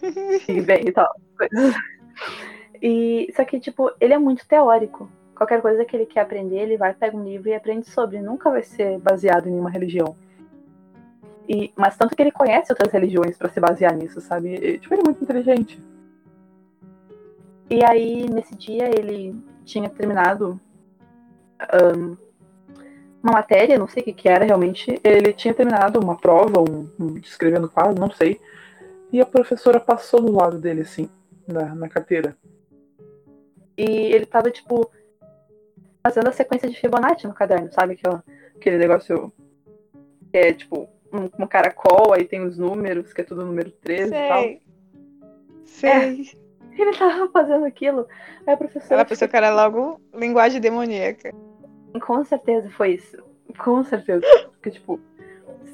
Big 0.46 0.60
Bang 0.62 0.88
e 0.88 0.92
tal. 0.92 1.14
E, 2.80 3.32
só 3.34 3.44
que, 3.44 3.58
tipo, 3.60 3.90
ele 4.00 4.14
é 4.14 4.18
muito 4.18 4.46
teórico. 4.46 5.10
Qualquer 5.34 5.60
coisa 5.60 5.84
que 5.84 5.96
ele 5.96 6.06
quer 6.06 6.20
aprender, 6.20 6.58
ele 6.58 6.76
vai, 6.76 6.92
pega 6.94 7.16
um 7.16 7.24
livro 7.24 7.48
e 7.48 7.54
aprende 7.54 7.88
sobre. 7.88 8.20
Nunca 8.20 8.50
vai 8.50 8.62
ser 8.62 8.98
baseado 8.98 9.46
em 9.46 9.52
nenhuma 9.52 9.70
religião. 9.70 10.16
E, 11.48 11.72
mas 11.76 11.96
tanto 11.96 12.14
que 12.14 12.22
ele 12.22 12.30
conhece 12.30 12.72
outras 12.72 12.92
religiões 12.92 13.36
pra 13.38 13.48
se 13.48 13.58
basear 13.58 13.96
nisso, 13.96 14.20
sabe? 14.20 14.54
E, 14.54 14.78
tipo, 14.78 14.94
ele 14.94 15.02
é 15.02 15.04
muito 15.04 15.22
inteligente. 15.22 15.82
E 17.70 17.84
aí, 17.84 18.28
nesse 18.28 18.54
dia, 18.54 18.88
ele 18.88 19.34
tinha 19.64 19.88
terminado 19.88 20.60
ahn, 21.58 22.16
uma 23.22 23.32
matéria, 23.32 23.78
não 23.78 23.88
sei 23.88 24.02
o 24.02 24.04
que, 24.04 24.12
que 24.12 24.28
era 24.28 24.44
realmente. 24.44 25.00
Ele 25.02 25.32
tinha 25.32 25.54
terminado 25.54 26.00
uma 26.00 26.16
prova, 26.16 26.60
um, 26.60 26.88
um 26.98 27.16
escrevendo 27.16 27.68
quadro, 27.68 27.98
não 27.98 28.10
sei. 28.10 28.40
E 29.12 29.20
a 29.20 29.26
professora 29.26 29.80
passou 29.80 30.20
do 30.20 30.32
lado 30.32 30.58
dele, 30.58 30.82
assim, 30.82 31.08
na, 31.46 31.74
na 31.74 31.88
carteira. 31.88 32.36
E 33.76 33.82
ele 33.82 34.26
tava, 34.26 34.50
tipo, 34.50 34.90
fazendo 36.02 36.28
a 36.28 36.32
sequência 36.32 36.68
de 36.68 36.78
Fibonacci 36.78 37.26
no 37.26 37.34
caderno, 37.34 37.72
sabe? 37.72 37.94
Aquela, 37.94 38.24
aquele 38.56 38.78
negócio 38.78 39.32
que 40.30 40.36
é, 40.36 40.52
tipo, 40.52 40.88
um, 41.12 41.44
um 41.44 41.46
caracol, 41.46 42.12
aí 42.12 42.24
tem 42.24 42.44
os 42.44 42.58
números, 42.58 43.12
que 43.12 43.20
é 43.20 43.24
tudo 43.24 43.46
número 43.46 43.70
13 43.70 44.14
e 44.14 44.28
tal. 44.28 44.42
Sei. 44.42 44.62
Sei. 45.64 46.38
Ele 46.78 46.96
tava 46.96 47.28
fazendo 47.30 47.64
aquilo. 47.64 48.06
Aí 48.46 48.54
a 48.54 48.56
professora. 48.56 48.94
Ela 48.94 49.04
pensou 49.04 49.28
que 49.28 49.36
era 49.36 49.52
logo 49.52 50.00
linguagem 50.14 50.60
demoníaca. 50.60 51.32
Com 52.00 52.24
certeza 52.24 52.70
foi 52.70 52.94
isso. 52.94 53.16
Com 53.58 53.82
certeza. 53.82 54.24
Porque, 54.52 54.70
tipo, 54.70 55.00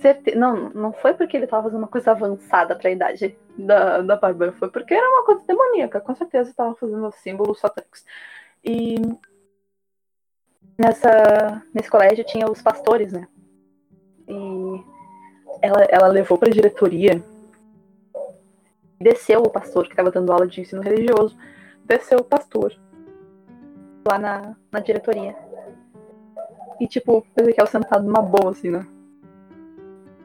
certe... 0.00 0.34
não, 0.34 0.70
não 0.70 0.92
foi 0.92 1.14
porque 1.14 1.36
ele 1.36 1.46
tava 1.46 1.64
fazendo 1.64 1.78
uma 1.78 1.88
coisa 1.88 2.10
avançada 2.10 2.76
pra 2.76 2.90
idade 2.90 3.36
da, 3.56 4.00
da 4.02 4.16
Bárbara, 4.16 4.52
foi 4.52 4.70
porque 4.70 4.94
era 4.94 5.08
uma 5.08 5.24
coisa 5.24 5.42
demoníaca. 5.46 6.00
Com 6.00 6.14
certeza 6.14 6.52
tava 6.54 6.74
fazendo 6.74 7.10
símbolos 7.12 7.60
satânicos. 7.60 8.04
E 8.64 8.96
nessa, 10.78 11.62
nesse 11.74 11.90
colégio 11.90 12.24
tinha 12.24 12.50
os 12.50 12.62
pastores, 12.62 13.12
né? 13.12 13.26
E 14.28 14.82
ela, 15.62 15.84
ela 15.88 16.08
levou 16.08 16.38
pra 16.38 16.50
diretoria. 16.50 17.22
Desceu 19.00 19.40
o 19.40 19.50
pastor 19.50 19.88
que 19.88 19.96
tava 19.96 20.10
dando 20.10 20.32
aula 20.32 20.46
de 20.46 20.60
ensino 20.60 20.82
religioso. 20.82 21.36
Desceu 21.84 22.18
o 22.18 22.24
pastor 22.24 22.74
lá 24.06 24.18
na, 24.18 24.56
na 24.70 24.80
diretoria. 24.80 25.36
E, 26.80 26.86
tipo, 26.86 27.18
o 27.18 27.40
Ezequiel 27.40 27.66
sentado 27.66 28.04
numa 28.04 28.22
boa, 28.22 28.50
assim, 28.50 28.70
né? 28.70 28.86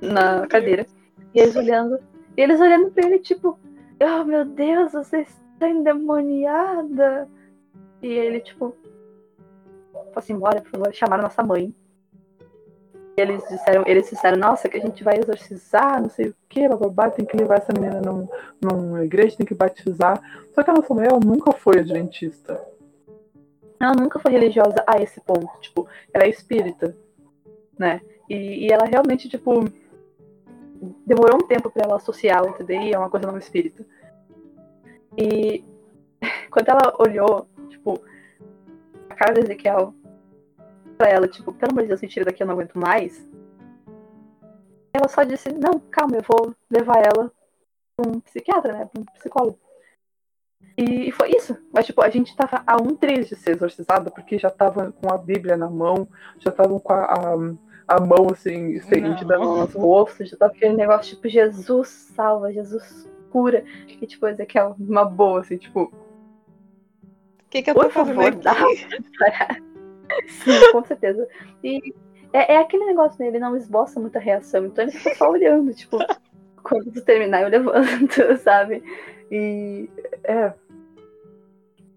Na 0.02 0.48
cadeira. 0.48 0.86
E 1.34 1.40
eles 1.40 1.56
olhando. 1.56 2.00
E 2.38 2.42
eles 2.42 2.60
olhando 2.60 2.92
pra 2.92 3.06
ele, 3.06 3.20
tipo, 3.20 3.60
oh 4.02 4.24
meu 4.24 4.46
Deus, 4.46 4.94
você 4.94 5.22
está 5.22 5.70
endemoniada. 5.70 7.28
E 8.02 8.08
ele, 8.08 8.40
tipo, 8.40 8.76
fosse 10.14 10.32
embora, 10.32 10.62
por 10.62 10.72
favor, 10.72 10.94
chamaram 10.94 11.24
nossa 11.24 11.44
mãe. 11.44 11.74
E 13.18 13.22
eles 13.22 13.44
disseram, 13.50 13.84
eles 13.86 14.10
disseram, 14.10 14.38
nossa, 14.38 14.70
que 14.70 14.78
a 14.78 14.82
gente 14.82 15.04
vai 15.04 15.18
exorcizar, 15.18 16.02
não 16.02 16.10
sei 16.10 16.30
o 16.30 16.36
que, 16.48 16.68
bababá, 16.70 17.10
tem 17.10 17.26
que 17.26 17.36
levar 17.36 17.58
essa 17.58 17.74
menina 17.74 18.00
num, 18.00 18.28
numa 18.62 19.04
igreja, 19.04 19.36
tem 19.36 19.46
que 19.46 19.54
batizar. 19.54 20.22
Só 20.54 20.64
que 20.64 20.72
a 20.72 20.74
nossa 20.74 20.94
mãe, 20.94 21.08
ela 21.08 21.20
nunca 21.20 21.52
foi 21.52 21.80
adventista. 21.80 22.66
Ela 23.80 23.94
nunca 23.94 24.20
foi 24.20 24.32
religiosa 24.32 24.84
a 24.88 25.02
esse 25.02 25.20
ponto. 25.22 25.50
Tipo, 25.60 25.88
ela 26.14 26.26
é 26.26 26.30
espírita, 26.30 26.96
né? 27.78 28.02
E, 28.30 28.68
e 28.68 28.72
ela 28.72 28.86
realmente, 28.86 29.28
tipo, 29.28 29.66
demorou 31.06 31.38
um 31.38 31.48
tempo 31.48 31.70
pra 31.70 31.84
ela 31.84 31.98
associar 31.98 32.44
o 32.44 32.54
TDI 32.54 32.94
a 32.94 33.00
uma 33.00 33.10
coisa 33.10 33.28
não 33.28 33.38
espírita. 33.38 33.86
E 35.18 35.64
quando 36.52 36.70
ela 36.70 36.96
olhou, 37.00 37.48
tipo, 37.70 38.02
a 39.10 39.16
cara 39.16 39.34
do 39.34 39.40
Ezequiel 39.42 39.94
pra 40.98 41.10
ela, 41.10 41.28
tipo, 41.28 41.54
pelo 41.54 41.72
amor 41.72 41.84
de 41.84 41.90
Deus, 41.90 42.02
me 42.02 42.08
tira 42.08 42.26
daqui, 42.26 42.44
eu 42.44 42.48
não 42.48 42.54
aguento 42.54 42.78
mais. 42.78 43.28
Ela 44.94 45.08
só 45.08 45.24
disse, 45.24 45.50
não, 45.52 45.80
calma, 45.80 46.18
eu 46.18 46.24
vou 46.24 46.56
levar 46.70 46.98
ela 46.98 47.32
pra 47.96 48.10
um 48.10 48.20
psiquiatra, 48.20 48.74
né? 48.74 48.86
Pra 48.86 49.02
um 49.02 49.06
psicólogo. 49.06 49.60
E, 50.78 51.12
foi 51.12 51.32
isso. 51.32 51.58
Mas, 51.74 51.86
tipo, 51.86 52.02
a 52.02 52.10
gente 52.10 52.36
tava 52.36 52.64
a 52.66 52.78
um 52.78 52.96
três 52.96 53.28
de 53.28 53.36
ser 53.36 53.52
exorcizada, 53.52 54.10
porque 54.10 54.38
já 54.38 54.50
tava 54.50 54.92
com 54.92 55.14
a 55.14 55.18
Bíblia 55.18 55.58
na 55.58 55.70
mão, 55.70 56.08
já 56.40 56.52
tava 56.52 56.80
com 56.80 56.94
a, 56.94 57.04
a, 57.04 57.36
a 57.90 58.00
mão, 58.00 58.30
assim, 58.32 58.74
estendida 58.74 59.36
Não. 59.38 59.46
no 59.46 59.58
nosso 59.58 59.80
rosto, 59.80 60.24
já 60.24 60.38
tava 60.38 60.54
aquele 60.54 60.76
negócio, 60.76 61.16
tipo, 61.16 61.28
Jesus 61.28 61.88
salva, 62.16 62.54
Jesus 62.54 63.10
cura. 63.32 63.66
E, 63.88 64.06
tipo, 64.06 64.28
Ezequiel, 64.28 64.76
uma 64.80 65.04
boa, 65.04 65.42
assim, 65.42 65.58
tipo, 65.58 65.82
O 65.84 67.50
que, 67.50 67.64
que 67.64 67.72
eu 67.72 67.74
por 67.74 67.86
tô 67.86 67.90
fazendo 67.90 68.16
favor, 68.16 68.34
aqui? 68.34 68.44
dá 68.44 68.54
Sim, 70.28 70.72
com 70.72 70.84
certeza. 70.84 71.28
E 71.64 71.94
é, 72.32 72.54
é 72.54 72.58
aquele 72.58 72.86
negócio, 72.86 73.20
né? 73.20 73.28
Ele 73.28 73.40
não 73.40 73.56
esboça 73.58 74.00
muita 74.00 74.20
reação, 74.20 74.68
então 74.68 74.84
ele 74.84 74.92
fica 74.92 75.16
só 75.16 75.32
olhando, 75.32 75.74
tipo, 75.74 75.98
quando 76.62 76.92
tu 76.92 77.02
terminar 77.02 77.42
eu 77.42 77.50
levanto, 77.50 78.38
sabe? 78.38 78.84
E 79.32 79.90
é. 80.24 80.54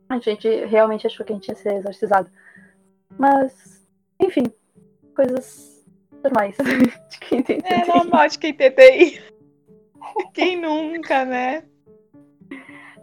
A 0.08 0.18
gente 0.18 0.48
realmente 0.66 1.06
achou 1.06 1.24
que 1.24 1.32
a 1.32 1.36
gente 1.36 1.48
ia 1.48 1.54
ser 1.54 1.74
exorcizado. 1.74 2.30
Mas, 3.18 3.86
enfim, 4.18 4.44
coisas 5.14 5.71
normais 6.22 6.56
de 7.10 7.18
quem 7.20 7.42
tem 7.42 7.58
É 7.64 7.80
TDI. 7.80 7.88
normal 7.88 8.28
de 8.28 8.38
quem 8.38 8.54
tem 8.54 8.70
TI. 8.70 9.22
Quem 10.34 10.60
nunca, 10.60 11.24
né? 11.24 11.64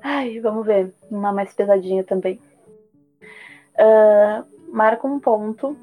Ai, 0.03 0.39
vamos 0.41 0.65
ver. 0.65 0.93
Uma 1.09 1.31
mais 1.31 1.53
pesadinha 1.53 2.03
também. 2.03 2.39
Ah, 3.77 4.43
marca 4.67 5.07
um 5.07 5.19
ponto. 5.19 5.75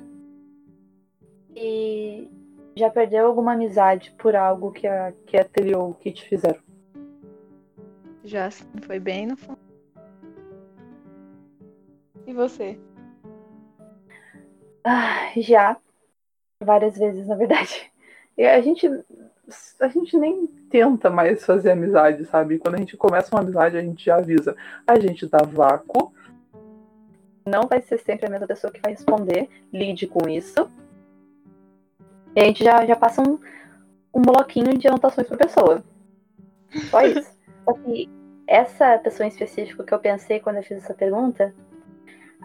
E 1.55 2.29
Já 2.77 2.91
perdeu 2.91 3.27
alguma 3.27 3.55
amizade 3.55 4.15
por 4.19 4.37
algo 4.37 4.71
que 4.73 4.87
a 4.87 5.13
Kathleen 5.33 5.75
ou 5.75 5.91
o 5.91 5.95
Kit 5.95 6.23
fizeram? 6.29 6.61
Já 8.23 8.51
foi 8.83 9.01
bem 9.01 9.27
no 9.27 9.37
fundo. 9.37 9.59
E 12.27 12.33
você? 12.35 12.79
Ah, 14.85 15.31
já. 15.37 15.77
Várias 16.63 16.97
vezes, 16.97 17.27
na 17.27 17.35
verdade. 17.35 17.91
E 18.39 18.45
a 18.45 18.61
gente. 18.61 18.87
A 19.81 19.89
gente 19.89 20.15
nem 20.19 20.47
tenta 20.69 21.09
mais 21.09 21.43
fazer 21.43 21.71
amizade, 21.71 22.27
sabe? 22.27 22.59
Quando 22.59 22.75
a 22.75 22.79
gente 22.79 22.95
começa 22.95 23.35
uma 23.35 23.41
amizade, 23.41 23.79
a 23.79 23.81
gente 23.81 24.05
já 24.05 24.17
avisa. 24.17 24.55
A 24.87 25.01
gente 25.01 25.27
dá 25.27 25.39
vácuo. 25.39 26.13
Não 27.47 27.67
vai 27.67 27.81
ser 27.81 27.97
sempre 27.97 28.27
a 28.27 28.29
mesma 28.29 28.47
pessoa 28.47 28.71
que 28.71 28.81
vai 28.83 28.91
responder. 28.91 29.49
Lide 29.73 30.07
com 30.07 30.29
isso. 30.29 30.71
E 32.35 32.41
a 32.41 32.45
gente 32.45 32.63
já, 32.63 32.85
já 32.85 32.95
passa 32.95 33.23
um, 33.23 33.39
um 34.13 34.21
bloquinho 34.21 34.77
de 34.77 34.87
anotações 34.87 35.27
por 35.27 35.39
pessoa. 35.39 35.83
Só 36.91 37.01
isso. 37.07 37.31
Só 37.65 37.73
que 37.73 38.11
essa 38.47 38.99
pessoa 38.99 39.27
em 39.27 39.31
específico 39.31 39.83
que 39.83 39.93
eu 39.93 39.99
pensei 39.99 40.41
quando 40.41 40.57
eu 40.57 40.63
fiz 40.63 40.79
essa 40.79 40.95
pergunta, 40.95 41.55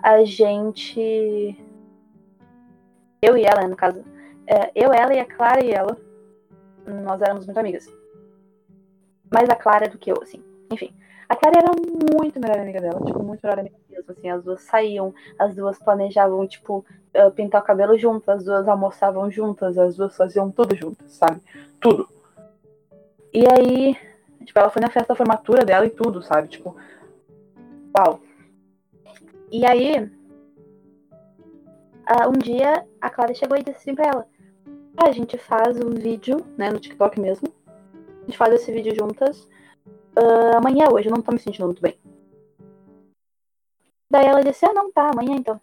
a 0.02 0.24
gente. 0.24 1.56
Eu 3.22 3.38
e 3.38 3.44
ela, 3.44 3.68
no 3.68 3.76
caso. 3.76 4.04
É, 4.48 4.72
eu, 4.76 4.92
ela 4.92 5.14
e 5.14 5.20
a 5.20 5.26
Clara 5.26 5.64
e 5.64 5.72
ela. 5.72 5.96
Nós 6.86 7.22
éramos 7.22 7.46
muito 7.46 7.58
amigas. 7.58 7.88
Mais 9.32 9.48
a 9.50 9.56
Clara 9.56 9.88
do 9.88 9.98
que 9.98 10.12
eu, 10.12 10.22
assim. 10.22 10.44
Enfim. 10.72 10.94
A 11.30 11.36
Clara 11.36 11.60
era 11.60 11.72
muito 12.14 12.40
melhor 12.40 12.60
amiga 12.60 12.82
dela, 12.82 13.00
tipo, 13.06 13.24
muito 13.24 13.40
melhor 13.42 13.60
amiga 13.60 13.76
mesmo, 13.90 14.12
assim. 14.12 14.30
As 14.30 14.44
duas 14.44 14.62
saíam, 14.64 15.14
as 15.40 15.56
duas 15.56 15.80
planejavam, 15.80 16.46
tipo, 16.48 16.84
pintar 17.36 17.62
o 17.62 17.66
cabelo 17.66 17.98
juntas, 17.98 18.40
as 18.40 18.44
duas 18.44 18.68
almoçavam 18.68 19.30
juntas, 19.30 19.78
as 19.78 19.96
duas 19.96 20.18
faziam 20.18 20.52
tudo 20.52 20.76
juntas, 20.76 21.12
sabe? 21.12 21.40
Tudo. 21.80 22.10
E 23.34 23.46
aí, 23.48 23.96
tipo, 24.44 24.60
ela 24.60 24.70
foi 24.70 24.82
na 24.82 24.90
festa 24.90 25.14
da 25.14 25.16
formatura 25.16 25.64
dela 25.64 25.86
e 25.86 25.90
tudo, 25.90 26.22
sabe? 26.22 26.50
Tipo, 26.50 26.76
uau. 27.98 28.20
E 29.52 29.66
aí, 29.66 30.12
uh, 32.10 32.30
um 32.30 32.38
dia 32.38 32.81
a 33.02 33.10
Clara 33.10 33.34
chegou 33.34 33.58
e 33.58 33.64
disse 33.64 33.78
assim 33.78 33.96
pra 33.96 34.08
ela: 34.08 34.28
ah, 34.96 35.08
a 35.08 35.12
gente 35.12 35.38
faz 35.38 35.78
um 35.78 35.90
vídeo, 35.90 36.38
né, 36.58 36.70
no 36.70 36.80
TikTok 36.80 37.20
mesmo. 37.20 37.52
A 38.22 38.26
gente 38.26 38.38
faz 38.38 38.54
esse 38.54 38.72
vídeo 38.72 38.96
juntas. 38.96 39.50
Uh, 40.18 40.58
amanhã, 40.58 40.88
hoje, 40.92 41.08
eu 41.08 41.14
não 41.14 41.22
tô 41.22 41.32
me 41.32 41.40
sentindo 41.40 41.66
muito 41.66 41.82
bem. 41.82 41.98
Daí 44.10 44.26
ela 44.26 44.44
disse: 44.44 44.66
ah, 44.66 44.74
não, 44.74 44.92
tá, 44.92 45.10
amanhã 45.10 45.36
então. 45.36 45.60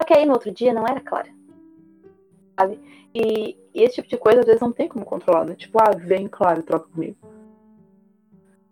Só 0.00 0.06
que 0.06 0.14
aí 0.14 0.24
no 0.24 0.32
outro 0.32 0.50
dia 0.50 0.72
não 0.72 0.86
era 0.86 1.00
Clara. 1.00 1.28
Sabe? 2.58 2.80
E, 3.14 3.56
e 3.74 3.82
esse 3.82 3.96
tipo 3.96 4.08
de 4.08 4.16
coisa 4.16 4.40
às 4.40 4.46
vezes 4.46 4.60
não 4.60 4.72
tem 4.72 4.88
como 4.88 5.04
controlar, 5.04 5.44
né? 5.44 5.54
Tipo, 5.54 5.78
ah, 5.80 5.90
vem, 5.96 6.26
Clara, 6.26 6.62
troca 6.62 6.88
comigo. 6.88 7.16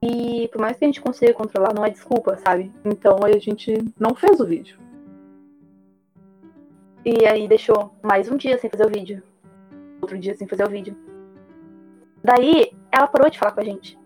E 0.00 0.48
por 0.52 0.60
mais 0.60 0.78
que 0.78 0.84
a 0.84 0.88
gente 0.88 1.00
consiga 1.00 1.34
controlar, 1.34 1.74
não 1.74 1.84
é 1.84 1.90
desculpa, 1.90 2.36
sabe? 2.38 2.72
Então 2.84 3.18
a 3.24 3.38
gente 3.38 3.76
não 3.98 4.14
fez 4.14 4.40
o 4.40 4.46
vídeo. 4.46 4.78
E 7.04 7.26
aí 7.26 7.46
deixou 7.46 7.92
mais 8.02 8.30
um 8.30 8.36
dia 8.36 8.58
sem 8.58 8.68
fazer 8.68 8.84
o 8.84 8.90
vídeo. 8.90 9.22
Outro 10.00 10.18
dia 10.18 10.36
sem 10.36 10.48
fazer 10.48 10.64
o 10.64 10.68
vídeo. 10.68 10.96
Daí 12.22 12.72
ela 12.90 13.06
parou 13.06 13.30
de 13.30 13.38
falar 13.38 13.52
com 13.52 13.60
a 13.60 13.64
gente. 13.64 13.98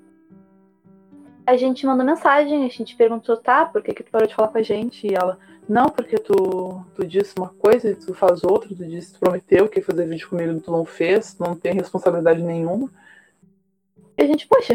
A 1.46 1.56
gente 1.56 1.86
mandou 1.86 2.04
mensagem, 2.04 2.64
a 2.64 2.68
gente 2.68 2.94
perguntou, 2.94 3.36
tá, 3.36 3.66
por 3.66 3.82
que, 3.82 3.94
que 3.94 4.02
tu 4.02 4.10
parou 4.10 4.28
de 4.28 4.34
falar 4.34 4.48
com 4.48 4.58
a 4.58 4.62
gente? 4.62 5.06
E 5.06 5.14
ela, 5.14 5.38
não, 5.68 5.86
porque 5.86 6.16
tu, 6.16 6.84
tu 6.94 7.06
disse 7.06 7.34
uma 7.36 7.48
coisa 7.48 7.90
e 7.90 7.96
tu 7.96 8.14
faz 8.14 8.44
outra, 8.44 8.68
tu 8.68 8.86
disse, 8.86 9.14
tu 9.14 9.20
prometeu 9.20 9.68
que 9.68 9.80
fazer 9.80 10.06
vídeo 10.06 10.28
comigo 10.28 10.52
e 10.52 10.60
tu 10.60 10.70
não 10.70 10.84
fez, 10.84 11.36
não 11.38 11.56
tem 11.56 11.74
responsabilidade 11.74 12.42
nenhuma. 12.42 12.90
E 14.16 14.22
a 14.22 14.26
gente, 14.26 14.46
poxa, 14.46 14.74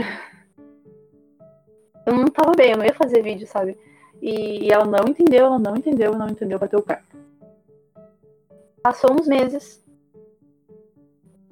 eu 2.05 2.13
não 2.13 2.27
tava 2.27 2.51
bem, 2.57 2.71
eu 2.71 2.77
não 2.77 2.85
ia 2.85 2.93
fazer 2.93 3.21
vídeo, 3.21 3.47
sabe? 3.47 3.77
E 4.21 4.69
ela 4.71 4.85
não 4.85 5.07
entendeu, 5.07 5.45
ela 5.45 5.59
não 5.59 5.77
entendeu, 5.77 6.13
não 6.13 6.27
entendeu, 6.27 6.59
bateu 6.59 6.79
o 6.79 6.83
pé. 6.83 7.01
Passou 8.87 9.11
uns 9.11 9.27
meses 9.27 9.83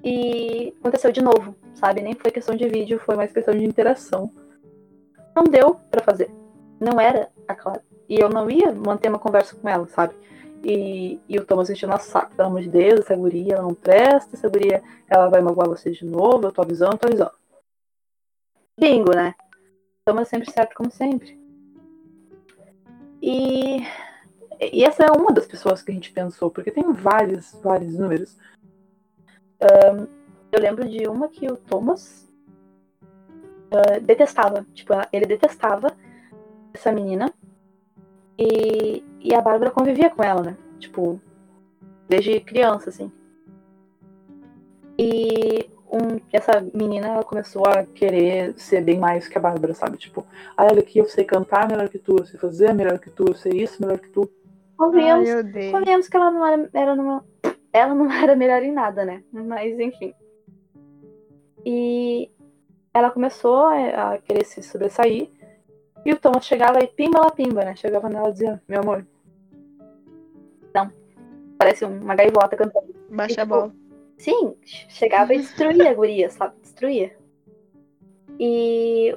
e 0.02 0.74
aconteceu 0.80 1.12
de 1.12 1.22
novo, 1.22 1.54
sabe? 1.74 2.02
Nem 2.02 2.14
foi 2.14 2.32
questão 2.32 2.56
de 2.56 2.66
vídeo, 2.66 2.98
foi 2.98 3.18
mais 3.18 3.34
questão 3.34 3.54
de 3.54 3.66
interação. 3.66 4.32
Não 5.36 5.44
deu 5.44 5.76
para 5.92 6.02
fazer. 6.02 6.34
Não 6.80 6.98
era 6.98 7.30
a 7.46 7.54
Clara. 7.54 7.84
E 8.08 8.18
eu 8.18 8.30
não 8.30 8.50
ia 8.50 8.72
manter 8.72 9.10
uma 9.10 9.20
conversa 9.20 9.54
com 9.54 9.68
ela, 9.68 9.86
sabe? 9.90 10.16
E, 10.64 11.20
e 11.28 11.38
o 11.38 11.46
Thomas 11.46 11.70
enchendo 11.70 11.92
nosso 11.92 12.10
saco, 12.10 12.34
pelo 12.34 12.48
amor 12.48 12.62
de 12.62 12.70
Deus, 12.70 13.02
essa 13.02 13.18
guria 13.18 13.56
ela 13.56 13.64
não 13.64 13.74
presta, 13.74 14.38
essa 14.38 14.48
guria 14.48 14.82
ela 15.06 15.28
vai 15.28 15.42
magoar 15.42 15.68
você 15.68 15.92
de 15.92 16.06
novo, 16.06 16.48
eu 16.48 16.54
tô 16.54 16.62
avisando, 16.62 16.98
tô 16.98 17.08
avisando. 17.08 17.34
Bingo, 18.80 19.14
né? 19.14 19.36
Thomas 20.06 20.30
sempre 20.30 20.50
certo 20.50 20.74
como 20.74 20.90
sempre. 20.90 21.38
E, 23.22 23.86
e 24.60 24.84
essa 24.84 25.04
é 25.04 25.12
uma 25.12 25.32
das 25.32 25.46
pessoas 25.46 25.82
que 25.82 25.92
a 25.92 25.94
gente 25.94 26.12
pensou, 26.12 26.50
porque 26.50 26.72
tem 26.72 26.92
vários, 26.94 27.52
vários 27.64 27.98
números. 27.98 28.38
Um, 29.62 30.08
eu 30.52 30.62
lembro 30.62 30.88
de 30.88 31.08
uma 31.08 31.28
que 31.28 31.48
o 31.48 31.58
Thomas 31.58 32.30
uh, 33.72 34.00
detestava. 34.02 34.66
Tipo, 34.74 34.94
ele 35.12 35.26
detestava 35.26 35.96
essa 36.74 36.92
menina. 36.92 37.34
E, 38.38 39.04
e 39.22 39.34
a 39.34 39.42
Bárbara 39.42 39.72
convivia 39.72 40.10
com 40.10 40.24
ela, 40.24 40.42
né? 40.42 40.58
Tipo, 40.80 41.20
desde 42.08 42.40
criança, 42.42 42.90
assim. 42.90 43.12
E 44.98 45.70
um, 45.92 46.20
essa 46.32 46.66
menina 46.74 47.08
ela 47.08 47.24
começou 47.24 47.66
a 47.66 47.86
querer 47.86 48.54
ser 48.58 48.82
bem 48.82 49.00
mais 49.00 49.28
que 49.28 49.38
a 49.38 49.42
Bárbara, 49.42 49.74
sabe? 49.74 49.98
Tipo, 49.98 50.26
ah, 50.56 50.66
olha 50.66 50.80
aqui, 50.80 51.00
eu 51.00 51.06
sei 51.06 51.24
cantar 51.24 51.68
melhor 51.68 51.90
que 51.90 52.00
tu, 52.00 52.18
eu 52.20 52.26
sei 52.26 52.40
fazer 52.40 52.74
melhor 52.74 53.00
que 53.00 53.10
tu, 53.10 53.26
eu 53.28 53.36
sei 53.36 53.54
isso 53.54 53.82
melhor 53.82 54.00
que 54.00 54.10
tu. 54.10 54.30
Convenhamos, 54.78 55.30
convenhamos 55.72 56.08
que 56.08 56.18
ela 56.18 56.32
não 56.32 56.46
era, 56.46 56.70
era 56.74 56.96
numa, 56.96 57.26
ela 57.72 57.96
não 57.96 58.12
era 58.12 58.36
melhor 58.36 58.62
em 58.64 58.72
nada, 58.72 59.06
né? 59.06 59.24
Mas 59.32 59.80
enfim. 59.80 60.14
E 61.66 62.30
ela 62.94 63.12
começou 63.12 63.66
a 63.68 64.18
querer 64.20 64.46
se 64.46 64.62
sobressair. 64.62 65.30
E 66.06 66.14
o 66.14 66.20
Thomas 66.20 66.46
chegava 66.46 66.80
e 66.84 66.88
pimba 66.88 67.20
la 67.20 67.32
pimba, 67.32 67.66
né? 67.66 67.76
Chegava 67.76 68.08
nela 68.08 68.30
e 68.30 68.34
dizia, 68.34 68.62
meu 68.68 68.82
amor. 68.82 69.06
Não. 70.74 70.92
Parece 71.58 71.84
uma 71.86 72.14
gaivota 72.14 72.56
cantando. 72.56 72.94
Baixa 73.10 73.42
e, 73.42 73.44
tipo, 73.44 73.54
a 73.54 73.60
bola. 73.60 73.76
Sim, 74.18 74.56
chegava 74.64 75.34
e 75.34 75.40
destruía 75.40 75.90
a 75.90 75.94
guria, 75.94 76.30
sabe? 76.30 76.56
Destruía. 76.62 77.16
E 78.40 79.16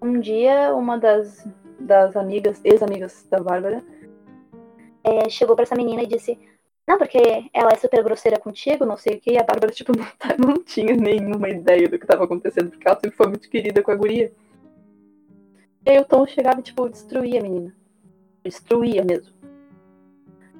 um 0.00 0.20
dia, 0.20 0.74
uma 0.74 0.98
das, 0.98 1.46
das 1.80 2.16
amigas, 2.16 2.60
ex-amigas 2.64 3.26
da 3.30 3.40
Bárbara, 3.40 3.82
é, 5.04 5.28
chegou 5.28 5.54
para 5.54 5.64
essa 5.64 5.76
menina 5.76 6.02
e 6.02 6.06
disse: 6.06 6.38
Não, 6.88 6.96
porque 6.96 7.18
ela 7.52 7.72
é 7.72 7.76
super 7.76 8.02
grosseira 8.02 8.38
contigo, 8.38 8.86
não 8.86 8.96
sei 8.96 9.16
o 9.16 9.20
que. 9.20 9.32
E 9.32 9.38
a 9.38 9.44
Bárbara, 9.44 9.70
tipo, 9.70 9.92
não, 9.96 10.06
tá, 10.18 10.34
não 10.38 10.64
tinha 10.64 10.96
nenhuma 10.96 11.50
ideia 11.50 11.88
do 11.88 11.98
que 11.98 12.04
estava 12.04 12.24
acontecendo, 12.24 12.70
porque 12.70 12.88
ela 12.88 12.98
sempre 12.98 13.16
foi 13.16 13.26
muito 13.28 13.50
querida 13.50 13.82
com 13.82 13.90
a 13.90 13.96
guria. 13.96 14.32
E 15.86 15.90
aí 15.90 15.98
o 15.98 16.04
Tom 16.04 16.26
chegava 16.26 16.60
e, 16.60 16.62
tipo, 16.62 16.88
destruía 16.88 17.40
a 17.40 17.42
menina. 17.42 17.76
Destruía 18.42 19.04
mesmo. 19.04 19.34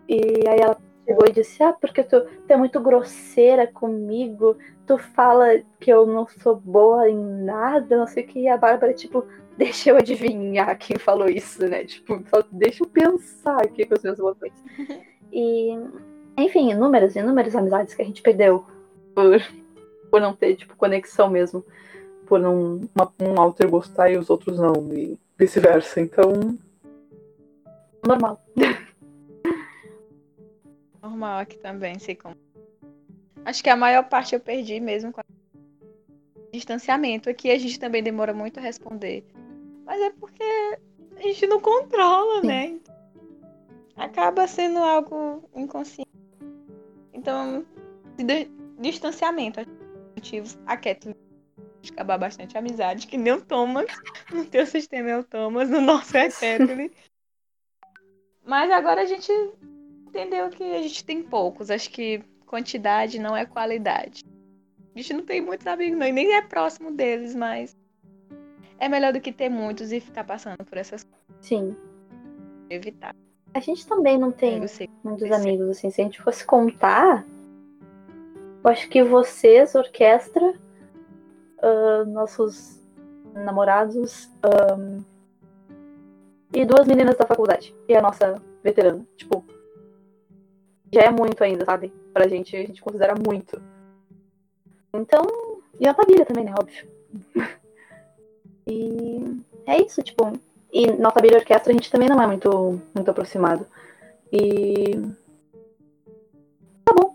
E 0.06 0.46
aí 0.46 0.60
ela 0.60 0.76
chegou 1.06 1.26
e 1.26 1.32
disse: 1.32 1.62
Ah, 1.62 1.72
porque 1.72 2.04
tu, 2.04 2.20
tu 2.20 2.50
é 2.50 2.56
muito 2.56 2.78
grosseira 2.80 3.66
comigo, 3.66 4.56
tu 4.86 4.98
fala 4.98 5.62
que 5.80 5.90
eu 5.90 6.06
não 6.06 6.26
sou 6.26 6.56
boa 6.56 7.08
em 7.08 7.16
nada, 7.16 7.96
não 7.96 8.06
sei 8.06 8.24
o 8.24 8.26
que. 8.26 8.40
E 8.40 8.48
a 8.48 8.58
Bárbara, 8.58 8.92
tipo, 8.92 9.26
deixa 9.56 9.90
eu 9.90 9.96
adivinhar 9.96 10.76
quem 10.78 10.98
falou 10.98 11.28
isso, 11.28 11.66
né? 11.66 11.84
Tipo, 11.84 12.22
só 12.28 12.42
deixa 12.50 12.82
eu 12.82 12.88
pensar 12.88 13.62
aqui 13.62 13.86
com 13.86 13.94
os 13.94 14.02
meus 14.02 14.18
botões. 14.18 14.52
E, 15.32 15.70
enfim, 16.36 16.70
inúmeras, 16.70 17.16
inúmeras 17.16 17.54
amizades 17.54 17.94
que 17.94 18.02
a 18.02 18.04
gente 18.04 18.22
perdeu 18.22 18.64
por, 19.14 19.40
por 20.10 20.20
não 20.20 20.34
ter, 20.34 20.56
tipo, 20.56 20.76
conexão 20.76 21.30
mesmo. 21.30 21.64
Por 22.26 22.40
não, 22.40 22.88
uma, 22.94 23.12
um 23.20 23.40
alter 23.40 23.68
gostar 23.68 24.10
e 24.10 24.16
os 24.16 24.30
outros 24.30 24.58
não, 24.58 24.92
e 24.92 25.18
vice-versa. 25.38 26.00
Então, 26.00 26.58
normal. 28.06 28.42
normal 31.02 31.40
aqui 31.40 31.58
também, 31.58 31.98
sei 31.98 32.14
como. 32.14 32.34
Acho 33.44 33.62
que 33.62 33.68
a 33.68 33.76
maior 33.76 34.08
parte 34.08 34.34
eu 34.34 34.40
perdi 34.40 34.80
mesmo 34.80 35.12
com 35.12 35.20
distanciamento. 36.50 37.28
Aqui 37.28 37.50
a 37.50 37.58
gente 37.58 37.78
também 37.78 38.02
demora 38.02 38.32
muito 38.32 38.58
a 38.58 38.62
responder. 38.62 39.22
Mas 39.84 40.00
é 40.00 40.10
porque 40.10 40.42
a 41.16 41.22
gente 41.22 41.46
não 41.46 41.60
controla, 41.60 42.40
Sim. 42.40 42.46
né? 42.46 42.80
Acaba 43.96 44.46
sendo 44.46 44.78
algo 44.78 45.48
inconsciente. 45.54 46.10
Então, 47.12 47.64
distanciamento. 48.78 49.60
Motivos. 50.16 50.58
A 50.66 50.76
Kathleen 50.76 51.16
acabar 51.92 52.16
bastante 52.16 52.56
amizade, 52.56 53.06
que 53.06 53.18
nem 53.18 53.34
o 53.34 53.40
Thomas. 53.42 53.86
No 54.32 54.44
teu 54.46 54.66
sistema 54.66 55.10
é 55.10 55.18
o 55.18 55.22
Thomas, 55.24 55.68
no 55.68 55.80
nosso 55.80 56.16
é 56.16 56.30
Kathleen. 56.30 56.90
Mas 58.44 58.70
agora 58.70 59.02
a 59.02 59.04
gente 59.04 59.30
entendeu 60.06 60.48
que 60.48 60.62
a 60.62 60.82
gente 60.82 61.04
tem 61.04 61.22
poucos. 61.22 61.70
Acho 61.70 61.90
que 61.90 62.22
quantidade 62.46 63.18
não 63.18 63.36
é 63.36 63.44
qualidade. 63.44 64.22
A 64.94 64.98
gente 64.98 65.12
não 65.12 65.24
tem 65.24 65.40
muitos 65.40 65.66
amigos, 65.66 65.98
não, 65.98 66.06
e 66.06 66.12
nem 66.12 66.34
é 66.34 66.42
próximo 66.42 66.90
deles, 66.90 67.34
mas 67.34 67.76
é 68.78 68.88
melhor 68.88 69.12
do 69.12 69.20
que 69.20 69.32
ter 69.32 69.48
muitos 69.48 69.92
e 69.92 70.00
ficar 70.00 70.24
passando 70.24 70.64
por 70.64 70.76
essas 70.76 71.04
coisas. 71.04 71.24
Sim. 71.40 71.76
Evitar. 72.68 73.14
A 73.52 73.60
gente 73.60 73.86
também 73.86 74.18
não 74.18 74.32
tem 74.32 74.60
muitos 75.02 75.30
amigos, 75.30 75.68
assim. 75.68 75.90
Se 75.90 76.00
a 76.00 76.04
gente 76.04 76.20
fosse 76.20 76.44
contar, 76.44 77.24
eu 78.64 78.70
acho 78.70 78.88
que 78.88 79.02
vocês, 79.02 79.74
orquestra, 79.74 80.54
ah, 81.62 82.04
nossos 82.06 82.82
namorados 83.32 84.30
ahn, 84.42 85.04
e 86.52 86.64
duas 86.64 86.86
meninas 86.86 87.16
da 87.16 87.26
faculdade. 87.26 87.74
E 87.88 87.94
a 87.94 88.02
nossa 88.02 88.40
veterana. 88.62 89.06
Tipo, 89.16 89.44
já 90.92 91.02
é 91.02 91.10
muito 91.10 91.42
ainda, 91.42 91.64
sabe? 91.64 91.92
Pra 92.12 92.28
gente, 92.28 92.56
a 92.56 92.60
gente 92.60 92.82
considera 92.82 93.14
muito. 93.14 93.60
Então, 94.92 95.26
e 95.80 95.88
a 95.88 95.94
família 95.94 96.24
também, 96.24 96.44
né? 96.44 96.54
Óbvio. 96.58 96.88
e 98.66 99.20
é 99.66 99.80
isso, 99.82 100.02
tipo. 100.02 100.32
E 100.72 100.86
na 100.92 101.10
família 101.10 101.38
orquestra 101.38 101.70
a 101.72 101.74
gente 101.74 101.90
também 101.90 102.08
não 102.08 102.20
é 102.20 102.26
muito, 102.26 102.80
muito 102.94 103.10
aproximado. 103.10 103.66
E. 104.32 104.96
Tá 106.84 106.92
bom. 106.92 107.14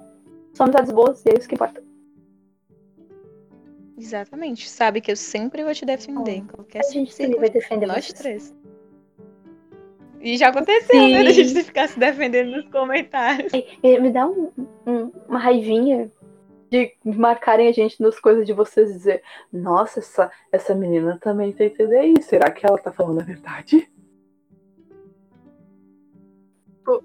São 0.54 0.66
amizades 0.66 0.91
boas 0.91 1.24
e 1.26 1.30
é 1.30 1.38
isso 1.38 1.47
que 1.47 1.56
importa. 1.56 1.84
Exatamente. 3.97 4.70
Sabe 4.70 5.02
que 5.02 5.12
eu 5.12 5.16
sempre 5.16 5.64
vou 5.64 5.74
te 5.74 5.86
defender 5.86 6.36
em 6.38 6.45
qualquer 6.45 6.80
A 6.86 6.89
gente 6.89 7.14
sempre 7.14 7.38
vai 7.39 7.50
defender 7.50 7.86
Nós 7.86 8.06
vocês. 8.06 8.20
três. 8.20 8.56
E 10.22 10.38
já 10.38 10.50
aconteceu, 10.50 11.00
Sim. 11.00 11.14
né? 11.14 11.20
A 11.22 11.32
gente 11.32 11.64
ficar 11.64 11.88
se 11.88 12.00
defendendo 12.00 12.52
nos 12.52 12.66
comentários. 12.70 13.52
E 13.84 14.00
me 14.00 14.12
dá 14.12 14.28
um- 14.28 14.52
um- 14.86 15.12
uma 15.28 15.39
raivinha 15.39 16.10
de 16.70 16.96
marcarem 17.04 17.68
a 17.68 17.72
gente 17.72 18.02
nas 18.02 18.20
coisas 18.20 18.46
de 18.46 18.54
vocês 18.54 18.92
dizer, 18.92 19.24
nossa, 19.52 20.00
essa, 20.00 20.32
essa 20.52 20.76
menina 20.76 21.18
também 21.22 21.52
tem 21.52 21.70
TDI. 21.70 22.22
Será 22.22 22.52
que 22.52 22.66
ela 22.66 22.78
tá 22.78 22.92
falando 22.92 23.22
a 23.22 23.24
verdade? 23.24 23.90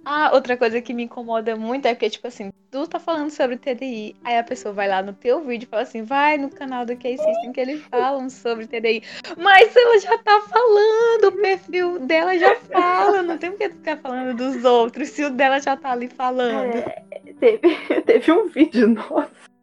Ah, 0.03 0.31
outra 0.33 0.57
coisa 0.57 0.81
que 0.81 0.95
me 0.95 1.03
incomoda 1.03 1.55
muito 1.57 1.87
é 1.87 1.95
porque, 1.95 2.09
tipo 2.09 2.27
assim, 2.27 2.51
tu 2.71 2.87
tá 2.87 2.99
falando 2.99 3.29
sobre 3.31 3.59
TDI, 3.59 4.17
aí 4.25 4.39
a 4.39 4.43
pessoa 4.43 4.73
vai 4.73 4.89
lá 4.89 5.03
no 5.03 5.13
teu 5.13 5.43
vídeo 5.43 5.67
e 5.67 5.69
fala 5.69 5.83
assim, 5.83 6.03
vai 6.03 6.39
no 6.39 6.49
canal 6.49 6.87
do 6.87 6.97
K-System 6.97 7.53
que 7.53 7.61
eles 7.61 7.83
falam 7.91 8.31
sobre 8.31 8.67
TDI. 8.67 9.03
Mas 9.37 9.77
ela 9.77 9.99
já 9.99 10.17
tá 10.19 10.41
falando, 10.49 11.25
o 11.25 11.33
perfil 11.33 11.99
dela 11.99 12.39
já 12.39 12.57
fala, 12.57 13.23
não 13.23 13.37
tem 13.37 13.51
por 13.51 13.59
que 13.59 13.69
tu 13.69 13.77
ficar 13.77 13.99
falando 13.99 14.35
dos 14.35 14.65
outros, 14.65 15.11
se 15.11 15.23
o 15.23 15.31
dela 15.31 15.61
já 15.61 15.77
tá 15.77 15.91
ali 15.91 16.09
falando. 16.09 16.77
É, 16.77 17.05
teve, 17.39 17.77
teve 18.07 18.33
um 18.33 18.49
vídeo 18.49 18.89
nosso 18.89 19.54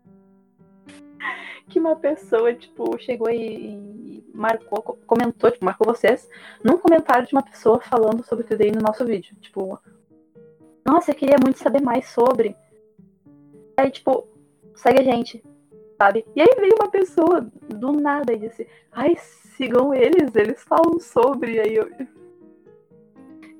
que 1.69 1.80
uma 1.80 1.95
pessoa, 1.95 2.53
tipo, 2.53 2.97
chegou 2.99 3.30
e, 3.30 3.76
e 3.76 4.32
marcou, 4.34 4.82
co- 4.82 4.97
comentou, 5.05 5.51
tipo, 5.51 5.65
marcou 5.65 5.88
vocês 5.88 6.28
num 6.63 6.78
comentário 6.78 7.28
de 7.28 7.34
uma 7.34 7.43
pessoa 7.43 7.80
falando 7.80 8.24
sobre 8.24 8.43
TDI 8.45 8.72
no 8.72 8.82
nosso 8.82 9.05
vídeo. 9.05 9.36
Tipo, 9.39 9.80
nossa, 10.86 11.11
eu 11.11 11.15
queria 11.15 11.38
muito 11.41 11.59
saber 11.59 11.82
mais 11.82 12.07
sobre. 12.09 12.55
Aí, 13.78 13.89
tipo, 13.91 14.28
segue 14.76 14.99
a 14.99 15.03
gente, 15.03 15.43
sabe? 15.97 16.26
E 16.36 16.41
aí 16.41 16.49
veio 16.59 16.76
uma 16.80 16.89
pessoa 16.89 17.41
do 17.41 17.91
nada 17.93 18.34
e 18.34 18.39
disse, 18.39 18.67
ai, 18.91 19.15
sigam 19.17 19.93
eles, 19.93 20.36
eles 20.36 20.63
falam 20.63 20.99
sobre. 20.99 21.53
E 21.53 21.59
aí 21.59 21.76
eu. 21.76 21.89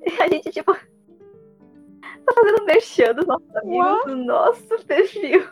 E 0.04 0.20
a 0.20 0.26
gente, 0.28 0.50
tipo, 0.50 0.74
tá 2.26 2.32
fazendo 2.34 2.64
merchan 2.64 3.14
dos 3.14 3.24
nossos 3.24 3.56
amigos 3.56 4.04
do 4.04 4.16
nosso 4.16 4.84
perfil. 4.84 5.44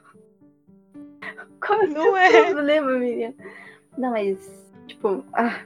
Como 1.60 1.86
Não 1.86 2.16
é? 2.16 2.50
problema, 2.50 2.92
menina? 2.92 3.34
Não, 3.96 4.10
mas, 4.10 4.38
tipo, 4.86 5.24
ah, 5.32 5.60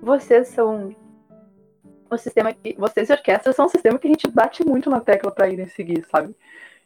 vocês 0.00 0.48
são 0.48 0.94
o 2.10 2.16
sistema 2.16 2.52
que. 2.52 2.74
Vocês 2.78 3.10
e 3.10 3.12
orquestra 3.12 3.52
são 3.52 3.66
um 3.66 3.68
sistema 3.68 3.98
que 3.98 4.06
a 4.06 4.10
gente 4.10 4.28
bate 4.28 4.64
muito 4.66 4.88
na 4.88 5.00
tecla 5.00 5.30
pra 5.30 5.48
irem 5.48 5.66
seguir, 5.66 6.04
sabe? 6.10 6.34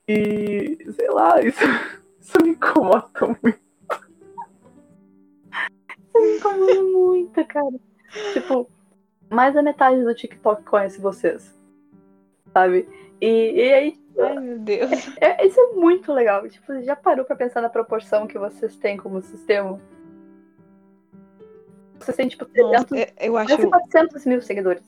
E, 0.09 0.79
sei 0.93 1.11
lá, 1.11 1.41
isso, 1.43 1.61
isso 2.21 2.43
me 2.43 2.51
incomoda 2.51 3.09
muito. 3.43 3.61
Isso 6.09 6.21
me 6.21 6.37
incomoda 6.37 6.83
muito, 6.83 7.45
cara. 7.47 7.75
Tipo, 8.33 8.71
mais 9.31 9.55
da 9.55 9.63
metade 9.63 10.03
do 10.03 10.15
TikTok 10.15 10.65
conhece 10.65 11.01
vocês. 11.01 11.57
Sabe? 12.53 12.89
E, 13.21 13.53
e 13.53 13.73
aí, 13.73 14.03
Ai, 14.19 14.39
meu 14.39 14.59
Deus. 14.59 14.91
é, 15.21 15.47
isso 15.47 15.59
é 15.61 15.73
muito 15.75 16.13
legal. 16.13 16.47
Tipo, 16.49 16.67
você 16.67 16.83
já 16.83 16.95
parou 16.97 17.25
pra 17.25 17.37
pensar 17.37 17.61
na 17.63 17.69
proporção 17.71 18.27
que 18.27 18.39
vocês 18.39 18.77
têm 18.77 18.97
como 18.97 19.23
sistema? 19.23 19.81
Vocês 21.99 22.17
têm, 22.17 22.29
tipo, 22.29 22.45
300, 22.47 22.73
Nossa, 22.91 22.97
eu- 22.97 23.07
eu 23.29 23.37
acho, 23.37 23.57
quase 23.57 23.71
400 23.71 24.27
mil 24.27 24.43
seguidores. 24.43 24.83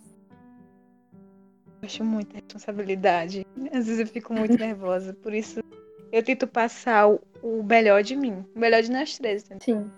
acho 1.82 2.02
muita 2.04 2.34
responsabilidade. 2.36 3.46
Às 3.72 3.86
vezes 3.86 4.00
eu 4.00 4.06
fico 4.06 4.32
muito 4.32 4.56
nervosa, 4.58 5.12
por 5.14 5.32
isso 5.34 5.60
eu 6.10 6.22
tento 6.22 6.46
passar 6.46 7.08
o, 7.08 7.20
o 7.42 7.62
melhor 7.62 8.02
de 8.02 8.16
mim, 8.16 8.44
o 8.54 8.58
melhor 8.58 8.82
de 8.82 8.90
nós 8.90 9.16
três, 9.18 9.44
entendeu? 9.44 9.60
Sim. 9.84 9.90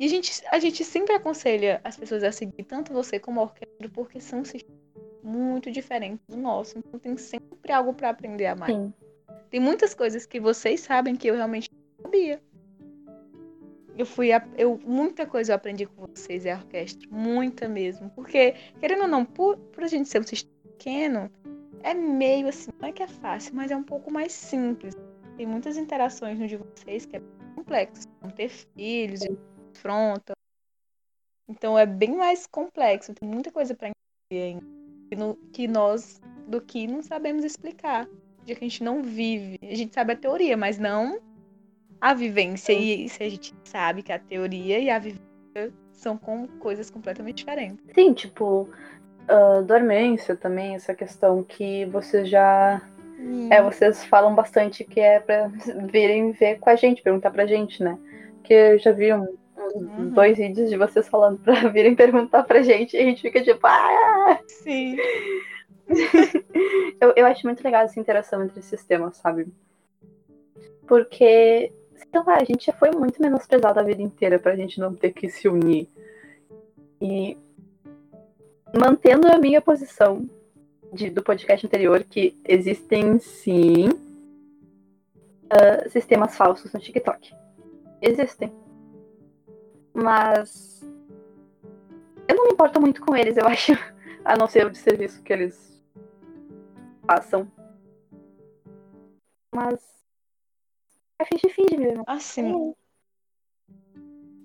E 0.00 0.04
a 0.04 0.08
gente, 0.08 0.42
a 0.50 0.58
gente 0.58 0.84
sempre 0.84 1.14
aconselha 1.14 1.80
as 1.84 1.96
pessoas 1.96 2.24
a 2.24 2.32
seguir 2.32 2.64
tanto 2.64 2.92
você 2.92 3.20
como 3.20 3.38
a 3.40 3.44
orquestra, 3.44 3.88
porque 3.94 4.20
são 4.20 4.44
sistemas 4.44 4.76
muito 5.26 5.70
diferentes 5.70 6.24
do 6.28 6.36
nosso. 6.36 6.78
Então 6.78 6.98
tem 6.98 7.16
sempre 7.16 7.72
algo 7.72 7.92
para 7.92 8.10
aprender 8.10 8.46
a 8.46 8.54
mais. 8.54 8.74
Sim. 8.74 8.92
Tem 9.50 9.60
muitas 9.60 9.94
coisas 9.94 10.24
que 10.24 10.38
vocês 10.38 10.80
sabem 10.80 11.16
que 11.16 11.28
eu 11.28 11.34
realmente 11.34 11.68
não 11.72 12.02
sabia. 12.04 12.40
Eu 13.98 14.06
fui 14.06 14.32
a- 14.32 14.46
eu 14.56 14.78
muita 14.84 15.26
coisa 15.26 15.52
eu 15.52 15.56
aprendi 15.56 15.86
com 15.86 16.06
vocês 16.06 16.44
e 16.44 16.50
a 16.50 16.56
orquestra, 16.56 17.08
muita 17.10 17.66
mesmo, 17.66 18.10
porque 18.10 18.54
querendo 18.78 19.02
ou 19.02 19.08
não, 19.08 19.24
por, 19.24 19.56
por 19.56 19.84
a 19.84 19.88
gente 19.88 20.08
ser 20.08 20.20
um 20.20 20.26
sistema 20.26 20.54
pequeno, 20.62 21.30
é 21.82 21.94
meio 21.94 22.48
assim, 22.48 22.70
não 22.78 22.88
é 22.88 22.92
que 22.92 23.02
é 23.02 23.08
fácil, 23.08 23.54
mas 23.54 23.70
é 23.70 23.76
um 23.76 23.82
pouco 23.82 24.10
mais 24.12 24.32
simples. 24.32 24.94
Tem 25.36 25.46
muitas 25.46 25.76
interações 25.76 26.38
no 26.38 26.46
de 26.46 26.56
vocês 26.56 27.06
que 27.06 27.16
é 27.16 27.22
complexo, 27.54 28.06
como 28.20 28.32
ter 28.32 28.48
filhos, 28.48 29.20
fronta. 29.74 30.34
Então 31.48 31.78
é 31.78 31.86
bem 31.86 32.16
mais 32.16 32.46
complexo, 32.46 33.14
tem 33.14 33.28
muita 33.28 33.50
coisa 33.50 33.74
para 33.74 33.88
entender 33.88 34.42
ainda, 34.44 34.66
que, 35.08 35.16
no- 35.16 35.36
que 35.52 35.66
nós 35.68 36.20
do 36.46 36.60
que 36.60 36.86
não 36.86 37.02
sabemos 37.02 37.44
explicar 37.44 38.08
já 38.46 38.54
que 38.54 38.64
a 38.64 38.68
gente 38.68 38.84
não 38.84 39.02
vive. 39.02 39.58
A 39.62 39.74
gente 39.74 39.92
sabe 39.92 40.12
a 40.12 40.16
teoria, 40.16 40.56
mas 40.56 40.78
não 40.78 41.18
a 42.00 42.14
vivência. 42.14 42.72
E 42.72 43.06
isso 43.06 43.20
a 43.22 43.28
gente 43.28 43.52
sabe 43.64 44.02
que 44.02 44.12
a 44.12 44.18
teoria 44.20 44.78
e 44.78 44.88
a 44.88 44.98
vivência 44.98 45.72
são 45.92 46.16
com 46.16 46.46
coisas 46.60 46.88
completamente 46.88 47.38
diferentes. 47.38 47.84
Sim, 47.92 48.12
tipo, 48.12 48.68
ah, 49.26 49.62
dormência 49.62 50.36
também, 50.36 50.76
essa 50.76 50.94
questão 50.94 51.42
que 51.42 51.84
vocês 51.86 52.28
já. 52.28 52.80
É, 53.50 53.60
vocês 53.62 54.04
falam 54.04 54.34
bastante 54.34 54.84
que 54.84 55.00
é 55.00 55.18
pra 55.18 55.48
virem 55.90 56.30
ver 56.32 56.60
com 56.60 56.70
a 56.70 56.76
gente, 56.76 57.02
perguntar 57.02 57.30
pra 57.32 57.46
gente, 57.46 57.82
né? 57.82 57.98
Porque 58.36 58.52
eu 58.54 58.78
já 58.78 58.92
vi 58.92 59.12
um, 59.12 59.26
Uhum. 59.74 60.10
dois 60.10 60.36
vídeos 60.38 60.68
de 60.70 60.76
vocês 60.76 61.08
falando 61.08 61.38
pra 61.38 61.54
virem 61.68 61.94
perguntar 61.94 62.42
pra 62.44 62.62
gente 62.62 62.96
e 62.96 63.00
a 63.00 63.04
gente 63.04 63.22
fica 63.22 63.42
tipo, 63.42 63.66
ah! 63.66 64.38
Sim. 64.46 64.96
Eu, 67.00 67.12
eu 67.14 67.26
acho 67.26 67.46
muito 67.46 67.62
legal 67.62 67.82
essa 67.82 68.00
interação 68.00 68.42
entre 68.42 68.60
sistemas, 68.62 69.16
sabe? 69.18 69.46
Porque, 70.88 71.70
sei 71.94 72.22
lá, 72.26 72.38
a 72.40 72.44
gente 72.44 72.66
já 72.66 72.72
foi 72.72 72.90
muito 72.90 73.20
menosprezado 73.22 73.78
a 73.78 73.82
vida 73.82 74.02
inteira 74.02 74.38
pra 74.38 74.56
gente 74.56 74.80
não 74.80 74.94
ter 74.94 75.12
que 75.12 75.28
se 75.28 75.46
unir. 75.46 75.88
E 77.00 77.36
mantendo 78.76 79.28
a 79.28 79.38
minha 79.38 79.60
posição 79.60 80.28
de- 80.92 81.10
do 81.10 81.22
podcast 81.22 81.64
anterior, 81.66 82.02
que 82.02 82.34
existem 82.48 83.18
sim 83.18 83.88
ah, 85.50 85.88
sistemas 85.88 86.36
falsos 86.36 86.72
no 86.72 86.80
TikTok. 86.80 87.32
Existem. 88.00 88.50
Mas 89.96 90.82
eu 92.28 92.36
não 92.36 92.44
me 92.44 92.52
importo 92.52 92.78
muito 92.80 93.00
com 93.00 93.16
eles, 93.16 93.36
eu 93.36 93.46
acho. 93.48 93.72
A 94.24 94.36
não 94.36 94.46
ser 94.46 94.66
o 94.66 94.70
de 94.70 94.76
serviço 94.78 95.22
que 95.22 95.32
eles 95.32 95.82
façam. 97.06 97.50
Mas. 99.54 99.80
É 101.18 101.24
finge-finge 101.24 101.78
mesmo. 101.78 102.04
Assim, 102.06 102.74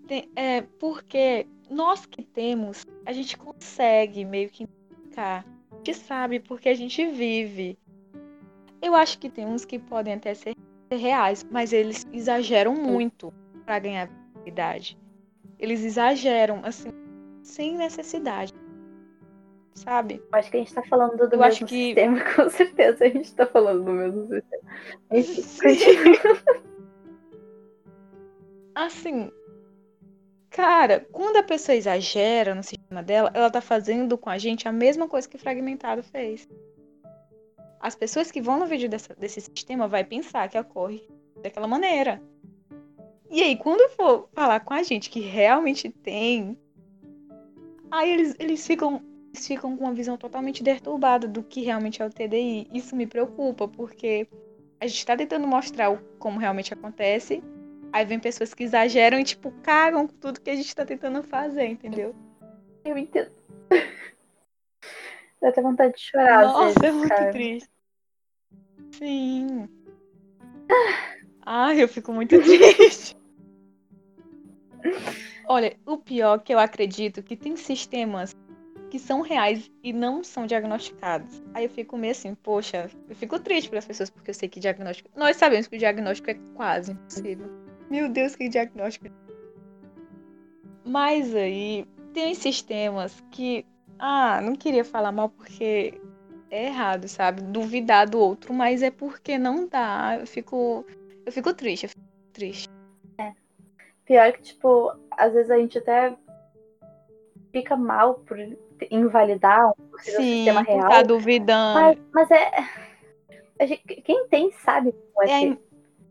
tem- 0.07 0.31
é 0.35 0.61
porque 0.61 1.45
nós 1.69 2.05
que 2.05 2.23
temos, 2.23 2.85
a 3.05 3.11
gente 3.11 3.37
consegue 3.37 4.23
meio 4.23 4.49
que 4.49 4.63
indicar. 4.63 5.45
A 5.71 5.75
gente 5.77 5.95
sabe 5.95 6.39
porque 6.39 6.69
a 6.69 6.75
gente 6.75 7.05
vive. 7.07 7.77
Eu 8.81 8.95
acho 8.95 9.19
que 9.19 9.29
tem 9.29 9.45
uns 9.45 9.65
que 9.65 9.77
podem 9.77 10.13
até 10.13 10.33
ser 10.33 10.55
reais, 10.91 11.45
mas 11.51 11.73
eles 11.73 12.05
exageram 12.13 12.73
muito 12.73 13.33
para 13.65 13.79
ganhar 13.79 14.07
visibilidade. 14.07 15.00
Eles 15.61 15.83
exageram, 15.83 16.59
assim, 16.65 16.89
sem 17.43 17.77
necessidade. 17.77 18.51
sabe? 19.73 20.15
Eu 20.31 20.37
acho 20.39 20.51
que 20.51 20.57
a 20.57 20.59
gente 20.59 20.73
tá 20.73 20.83
falando 20.83 21.15
do 21.29 21.35
Eu 21.35 21.39
mesmo 21.39 21.65
que- 21.65 21.85
sistema, 21.85 22.17
com 22.35 22.49
certeza 22.49 23.05
a 23.05 23.09
gente 23.09 23.33
tá 23.33 23.45
falando 23.45 23.85
do 23.85 23.91
mesmo 23.93 24.27
sistema. 25.23 26.17
Assim, 28.75 29.31
cara, 30.49 31.05
quando 31.11 31.37
a 31.37 31.43
pessoa 31.43 31.75
exagera 31.75 32.55
no 32.55 32.63
sistema 32.63 33.03
dela, 33.03 33.31
ela 33.33 33.49
tá 33.49 33.61
fazendo 33.61 34.17
com 34.17 34.29
a 34.29 34.37
gente 34.37 34.67
a 34.67 34.71
mesma 34.71 35.07
coisa 35.07 35.27
que 35.27 35.37
Fragmentado 35.37 36.01
fez. 36.03 36.47
As 37.79 37.95
pessoas 37.95 38.31
que 38.31 38.41
vão 38.41 38.59
no 38.59 38.65
vídeo 38.67 38.87
dessa- 38.89 39.15
desse 39.15 39.41
sistema 39.41 39.87
vai 39.87 40.03
pensar 40.03 40.47
que 40.49 40.57
ocorre 40.59 41.01
daquela 41.41 41.67
maneira. 41.67 42.21
E 43.31 43.41
aí, 43.41 43.55
quando 43.55 43.89
for 43.95 44.29
falar 44.33 44.59
com 44.59 44.73
a 44.73 44.83
gente 44.83 45.09
que 45.09 45.21
realmente 45.21 45.89
tem, 45.89 46.57
aí 47.89 48.11
eles, 48.11 48.35
eles 48.37 48.67
ficam 48.67 49.01
eles 49.33 49.47
ficam 49.47 49.77
com 49.77 49.85
uma 49.85 49.93
visão 49.93 50.17
totalmente 50.17 50.61
perturbada 50.61 51.25
do 51.25 51.41
que 51.41 51.61
realmente 51.61 52.01
é 52.01 52.05
o 52.05 52.09
TDI. 52.09 52.67
Isso 52.73 52.95
me 52.97 53.07
preocupa, 53.07 53.65
porque 53.65 54.27
a 54.77 54.85
gente 54.85 55.05
tá 55.05 55.15
tentando 55.15 55.47
mostrar 55.47 55.97
como 56.19 56.37
realmente 56.37 56.73
acontece, 56.73 57.41
Aí 57.93 58.05
vem 58.05 58.19
pessoas 58.19 58.53
que 58.53 58.63
exageram 58.63 59.19
e, 59.19 59.23
tipo, 59.23 59.51
cagam 59.63 60.07
com 60.07 60.15
tudo 60.15 60.39
que 60.39 60.49
a 60.49 60.55
gente 60.55 60.73
tá 60.73 60.85
tentando 60.85 61.21
fazer, 61.23 61.65
entendeu? 61.65 62.15
Eu 62.85 62.97
entendo. 62.97 63.31
Dá 65.41 65.49
até 65.49 65.61
vontade 65.61 65.95
de 65.95 65.99
chorar. 65.99 66.45
Nossa, 66.45 66.65
vezes, 66.65 66.83
é 66.83 66.91
muito 66.91 67.09
cara. 67.09 67.31
triste. 67.31 67.69
Sim. 68.91 69.69
Ai, 71.45 71.83
eu 71.83 71.87
fico 71.87 72.13
muito 72.13 72.39
triste. 72.41 73.17
Olha, 75.47 75.75
o 75.85 75.97
pior 75.97 76.37
é 76.37 76.39
que 76.39 76.53
eu 76.53 76.59
acredito 76.59 77.21
que 77.21 77.35
tem 77.35 77.55
sistemas 77.55 78.35
que 78.89 78.99
são 78.99 79.21
reais 79.21 79.71
e 79.81 79.93
não 79.93 80.21
são 80.23 80.45
diagnosticados. 80.45 81.41
Aí 81.53 81.63
eu 81.63 81.69
fico 81.69 81.97
meio 81.97 82.11
assim, 82.11 82.35
poxa, 82.35 82.89
eu 83.09 83.15
fico 83.15 83.39
triste 83.39 83.69
pelas 83.69 83.85
pessoas 83.85 84.09
porque 84.09 84.31
eu 84.31 84.33
sei 84.33 84.49
que 84.49 84.59
diagnóstico. 84.59 85.09
Nós 85.15 85.37
sabemos 85.37 85.67
que 85.67 85.77
o 85.77 85.79
diagnóstico 85.79 86.29
é 86.29 86.33
quase 86.55 86.91
impossível. 86.91 87.47
Meu 87.89 88.09
Deus, 88.09 88.35
que 88.35 88.49
diagnóstico. 88.49 89.07
Mas 90.85 91.33
aí 91.33 91.85
tem 92.13 92.35
sistemas 92.35 93.23
que, 93.31 93.65
ah, 93.97 94.41
não 94.41 94.55
queria 94.55 94.83
falar 94.83 95.13
mal 95.13 95.29
porque 95.29 95.93
é 96.49 96.65
errado, 96.65 97.07
sabe? 97.07 97.41
Duvidar 97.43 98.09
do 98.09 98.19
outro, 98.19 98.53
mas 98.53 98.83
é 98.83 98.91
porque 98.91 99.37
não 99.37 99.67
dá. 99.67 100.17
Eu 100.19 100.27
fico, 100.27 100.85
eu 101.25 101.31
fico 101.31 101.53
triste, 101.53 101.85
eu 101.85 101.89
fico 101.89 102.01
triste. 102.33 102.80
Pior 104.05 104.31
que, 104.33 104.41
tipo, 104.41 104.91
às 105.11 105.33
vezes 105.33 105.51
a 105.51 105.57
gente 105.57 105.77
até 105.77 106.15
fica 107.51 107.75
mal 107.75 108.15
por 108.15 108.37
invalidar 108.89 109.71
um 109.77 109.97
sistema 109.99 110.61
real. 110.61 110.89
tá 110.89 111.01
duvidando. 111.03 111.79
Mas, 111.79 111.97
mas 112.13 112.31
é. 112.31 112.51
a 113.59 113.65
gente- 113.65 113.83
quem 114.01 114.27
tem 114.27 114.51
sabe 114.51 114.93
como 115.13 115.27
é, 115.29 115.43
É, 115.43 115.55
que- 115.55 115.59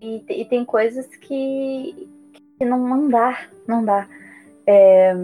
e, 0.01 0.25
e 0.43 0.45
tem 0.45 0.65
coisas 0.65 1.07
que, 1.17 2.09
que 2.59 2.65
não, 2.65 2.79
não 2.79 3.09
dá. 3.09 3.49
Não 3.67 3.85
dá. 3.85 4.09
É, 4.67 5.15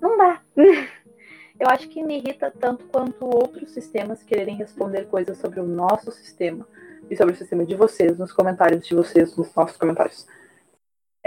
não 0.00 0.16
dá. 0.18 0.40
Eu 1.58 1.68
acho 1.70 1.88
que 1.88 2.02
me 2.02 2.18
irrita 2.18 2.50
tanto 2.60 2.84
quanto 2.86 3.24
outros 3.24 3.70
sistemas 3.70 4.22
quererem 4.22 4.56
responder 4.56 5.06
coisas 5.06 5.38
sobre 5.38 5.58
o 5.58 5.64
nosso 5.66 6.10
sistema 6.12 6.68
e 7.08 7.16
sobre 7.16 7.32
o 7.32 7.36
sistema 7.36 7.64
de 7.64 7.74
vocês, 7.74 8.18
nos 8.18 8.30
comentários 8.30 8.86
de 8.86 8.94
vocês, 8.94 9.34
nos 9.34 9.54
nossos 9.54 9.76
comentários. 9.78 10.26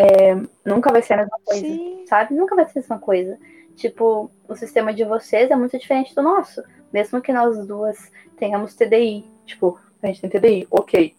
É, 0.02 0.34
nunca 0.66 0.94
vai 0.94 1.02
ser 1.02 1.16
a 1.16 1.18
mesma 1.18 1.38
coisa 1.44 1.62
Sim. 1.62 2.06
sabe? 2.08 2.34
Nunca 2.34 2.56
vai 2.56 2.66
ser 2.66 2.80
a 2.80 2.82
mesma 2.82 3.00
coisa. 3.00 3.38
Tipo, 3.76 4.32
o 4.48 4.56
sistema 4.56 4.94
de 4.94 5.04
vocês 5.04 5.52
é 5.52 5.56
muito 5.58 5.78
diferente 5.78 6.16
do 6.16 6.22
nosso. 6.22 6.64
Mesmo 6.92 7.22
que 7.22 7.34
nós 7.34 7.68
duas 7.68 8.10
tenhamos 8.38 8.74
TDI. 8.76 9.30
Tipo, 9.46 9.78
a 10.02 10.08
gente 10.08 10.22
tem 10.22 10.30
TDI, 10.30 10.68
ok. 10.72 11.14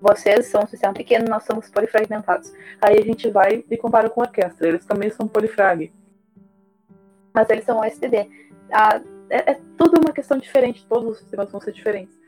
Vocês 0.00 0.46
são 0.46 0.62
um 0.62 0.66
sistema 0.66 0.94
pequeno, 0.94 1.28
nós 1.28 1.44
somos 1.44 1.68
polifragmentados. 1.68 2.50
Aí 2.80 2.98
a 2.98 3.04
gente 3.04 3.28
vai 3.28 3.62
e 3.70 3.76
compara 3.76 4.08
com 4.08 4.22
a 4.22 4.24
orquestra. 4.24 4.66
Eles 4.66 4.86
também 4.86 5.10
são 5.10 5.28
polifrag. 5.28 5.92
Mas 7.34 7.50
eles 7.50 7.64
são 7.64 7.80
OSTD. 7.80 8.26
Ah, 8.72 9.02
é, 9.28 9.52
é 9.52 9.60
tudo 9.76 10.00
uma 10.00 10.14
questão 10.14 10.38
diferente. 10.38 10.86
Todos 10.86 11.10
os 11.10 11.18
sistemas 11.18 11.52
vão 11.52 11.60
ser 11.60 11.72
diferentes. 11.72 12.18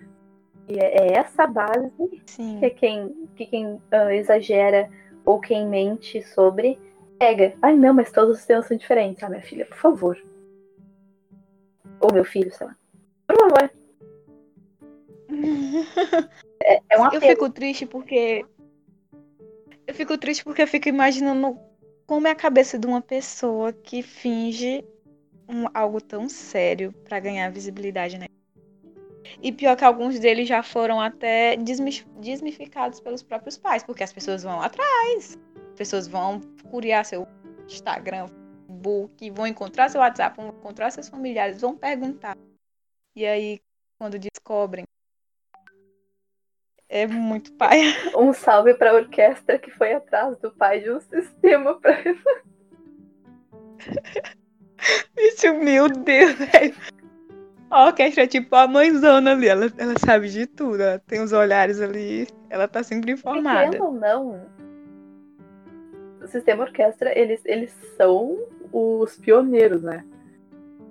E 0.68 0.78
é, 0.78 1.06
é 1.06 1.12
essa 1.14 1.46
base 1.46 1.90
Sim. 2.26 2.60
que 2.60 2.68
quem, 2.70 3.28
que 3.34 3.46
quem 3.46 3.80
ah, 3.90 4.14
exagera 4.14 4.90
ou 5.24 5.40
quem 5.40 5.66
mente 5.68 6.22
sobre 6.22 6.78
pega. 7.18 7.54
Ai, 7.62 7.76
não, 7.76 7.94
mas 7.94 8.10
todos 8.12 8.32
os 8.32 8.38
sistemas 8.38 8.66
são 8.66 8.76
diferentes. 8.76 9.22
Ah, 9.22 9.28
minha 9.28 9.42
filha, 9.42 9.66
por 9.66 9.76
favor. 9.76 10.22
Ou 12.00 12.12
meu 12.12 12.24
filho, 12.24 12.52
sei 12.52 12.66
lá. 12.66 12.76
Por 13.26 13.36
favor. 13.36 13.70
É 16.64 16.96
um 16.96 17.00
Eu 17.00 17.04
apelo. 17.06 17.22
fico 17.22 17.50
triste 17.50 17.84
porque. 17.86 18.46
Eu 19.84 19.94
fico 19.94 20.16
triste 20.16 20.44
porque 20.44 20.62
eu 20.62 20.68
fico 20.68 20.88
imaginando 20.88 21.58
como 22.06 22.28
é 22.28 22.30
a 22.30 22.36
cabeça 22.36 22.78
de 22.78 22.86
uma 22.86 23.00
pessoa 23.02 23.72
que 23.72 24.00
finge 24.00 24.84
um- 25.48 25.66
algo 25.74 26.00
tão 26.00 26.28
sério 26.28 26.92
pra 27.04 27.18
ganhar 27.18 27.50
visibilidade, 27.50 28.16
né? 28.16 28.26
E 29.40 29.52
pior 29.52 29.76
que 29.76 29.84
alguns 29.84 30.18
deles 30.18 30.48
já 30.48 30.62
foram 30.62 31.00
até 31.00 31.56
desmi- 31.56 32.04
desmificados 32.18 33.00
pelos 33.00 33.22
próprios 33.22 33.56
pais, 33.58 33.82
porque 33.82 34.02
as 34.02 34.12
pessoas 34.12 34.42
vão 34.42 34.60
atrás. 34.60 35.38
As 35.70 35.74
pessoas 35.76 36.06
vão 36.06 36.40
curiar 36.70 37.04
seu 37.04 37.26
Instagram, 37.66 38.28
Facebook, 38.82 39.30
vão 39.30 39.46
encontrar 39.46 39.88
seu 39.88 40.00
WhatsApp, 40.00 40.36
vão 40.36 40.48
encontrar 40.48 40.90
seus 40.90 41.08
familiares, 41.08 41.60
vão 41.60 41.76
perguntar. 41.76 42.36
E 43.14 43.24
aí, 43.24 43.60
quando 43.98 44.18
descobrem, 44.18 44.84
é 46.88 47.06
muito 47.06 47.52
pai. 47.54 47.80
Um 48.16 48.32
salve 48.32 48.74
pra 48.74 48.94
orquestra 48.94 49.58
que 49.58 49.70
foi 49.70 49.92
atrás 49.94 50.36
do 50.38 50.50
pai 50.50 50.80
de 50.80 50.90
um 50.90 51.00
sistema 51.00 51.78
pra 51.80 52.02
Bicho, 55.14 55.54
meu 55.62 55.88
Deus, 55.88 56.34
velho. 56.34 56.74
A 57.72 57.86
orquestra 57.86 58.24
é 58.24 58.26
tipo 58.26 58.54
a 58.54 58.68
mãezona 58.68 59.32
ali, 59.32 59.48
ela, 59.48 59.64
ela 59.78 59.94
sabe 60.04 60.28
de 60.28 60.46
tudo, 60.46 60.82
ela 60.82 60.98
tem 60.98 61.22
os 61.22 61.32
olhares 61.32 61.80
ali, 61.80 62.28
ela 62.50 62.68
tá 62.68 62.82
sempre 62.82 63.12
informada. 63.12 63.70
querendo 63.70 63.84
ou 63.86 63.92
não, 63.92 64.46
o 66.22 66.28
sistema 66.28 66.64
orquestra, 66.64 67.18
eles, 67.18 67.40
eles 67.46 67.72
são 67.96 68.46
os 68.70 69.16
pioneiros, 69.16 69.82
né? 69.82 70.04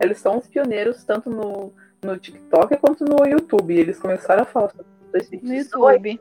Eles 0.01 0.17
são 0.17 0.39
os 0.39 0.47
pioneiros 0.47 1.03
tanto 1.03 1.29
no, 1.29 1.71
no 2.01 2.17
TikTok 2.17 2.75
quanto 2.77 3.05
no 3.05 3.25
YouTube. 3.27 3.77
Eles 3.77 3.99
começaram 3.99 4.41
a 4.41 4.45
falar 4.45 4.69
sobre 4.71 4.87
No 5.05 5.11
2018, 5.11 5.69
YouTube. 5.77 6.19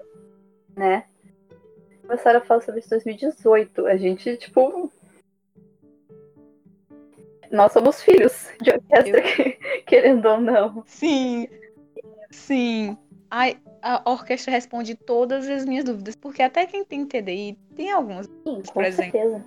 né? 0.76 1.04
Começaram 2.02 2.38
a 2.38 2.42
falar 2.42 2.60
sobre 2.60 2.80
isso 2.80 2.88
em 2.88 2.98
2018. 2.98 3.86
A 3.86 3.96
gente, 3.96 4.36
tipo. 4.36 4.92
Nós 7.50 7.72
somos 7.72 8.00
filhos 8.02 8.48
de 8.60 8.70
orquestra, 8.70 9.22
querendo 9.90 10.24
ou 10.26 10.40
não. 10.40 10.82
Sim. 10.86 11.48
Sim. 12.30 12.96
Ai, 13.28 13.56
a 13.82 14.08
orquestra 14.10 14.52
responde 14.52 14.94
todas 14.94 15.48
as 15.48 15.64
minhas 15.64 15.84
dúvidas, 15.84 16.14
porque 16.16 16.42
até 16.42 16.64
quem 16.66 16.84
tem 16.84 17.04
TDI 17.04 17.58
tem 17.74 17.90
algumas. 17.90 18.26
Sim, 18.26 18.62
com 18.62 18.72
Por 18.72 18.84
exemplo. 18.84 19.12
certeza. 19.12 19.44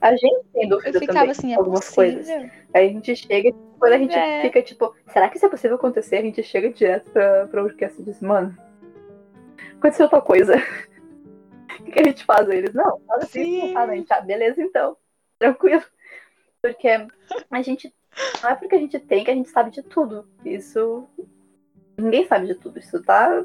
A 0.00 0.12
gente 0.12 0.44
tem 0.52 0.62
Eu 0.64 0.68
dúvida 0.68 0.98
ficava 1.00 1.18
também 1.20 1.30
assim, 1.32 1.52
é 1.52 1.56
algumas 1.56 1.84
possível? 1.86 2.14
coisas. 2.14 2.50
Aí 2.72 2.86
a 2.88 2.92
gente 2.92 3.16
chega, 3.16 3.50
quando 3.78 3.92
a 3.94 3.98
gente 3.98 4.14
É. 4.14 4.42
fica 4.42 4.62
tipo, 4.62 4.94
será 5.08 5.28
que 5.28 5.36
isso 5.38 5.46
é 5.46 5.48
possível 5.48 5.76
acontecer? 5.76 6.16
A 6.16 6.22
gente 6.22 6.42
chega 6.42 6.70
direto 6.70 7.10
pra, 7.10 7.46
pra 7.48 7.62
orquestra 7.64 8.02
e 8.02 8.04
diz, 8.04 8.20
mano, 8.20 8.56
aconteceu 9.78 10.08
tal 10.08 10.22
coisa. 10.22 10.54
O 11.80 11.84
que, 11.84 11.92
que 11.92 12.00
a 12.00 12.04
gente 12.04 12.24
faz? 12.24 12.48
Aí 12.50 12.58
Eles, 12.58 12.74
não, 12.74 13.00
fala 13.06 13.22
assim, 13.22 13.44
Sim. 13.44 13.66
não 13.68 13.72
fala. 13.72 13.92
A 13.92 13.96
gente, 13.96 14.12
ah, 14.12 14.20
beleza 14.20 14.60
então, 14.60 14.96
tranquilo. 15.38 15.82
Porque 16.60 16.88
a 16.88 17.62
gente, 17.62 17.94
não 18.42 18.50
é 18.50 18.54
porque 18.54 18.74
a 18.74 18.78
gente 18.78 18.98
tem 18.98 19.24
que 19.24 19.30
a 19.30 19.34
gente 19.34 19.48
sabe 19.48 19.70
de 19.70 19.82
tudo. 19.82 20.26
Isso, 20.44 21.04
ninguém 21.96 22.26
sabe 22.26 22.46
de 22.46 22.54
tudo, 22.54 22.78
isso 22.78 23.02
tá 23.02 23.44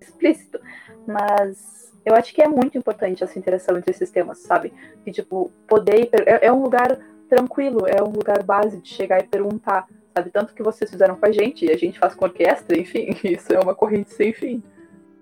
explícito. 0.00 0.58
Mas 1.06 1.92
eu 2.04 2.14
acho 2.14 2.32
que 2.32 2.42
é 2.42 2.48
muito 2.48 2.78
importante 2.78 3.24
essa 3.24 3.38
interação 3.38 3.76
entre 3.76 3.92
sistemas, 3.92 4.38
sabe? 4.38 4.72
E, 5.04 5.10
tipo, 5.12 5.50
poder 5.66 6.08
é, 6.12 6.46
é 6.46 6.52
um 6.52 6.62
lugar 6.62 6.98
tranquilo, 7.28 7.86
é 7.86 8.02
um 8.02 8.10
lugar 8.12 8.42
base 8.42 8.80
de 8.80 8.88
chegar 8.88 9.18
e 9.20 9.26
perguntar, 9.26 9.88
sabe? 10.14 10.30
Tanto 10.30 10.54
que 10.54 10.62
vocês 10.62 10.88
fizeram 10.90 11.16
com 11.16 11.26
a 11.26 11.32
gente, 11.32 11.64
e 11.64 11.70
a 11.70 11.76
gente 11.76 11.98
faz 11.98 12.14
com 12.14 12.24
orquestra, 12.24 12.78
enfim, 12.78 13.08
isso 13.24 13.52
é 13.52 13.58
uma 13.58 13.74
corrente 13.74 14.10
sem 14.10 14.32
fim. 14.32 14.62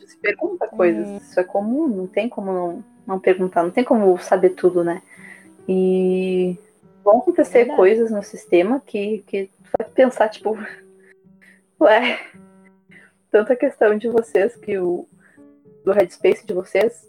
Se 0.07 0.19
pergunta 0.19 0.69
coisas, 0.69 1.09
Hum. 1.09 1.17
isso 1.17 1.41
é 1.41 1.45
comum, 1.45 1.89
não 1.89 2.07
tem 2.07 2.29
como 2.29 2.53
não, 2.53 2.85
não 3.07 3.19
perguntar, 3.19 3.63
não 3.63 3.71
tem 3.71 3.83
como 3.83 4.19
saber 4.19 4.51
tudo, 4.51 4.85
né? 4.85 5.03
E 5.67 6.59
vão 7.05 7.19
acontecer 7.19 7.59
Verdade. 7.59 7.77
coisas 7.77 8.11
no 8.11 8.23
sistema 8.23 8.81
que, 8.85 9.19
que 9.27 9.47
tu 9.47 9.71
vai 9.79 9.89
pensar, 9.91 10.29
tipo, 10.29 10.57
ué, 11.81 12.19
tanta 13.31 13.55
questão 13.55 13.97
de 13.97 14.09
vocês 14.09 14.57
que 14.57 14.79
o 14.79 15.07
do 15.85 15.93
headspace 15.93 16.47
de 16.47 16.55
vocês 16.55 17.07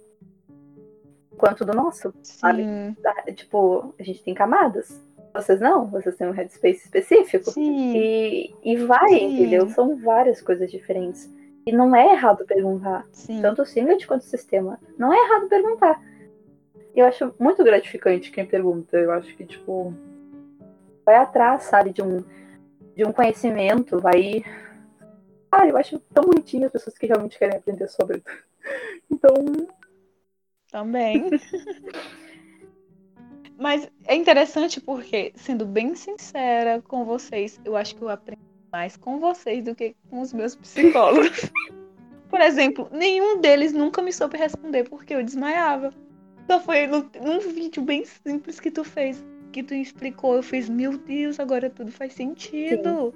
quanto 1.38 1.64
do 1.64 1.74
nosso. 1.74 2.14
Sabe? 2.24 2.64
Sim. 2.64 2.96
Ah, 3.06 3.32
Tipo, 3.32 3.94
a 3.98 4.04
gente 4.04 4.24
tem 4.24 4.34
camadas. 4.34 5.02
Vocês 5.34 5.60
não, 5.60 5.88
vocês 5.88 6.16
têm 6.16 6.28
um 6.28 6.32
headspace 6.32 6.84
específico. 6.86 7.52
Sim. 7.52 7.94
E, 7.96 8.56
e 8.64 8.76
vai, 8.78 9.10
Sim. 9.10 9.34
entendeu? 9.34 9.70
São 9.70 9.96
várias 9.98 10.42
coisas 10.42 10.70
diferentes. 10.70 11.30
E 11.66 11.72
não 11.72 11.96
é 11.96 12.14
errado 12.14 12.46
perguntar. 12.46 13.08
Sim. 13.12 13.42
Tanto 13.42 13.62
o 13.64 13.66
Singlet 13.66 14.06
quanto 14.08 14.22
o 14.22 14.26
sistema. 14.26 14.80
Não 14.98 15.12
é 15.14 15.18
errado 15.18 15.48
perguntar. 15.50 16.02
Eu 16.96 17.06
acho 17.06 17.34
muito 17.40 17.64
gratificante 17.64 18.32
quem 18.32 18.46
pergunta. 18.46 18.98
Eu 18.98 19.12
acho 19.12 19.36
que, 19.36 19.46
tipo, 19.46 19.94
vai 21.06 21.16
atrás, 21.16 21.64
sabe, 21.64 21.92
de 21.92 22.02
um, 22.02 22.24
de 22.96 23.06
um 23.06 23.12
conhecimento, 23.12 24.00
vai. 24.00 24.44
Ah, 25.52 25.68
eu 25.68 25.78
acho 25.78 26.00
tão 26.14 26.24
bonitinho 26.24 26.66
as 26.66 26.72
pessoas 26.72 26.98
que 26.98 27.06
realmente 27.06 27.38
querem 27.38 27.58
aprender 27.58 27.88
sobre. 27.88 28.24
Então, 29.12 29.36
Também. 30.72 31.30
Mas 33.58 33.90
é 34.06 34.16
interessante 34.16 34.82
porque, 34.82 35.32
sendo 35.36 35.66
bem 35.66 35.96
sincera 35.96 36.82
com 36.82 37.06
vocês, 37.06 37.60
eu 37.64 37.76
acho 37.76 37.96
que 37.96 38.02
eu 38.02 38.10
aprendo 38.10 38.42
mais 38.72 38.98
com 38.98 39.20
vocês 39.20 39.64
do 39.64 39.76
que 39.76 39.96
com 40.10 40.22
os 40.22 40.34
meus 40.34 40.56
psicólogos. 40.56 41.50
Por 42.30 42.42
exemplo, 42.42 42.90
nenhum 42.92 43.40
deles 43.40 43.72
nunca 43.72 44.02
me 44.02 44.12
soube 44.12 44.38
responder 44.38 44.90
porque 44.90 45.14
eu 45.14 45.24
desmaiava. 45.24 45.94
Só 46.48 46.60
foi 46.60 46.88
no- 46.88 47.10
num 47.22 47.40
vídeo 47.40 47.82
bem 47.84 48.06
simples 48.06 48.60
que 48.60 48.70
tu 48.70 48.84
fez, 48.84 49.24
que 49.52 49.64
tu 49.64 49.74
explicou. 49.74 50.36
Eu 50.36 50.44
fiz, 50.44 50.70
meu 50.70 50.98
Deus, 50.98 51.40
agora 51.40 51.70
tudo 51.70 51.92
faz 51.92 52.14
sentido. 52.14 53.14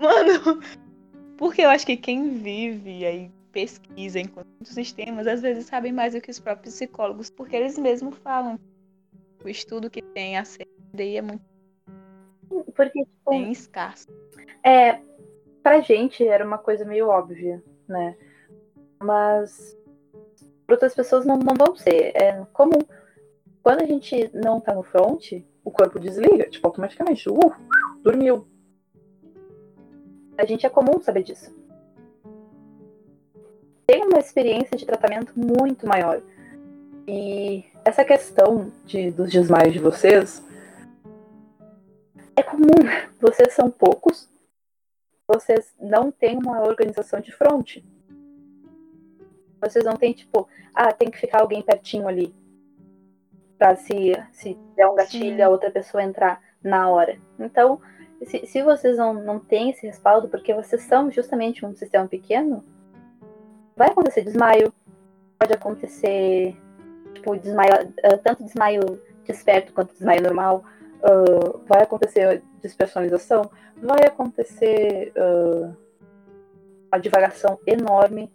Mano, 0.00 0.60
porque 1.36 1.62
eu 1.62 1.68
acho 1.68 1.84
que 1.86 1.96
quem 1.96 2.30
vive 2.30 3.04
aí 3.04 3.30
pesquisa 3.52 4.20
em 4.20 4.28
muitos 4.34 4.72
sistemas, 4.72 5.26
às 5.26 5.42
vezes 5.42 5.66
sabem 5.66 5.92
mais 5.92 6.14
do 6.14 6.20
que 6.20 6.30
os 6.30 6.38
próprios 6.38 6.74
psicólogos, 6.74 7.30
porque 7.30 7.56
eles 7.56 7.76
mesmos 7.78 8.16
falam. 8.18 8.58
O 9.44 9.48
estudo 9.48 9.88
que 9.90 10.02
tem 10.02 10.36
a 10.36 10.44
CDI 10.44 11.16
é 11.16 11.22
muito 11.22 11.42
porque, 12.74 13.04
tipo, 13.04 13.30
bem 13.30 13.52
escasso. 13.52 14.08
É, 14.64 15.00
pra 15.62 15.80
gente 15.80 16.26
era 16.26 16.44
uma 16.44 16.58
coisa 16.58 16.84
meio 16.84 17.08
óbvia, 17.08 17.62
né? 17.88 18.16
Mas 19.02 19.76
para 20.70 20.76
outras 20.76 20.94
pessoas 20.94 21.26
não, 21.26 21.36
não 21.36 21.54
vão 21.54 21.74
ser. 21.74 22.12
É 22.14 22.44
comum. 22.52 22.78
Quando 23.60 23.82
a 23.82 23.86
gente 23.86 24.30
não 24.32 24.60
tá 24.60 24.72
no 24.72 24.84
front, 24.84 25.32
o 25.64 25.70
corpo 25.70 25.98
desliga, 25.98 26.48
tipo, 26.48 26.64
automaticamente. 26.64 27.28
Uh, 27.28 27.52
dormiu. 28.02 28.46
A 30.38 30.44
gente 30.46 30.64
é 30.64 30.70
comum 30.70 31.00
saber 31.00 31.24
disso. 31.24 31.52
Tem 33.84 34.04
uma 34.04 34.20
experiência 34.20 34.76
de 34.76 34.86
tratamento 34.86 35.32
muito 35.36 35.88
maior. 35.88 36.22
E 37.06 37.64
essa 37.84 38.04
questão 38.04 38.70
de, 38.86 39.10
dos 39.10 39.28
desmaios 39.28 39.72
de 39.72 39.80
vocês 39.80 40.40
é 42.36 42.42
comum. 42.44 42.68
Vocês 43.20 43.52
são 43.52 43.70
poucos, 43.70 44.30
vocês 45.28 45.74
não 45.78 46.10
têm 46.10 46.38
uma 46.38 46.62
organização 46.62 47.20
de 47.20 47.30
front. 47.30 47.76
Vocês 49.60 49.84
não 49.84 49.96
têm, 49.96 50.12
tipo, 50.12 50.48
ah, 50.74 50.92
tem 50.92 51.10
que 51.10 51.18
ficar 51.18 51.40
alguém 51.40 51.62
pertinho 51.62 52.08
ali. 52.08 52.34
Pra 53.58 53.76
se, 53.76 54.12
se 54.32 54.58
der 54.74 54.88
um 54.88 54.94
gatilho, 54.94 55.36
Sim. 55.36 55.42
a 55.42 55.48
outra 55.48 55.70
pessoa 55.70 56.02
entrar 56.02 56.40
na 56.62 56.88
hora. 56.88 57.18
Então, 57.38 57.80
se, 58.24 58.46
se 58.46 58.62
vocês 58.62 58.96
não, 58.96 59.14
não 59.14 59.38
têm 59.38 59.70
esse 59.70 59.86
respaldo, 59.86 60.28
porque 60.28 60.54
vocês 60.54 60.82
são 60.82 61.10
justamente 61.10 61.64
um 61.64 61.74
sistema 61.74 62.06
pequeno, 62.06 62.64
vai 63.76 63.88
acontecer 63.88 64.22
desmaio, 64.22 64.72
pode 65.38 65.52
acontecer, 65.52 66.56
tipo, 67.14 67.36
desmaio, 67.36 67.72
ah, 68.04 68.16
tanto 68.18 68.44
desmaio 68.44 69.00
desperto 69.24 69.72
quanto 69.72 69.92
desmaio 69.92 70.22
normal, 70.22 70.64
ah, 71.02 71.58
vai 71.66 71.82
acontecer 71.82 72.42
despersonalização, 72.60 73.50
vai 73.76 74.04
acontecer 74.06 75.12
ah, 75.16 75.72
a 76.92 76.98
divagação 76.98 77.58
enorme, 77.66 78.30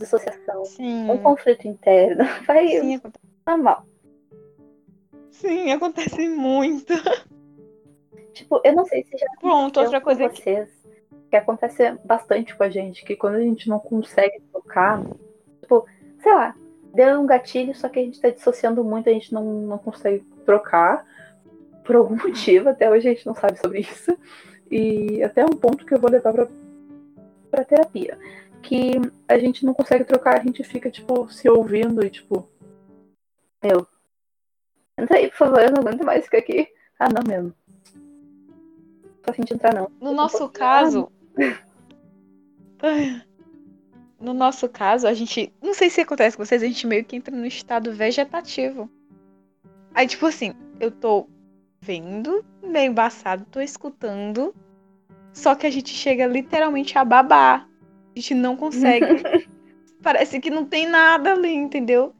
dissociação, 0.00 0.64
Sim. 0.64 1.10
um 1.10 1.18
conflito 1.18 1.68
interno, 1.68 2.24
vai 2.46 2.66
Sim, 2.68 2.96
acontece. 2.96 3.24
normal. 3.46 3.86
Sim, 5.30 5.72
acontece 5.72 6.28
muito. 6.28 6.92
Tipo, 8.32 8.60
eu 8.64 8.74
não 8.74 8.84
sei 8.84 9.04
se 9.04 9.16
já 9.16 9.26
Pronto, 9.40 9.80
outra 9.80 10.00
coisa 10.00 10.28
com 10.28 10.34
que. 10.34 10.42
vocês, 10.42 10.68
que 11.30 11.36
acontece 11.36 11.92
bastante 12.04 12.56
com 12.56 12.62
a 12.62 12.70
gente, 12.70 13.04
que 13.04 13.16
quando 13.16 13.36
a 13.36 13.40
gente 13.40 13.68
não 13.68 13.78
consegue 13.78 14.40
tocar, 14.52 15.02
tipo, 15.60 15.86
sei 16.22 16.32
lá, 16.32 16.54
deu 16.94 17.20
um 17.20 17.26
gatilho, 17.26 17.74
só 17.74 17.88
que 17.88 17.98
a 17.98 18.02
gente 18.02 18.20
tá 18.20 18.30
dissociando 18.30 18.82
muito, 18.82 19.08
a 19.08 19.12
gente 19.12 19.32
não, 19.32 19.44
não 19.44 19.78
consegue 19.78 20.24
trocar, 20.44 21.06
por 21.84 21.96
algum 21.96 22.16
motivo, 22.22 22.68
até 22.68 22.90
hoje 22.90 23.08
a 23.08 23.12
gente 23.12 23.26
não 23.26 23.34
sabe 23.34 23.58
sobre 23.58 23.80
isso. 23.80 24.16
E 24.70 25.22
até 25.22 25.44
um 25.44 25.56
ponto 25.56 25.84
que 25.84 25.92
eu 25.92 25.98
vou 25.98 26.10
levar 26.10 26.32
pra, 26.32 26.46
pra 27.50 27.64
terapia. 27.64 28.16
Que 28.62 28.92
a 29.26 29.38
gente 29.38 29.64
não 29.64 29.74
consegue 29.74 30.04
trocar, 30.04 30.38
a 30.38 30.42
gente 30.42 30.62
fica, 30.62 30.90
tipo, 30.90 31.28
se 31.30 31.48
ouvindo 31.48 32.04
e, 32.04 32.10
tipo, 32.10 32.48
meu, 33.62 33.86
entra 34.98 35.16
aí, 35.16 35.28
por 35.28 35.36
favor, 35.36 35.60
eu 35.60 35.70
não 35.70 35.80
aguento 35.80 36.04
mais 36.04 36.24
ficar 36.24 36.38
aqui. 36.38 36.68
Ah, 36.98 37.08
não 37.08 37.22
mesmo. 37.26 37.54
Tô 39.22 39.30
afim 39.30 39.42
de 39.42 39.54
entrar, 39.54 39.74
não. 39.74 39.90
No 40.00 40.12
nosso 40.12 40.48
caso. 40.48 41.10
No 44.20 44.34
nosso 44.34 44.68
caso, 44.68 45.06
a 45.06 45.14
gente. 45.14 45.50
Não 45.62 45.72
sei 45.72 45.88
se 45.88 46.02
acontece 46.02 46.36
com 46.36 46.44
vocês, 46.44 46.62
a 46.62 46.66
gente 46.66 46.86
meio 46.86 47.02
que 47.04 47.16
entra 47.16 47.34
no 47.34 47.46
estado 47.46 47.90
vegetativo. 47.90 48.90
Aí, 49.94 50.06
tipo 50.06 50.26
assim, 50.26 50.52
eu 50.78 50.90
tô 50.90 51.26
vendo, 51.80 52.44
meio 52.62 52.90
embaçado, 52.90 53.46
tô 53.50 53.62
escutando. 53.62 54.54
Só 55.32 55.54
que 55.54 55.66
a 55.66 55.70
gente 55.70 55.88
chega 55.88 56.26
literalmente 56.26 56.98
a 56.98 57.04
babar. 57.04 57.66
A 58.16 58.18
gente 58.18 58.34
não 58.34 58.56
consegue. 58.56 59.06
Parece 60.02 60.40
que 60.40 60.50
não 60.50 60.64
tem 60.64 60.88
nada 60.88 61.32
ali, 61.32 61.52
entendeu? 61.52 62.14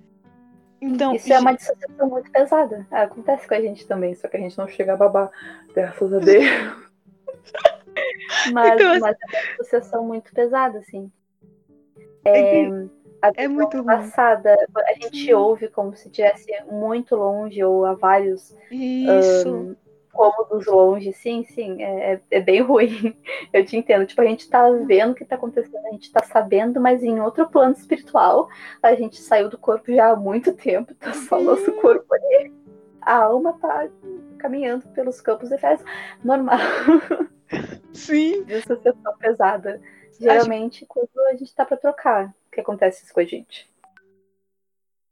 Então, 0.80 1.14
Isso 1.14 1.32
é 1.32 1.38
uma 1.38 1.54
dissociação 1.54 2.08
muito 2.08 2.30
pesada. 2.30 2.86
Ah, 2.90 3.02
Acontece 3.02 3.46
com 3.46 3.54
a 3.54 3.60
gente 3.60 3.86
também, 3.86 4.14
só 4.14 4.28
que 4.28 4.36
a 4.36 4.40
gente 4.40 4.56
não 4.56 4.66
chega 4.66 4.94
a 4.94 4.96
babar, 4.96 5.30
graças 5.74 6.12
a 6.12 6.18
Deus. 6.18 6.44
mas, 8.52 8.74
Então, 8.74 9.00
mas 9.00 9.16
é 9.16 9.26
uma 9.26 9.42
dissociação 9.50 10.06
muito 10.06 10.32
pesada, 10.32 10.78
assim. 10.78 11.10
É, 12.24 12.66
a 13.22 13.32
É 13.36 13.48
muito 13.48 13.82
passada, 13.84 14.56
a 14.74 14.94
gente 14.94 15.32
ouve 15.34 15.68
como 15.68 15.94
se 15.94 16.08
estivesse 16.08 16.46
muito 16.70 17.14
longe 17.14 17.62
ou 17.62 17.84
a 17.84 17.94
vários 17.94 18.56
isso. 18.70 19.76
Cômodos 20.12 20.66
longe. 20.66 21.12
Sim, 21.12 21.44
sim, 21.44 21.82
é, 21.82 22.14
é- 22.14 22.20
é 22.30 22.40
bem 22.40 22.60
ruim. 22.62 23.16
Eu 23.52 23.64
te 23.64 23.76
entendo. 23.76 24.06
Tipo, 24.06 24.20
a 24.22 24.26
gente 24.26 24.48
tá 24.48 24.68
vendo 24.86 25.12
o 25.12 25.14
que 25.14 25.24
tá 25.24 25.36
acontecendo, 25.36 25.86
a 25.86 25.92
gente 25.92 26.10
tá 26.12 26.22
sabendo, 26.24 26.80
mas 26.80 27.02
em 27.02 27.20
outro 27.20 27.48
plano 27.48 27.72
espiritual, 27.74 28.48
a 28.82 28.94
gente 28.94 29.20
saiu 29.20 29.48
do 29.48 29.58
corpo 29.58 29.92
já 29.92 30.10
há 30.12 30.16
muito 30.16 30.52
tempo, 30.52 30.94
tá 30.94 31.12
só 31.12 31.38
o 31.38 31.44
nosso 31.44 31.72
corpo 31.80 32.12
ali. 32.14 32.52
A 33.00 33.14
alma 33.24 33.54
tá 33.60 33.88
caminhando 34.38 34.86
pelos 34.88 35.20
campos 35.20 35.50
efésios. 35.50 35.88
Normal, 36.22 36.58
Sim. 37.92 38.44
dissociação 38.46 39.16
pesada. 39.18 39.80
Geralmente, 40.18 40.84
quando 40.86 41.08
a 41.30 41.34
gente 41.34 41.54
tá 41.54 41.64
pra 41.64 41.76
trocar, 41.78 42.34
que 42.52 42.60
acontece 42.60 43.04
isso 43.04 43.14
com 43.14 43.20
a 43.20 43.24
gente. 43.24 43.69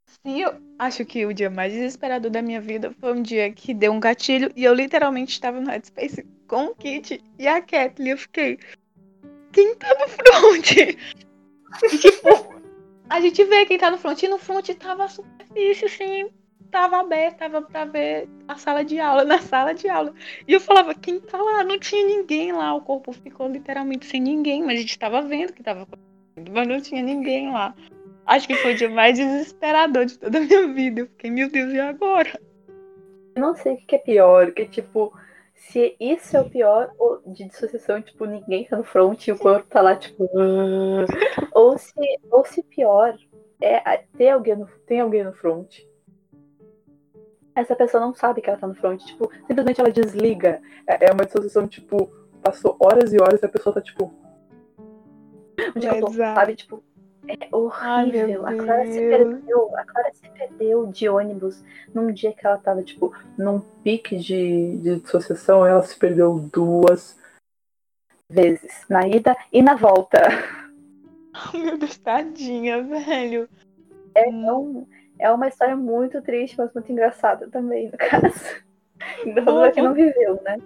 Sim, 0.08 0.40
eu 0.40 0.54
acho 0.78 1.04
que 1.04 1.26
o 1.26 1.34
dia 1.34 1.50
mais 1.50 1.72
desesperador 1.72 2.30
da 2.30 2.42
minha 2.42 2.60
vida 2.60 2.92
foi 2.98 3.12
um 3.12 3.22
dia 3.22 3.52
que 3.52 3.74
deu 3.74 3.92
um 3.92 4.00
gatilho 4.00 4.50
e 4.56 4.64
eu 4.64 4.74
literalmente 4.74 5.32
estava 5.32 5.60
no 5.60 5.70
Headspace 5.70 6.26
com 6.46 6.66
o 6.66 6.74
Kit 6.74 7.22
e 7.38 7.46
a 7.46 7.60
Kathleen. 7.60 8.12
Eu 8.12 8.18
fiquei. 8.18 8.58
Quem 9.52 9.74
tá 9.76 9.94
no 9.94 10.08
front? 10.08 10.96
Tipo, 12.00 12.54
a 13.08 13.20
gente 13.20 13.44
vê 13.44 13.66
quem 13.66 13.78
tá 13.78 13.90
no 13.90 13.98
front 13.98 14.22
e 14.22 14.28
no 14.28 14.38
front 14.38 14.68
tava 14.70 15.04
a 15.04 15.08
superfície, 15.08 15.84
assim, 15.84 16.30
tava 16.70 16.98
aberta, 16.98 17.48
tava 17.48 17.62
pra 17.62 17.84
ver 17.84 18.28
a 18.46 18.56
sala 18.56 18.84
de 18.84 18.98
aula, 18.98 19.24
na 19.24 19.38
sala 19.40 19.74
de 19.74 19.88
aula. 19.88 20.14
E 20.46 20.52
eu 20.52 20.60
falava, 20.60 20.94
quem 20.94 21.20
tá 21.20 21.38
lá? 21.38 21.64
Não 21.64 21.78
tinha 21.78 22.04
ninguém 22.04 22.52
lá. 22.52 22.74
O 22.74 22.80
corpo 22.80 23.12
ficou 23.12 23.48
literalmente 23.48 24.06
sem 24.06 24.20
ninguém, 24.20 24.62
mas 24.62 24.78
a 24.78 24.80
gente 24.80 24.98
tava 24.98 25.22
vendo 25.22 25.52
que 25.52 25.62
tava 25.62 25.82
acontecendo, 25.82 26.52
mas 26.52 26.68
não 26.68 26.80
tinha 26.80 27.02
ninguém 27.02 27.50
lá. 27.52 27.74
Acho 28.28 28.46
que 28.46 28.56
foi 28.56 28.74
o 28.74 28.76
dia 28.76 28.90
mais 28.90 29.16
desesperador 29.16 30.04
de 30.04 30.18
toda 30.18 30.36
a 30.36 30.40
minha 30.42 30.68
vida. 30.68 31.00
Eu 31.00 31.06
fiquei, 31.06 31.30
meu 31.30 31.50
Deus, 31.50 31.72
e 31.72 31.80
agora? 31.80 32.38
Eu 33.34 33.40
não 33.40 33.54
sei 33.54 33.72
o 33.72 33.76
que 33.78 33.96
é 33.96 33.98
pior, 33.98 34.52
que 34.52 34.66
tipo, 34.66 35.14
se 35.54 35.96
isso 35.98 36.36
é 36.36 36.40
o 36.42 36.50
pior 36.50 36.92
ou 36.98 37.22
de 37.24 37.48
dissociação, 37.48 38.02
tipo, 38.02 38.26
ninguém 38.26 38.66
tá 38.66 38.76
no 38.76 38.84
front 38.84 39.26
e 39.26 39.32
o 39.32 39.38
corpo 39.38 39.66
tá 39.70 39.80
lá, 39.80 39.96
tipo. 39.96 40.28
Ou, 41.54 41.78
se, 41.78 41.94
ou 42.30 42.44
se 42.44 42.62
pior 42.62 43.16
é 43.60 44.04
ter 44.16 44.28
alguém 44.28 44.56
no, 44.56 44.66
tem 44.86 45.00
alguém 45.00 45.24
no 45.24 45.32
front. 45.32 45.78
Essa 47.56 47.74
pessoa 47.74 48.00
não 48.00 48.14
sabe 48.14 48.40
que 48.40 48.48
ela 48.48 48.58
tá 48.58 48.66
no 48.66 48.74
front, 48.74 49.02
tipo, 49.02 49.30
simplesmente 49.46 49.80
ela 49.80 49.90
desliga. 49.90 50.60
É, 50.86 51.06
é 51.06 51.12
uma 51.12 51.24
dissociação, 51.24 51.66
tipo, 51.66 52.12
passou 52.42 52.76
horas 52.78 53.12
e 53.12 53.20
horas 53.20 53.42
e 53.42 53.46
a 53.46 53.48
pessoa 53.48 53.74
tá 53.74 53.80
tipo. 53.80 54.12
Onde 55.74 55.86
é 55.86 55.90
que 55.90 55.96
eu 55.96 56.06
tô? 56.06 56.12
Sabe, 56.12 56.54
tipo, 56.54 56.84
É 57.28 57.54
horrível. 57.54 58.46
a 58.46 58.54
Clara 58.54 58.86
se 58.86 59.00
perdeu. 59.00 59.76
A 59.76 59.84
Clara 59.84 60.14
se 60.14 60.28
perdeu 60.30 60.86
de 60.86 61.08
ônibus 61.08 61.62
num 61.94 62.10
dia 62.10 62.32
que 62.32 62.46
ela 62.46 62.56
tava, 62.56 62.82
tipo, 62.82 63.14
num 63.36 63.60
pique 63.60 64.16
de, 64.16 64.78
de 64.78 65.00
dissociação, 65.00 65.66
ela 65.66 65.82
se 65.82 65.98
perdeu 65.98 66.38
duas 66.50 67.18
vezes. 68.30 68.86
Na 68.88 69.06
ida 69.06 69.36
e 69.52 69.62
na 69.62 69.74
volta. 69.74 70.18
Meu 71.52 71.76
Deus, 71.76 71.98
tadinha, 71.98 72.82
velho. 72.82 73.48
É, 74.14 74.28
um, 74.30 74.86
é 75.18 75.30
uma 75.30 75.48
história 75.48 75.76
muito 75.76 76.22
triste, 76.22 76.56
mas 76.56 76.72
muito 76.72 76.90
engraçada 76.90 77.46
também, 77.48 77.90
no 77.90 77.98
caso. 77.98 78.67
Engraçado 79.24 79.72
que 79.72 79.82
não 79.82 79.94
viveu, 79.94 80.40
né? 80.44 80.58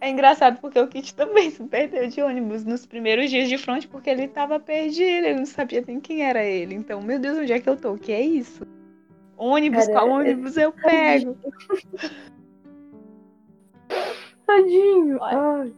É 0.00 0.10
engraçado 0.10 0.60
porque 0.60 0.78
o 0.78 0.88
Kit 0.88 1.14
também 1.14 1.50
se 1.50 1.62
perdeu 1.64 2.08
de 2.08 2.20
ônibus 2.22 2.64
nos 2.64 2.86
primeiros 2.86 3.30
dias 3.30 3.48
de 3.48 3.58
frente 3.58 3.88
porque 3.88 4.10
ele 4.10 4.28
tava 4.28 4.58
perdido, 4.60 5.26
ele 5.26 5.34
não 5.34 5.46
sabia 5.46 5.82
nem 5.86 6.00
quem 6.00 6.22
era 6.22 6.44
ele. 6.44 6.74
Então, 6.74 7.00
meu 7.00 7.18
Deus, 7.18 7.38
onde 7.38 7.52
é 7.52 7.60
que 7.60 7.68
eu 7.68 7.76
tô? 7.76 7.92
O 7.92 7.98
que 7.98 8.12
é 8.12 8.20
isso? 8.20 8.66
Ônibus, 9.36 9.86
Cara, 9.86 10.00
qual 10.00 10.10
ônibus 10.10 10.56
eu 10.56 10.72
pego? 10.72 11.36
Tadinho. 14.46 15.22
Ai. 15.22 15.72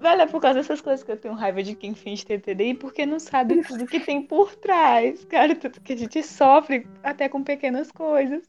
Velho, 0.00 0.22
é 0.22 0.26
por 0.26 0.40
causa 0.40 0.60
dessas 0.60 0.80
coisas 0.80 1.04
que 1.04 1.12
eu 1.12 1.16
tenho 1.16 1.34
raiva 1.34 1.62
de 1.62 1.74
quem 1.74 1.94
finge 1.94 2.24
ter 2.24 2.40
TDI, 2.40 2.72
porque 2.72 3.04
não 3.04 3.20
sabe 3.20 3.62
tudo 3.62 3.86
que 3.86 4.00
tem 4.00 4.22
por 4.22 4.56
trás. 4.56 5.26
Cara, 5.26 5.54
tudo 5.54 5.78
que 5.80 5.92
a 5.92 5.96
gente 5.96 6.22
sofre 6.22 6.86
até 7.02 7.28
com 7.28 7.44
pequenas 7.44 7.92
coisas. 7.92 8.42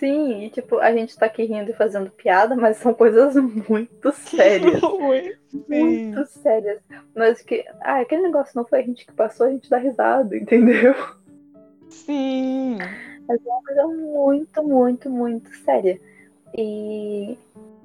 Sim, 0.00 0.44
e 0.44 0.48
tipo, 0.50 0.78
a 0.78 0.90
gente 0.92 1.14
tá 1.14 1.26
aqui 1.26 1.44
rindo 1.44 1.70
e 1.70 1.74
fazendo 1.74 2.10
piada, 2.10 2.56
mas 2.56 2.78
são 2.78 2.94
coisas 2.94 3.36
muito 3.68 4.10
sérias. 4.12 4.80
muito 5.68 6.26
sérias. 6.26 6.80
Mas 7.14 7.42
que. 7.42 7.66
Ah, 7.82 8.00
aquele 8.00 8.22
negócio 8.22 8.56
não 8.56 8.64
foi 8.64 8.80
a 8.80 8.82
gente 8.82 9.04
que 9.04 9.12
passou, 9.12 9.46
a 9.46 9.50
gente 9.50 9.68
dá 9.68 9.76
risada, 9.76 10.34
entendeu? 10.34 10.94
Sim. 11.90 12.78
Mas 13.28 13.46
é 13.46 13.50
uma 13.50 13.62
coisa 13.62 13.86
muito, 13.88 14.62
muito, 14.62 15.10
muito 15.10 15.54
séria. 15.56 16.00
E 16.56 17.36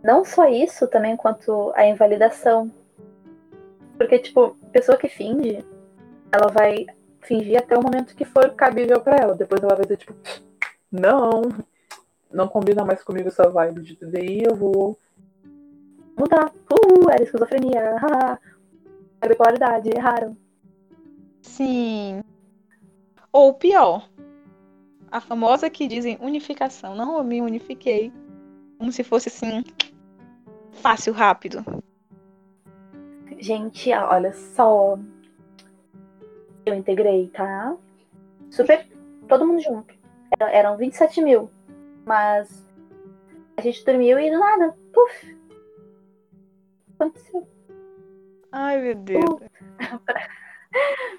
não 0.02 0.24
só 0.24 0.48
isso, 0.48 0.88
também 0.88 1.18
quanto 1.18 1.74
a 1.76 1.86
invalidação. 1.86 2.72
Porque, 3.98 4.20
tipo, 4.20 4.56
pessoa 4.72 4.98
que 4.98 5.10
finge, 5.10 5.66
ela 6.32 6.48
vai 6.48 6.86
fingir 7.20 7.58
até 7.58 7.78
o 7.78 7.84
momento 7.84 8.16
que 8.16 8.24
for 8.24 8.52
cabível 8.52 9.02
para 9.02 9.18
ela. 9.18 9.36
Depois 9.36 9.62
ela 9.62 9.76
vai 9.76 9.84
dizer, 9.84 9.98
tipo, 9.98 10.16
não, 10.90 11.42
não 12.36 12.48
combina 12.48 12.84
mais 12.84 13.02
comigo 13.04 13.30
essa 13.30 13.50
vibe 13.50 13.82
de 13.82 13.96
TDI, 13.96 14.44
eu 14.44 14.56
vou 14.56 15.00
mudar. 16.18 16.52
Uh, 16.70 17.10
era 17.10 17.24
esquizofrenia. 17.24 17.96
a 19.22 19.28
bipolaridade, 19.28 19.90
erraram. 19.90 20.38
Sim. 21.42 22.22
Ou 23.32 23.54
pior, 23.54 24.10
a 25.12 25.22
famosa 25.22 25.70
que 25.70 25.88
dizem 25.88 26.18
unificação. 26.22 26.96
Não, 26.96 27.18
eu 27.18 27.24
me 27.24 27.42
unifiquei. 27.42 28.12
Como 28.78 28.92
se 28.92 29.04
fosse 29.04 29.30
assim, 29.30 29.64
fácil, 30.74 31.14
rápido. 31.14 31.64
Gente, 33.40 33.94
olha 33.94 34.34
só. 34.34 34.98
Eu 36.66 36.74
integrei, 36.74 37.28
tá? 37.28 37.76
Super. 38.50 38.88
Todo 39.28 39.46
mundo 39.46 39.62
junto. 39.62 39.94
Eram 40.40 40.78
27 40.78 41.22
mil. 41.22 41.50
Mas 42.06 42.66
a 43.58 43.62
gente 43.62 43.84
dormiu 43.84 44.20
e 44.20 44.30
do 44.30 44.40
nada, 44.40 44.76
puf! 44.94 45.38
Aconteceu. 46.94 47.48
Ai, 48.52 48.82
meu 48.82 48.96
Deus. 48.96 49.24
Uh, 49.24 50.00
pra, 50.06 50.28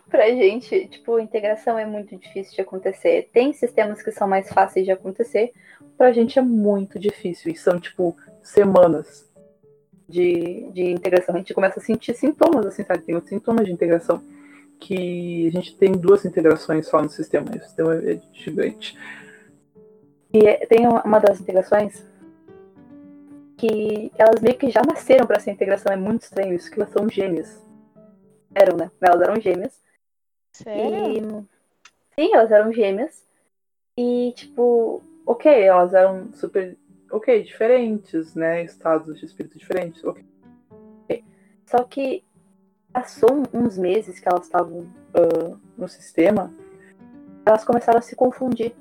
pra 0.08 0.28
gente, 0.28 0.88
tipo, 0.88 1.18
integração 1.18 1.78
é 1.78 1.84
muito 1.84 2.16
difícil 2.16 2.54
de 2.54 2.60
acontecer. 2.62 3.28
Tem 3.32 3.52
sistemas 3.52 4.02
que 4.02 4.10
são 4.10 4.26
mais 4.28 4.48
fáceis 4.48 4.86
de 4.86 4.92
acontecer. 4.92 5.52
Pra 5.98 6.12
gente 6.12 6.38
é 6.38 6.42
muito 6.42 6.98
difícil. 6.98 7.52
E 7.52 7.56
são, 7.56 7.78
tipo, 7.78 8.16
semanas 8.42 9.30
de, 10.08 10.70
de 10.72 10.90
integração. 10.92 11.34
A 11.34 11.38
gente 11.38 11.52
começa 11.52 11.80
a 11.80 11.82
sentir 11.82 12.14
sintomas, 12.14 12.64
assim, 12.64 12.84
sabe? 12.84 13.02
Tem 13.02 13.16
os 13.16 13.28
sintomas 13.28 13.66
de 13.66 13.72
integração. 13.72 14.22
Que 14.78 15.48
a 15.48 15.50
gente 15.50 15.76
tem 15.76 15.92
duas 15.92 16.24
integrações 16.24 16.86
só 16.86 17.02
no 17.02 17.10
sistema. 17.10 17.50
O 17.50 17.60
sistema 17.60 17.96
é 17.96 18.20
gigante. 18.32 18.96
E 20.36 20.66
tem 20.66 20.86
uma 20.86 21.18
das 21.18 21.40
integrações 21.40 22.06
que 23.56 24.12
elas 24.18 24.42
meio 24.42 24.58
que 24.58 24.70
já 24.70 24.82
nasceram 24.82 25.26
para 25.26 25.36
essa 25.36 25.50
integração. 25.50 25.90
É 25.90 25.96
muito 25.96 26.22
estranho 26.22 26.52
isso, 26.52 26.70
que 26.70 26.78
elas 26.78 26.92
são 26.92 27.08
gêmeas. 27.08 27.64
Eram, 28.54 28.76
né? 28.76 28.90
Elas 29.00 29.22
eram 29.22 29.40
gêmeas. 29.40 29.82
Sério? 30.52 31.46
E... 32.14 32.20
Sim, 32.20 32.34
elas 32.34 32.52
eram 32.52 32.70
gêmeas. 32.70 33.24
E, 33.96 34.32
tipo, 34.36 35.02
ok, 35.24 35.50
elas 35.62 35.94
eram 35.94 36.30
super. 36.34 36.76
Ok, 37.10 37.42
diferentes, 37.42 38.34
né? 38.34 38.62
Estados 38.62 39.18
de 39.18 39.24
espírito 39.24 39.58
diferentes. 39.58 40.04
Ok. 40.04 40.22
Só 41.64 41.82
que 41.82 42.22
passou 42.92 43.42
uns 43.54 43.78
meses 43.78 44.20
que 44.20 44.28
elas 44.28 44.44
estavam 44.44 44.80
uh, 44.80 45.58
no 45.78 45.88
sistema, 45.88 46.52
elas 47.44 47.64
começaram 47.64 47.98
a 47.98 48.02
se 48.02 48.14
confundir. 48.14 48.74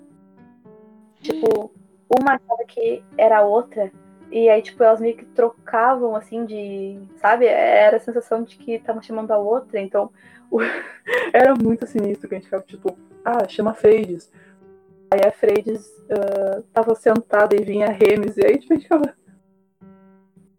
Tipo, 1.26 1.72
uma 2.10 2.34
achava 2.34 2.64
que 2.68 3.04
era 3.18 3.42
outra. 3.42 3.92
E 4.32 4.50
aí, 4.50 4.62
tipo, 4.62 4.84
elas 4.84 5.00
meio 5.00 5.16
que 5.16 5.26
trocavam, 5.26 6.16
assim, 6.16 6.46
de. 6.46 7.00
Sabe? 7.18 7.46
Era 7.46 7.98
a 7.98 8.00
sensação 8.00 8.44
de 8.44 8.58
que 8.58 8.74
estavam 8.74 9.02
chamando 9.02 9.32
a 9.32 9.38
outra. 9.38 9.80
Então, 9.80 10.12
o... 10.52 10.60
era 11.34 11.54
muito 11.56 11.88
sinistro 11.88 12.28
que 12.28 12.36
a 12.36 12.38
gente 12.38 12.46
ficava, 12.46 12.64
tipo, 12.64 12.98
ah, 13.24 13.48
chama 13.48 13.74
Freides. 13.74 14.32
Aí 15.12 15.22
a 15.26 15.32
Freides 15.32 15.88
uh, 15.88 16.64
tava 16.74 16.96
sentada 16.96 17.56
e 17.56 17.64
vinha 17.64 17.88
a 17.88 17.92
Remes. 17.92 18.38
E 18.38 18.46
aí, 18.46 18.58
tipo, 18.58 18.74
a 18.74 18.76
gente 18.76 18.84
ficava. 18.84 19.16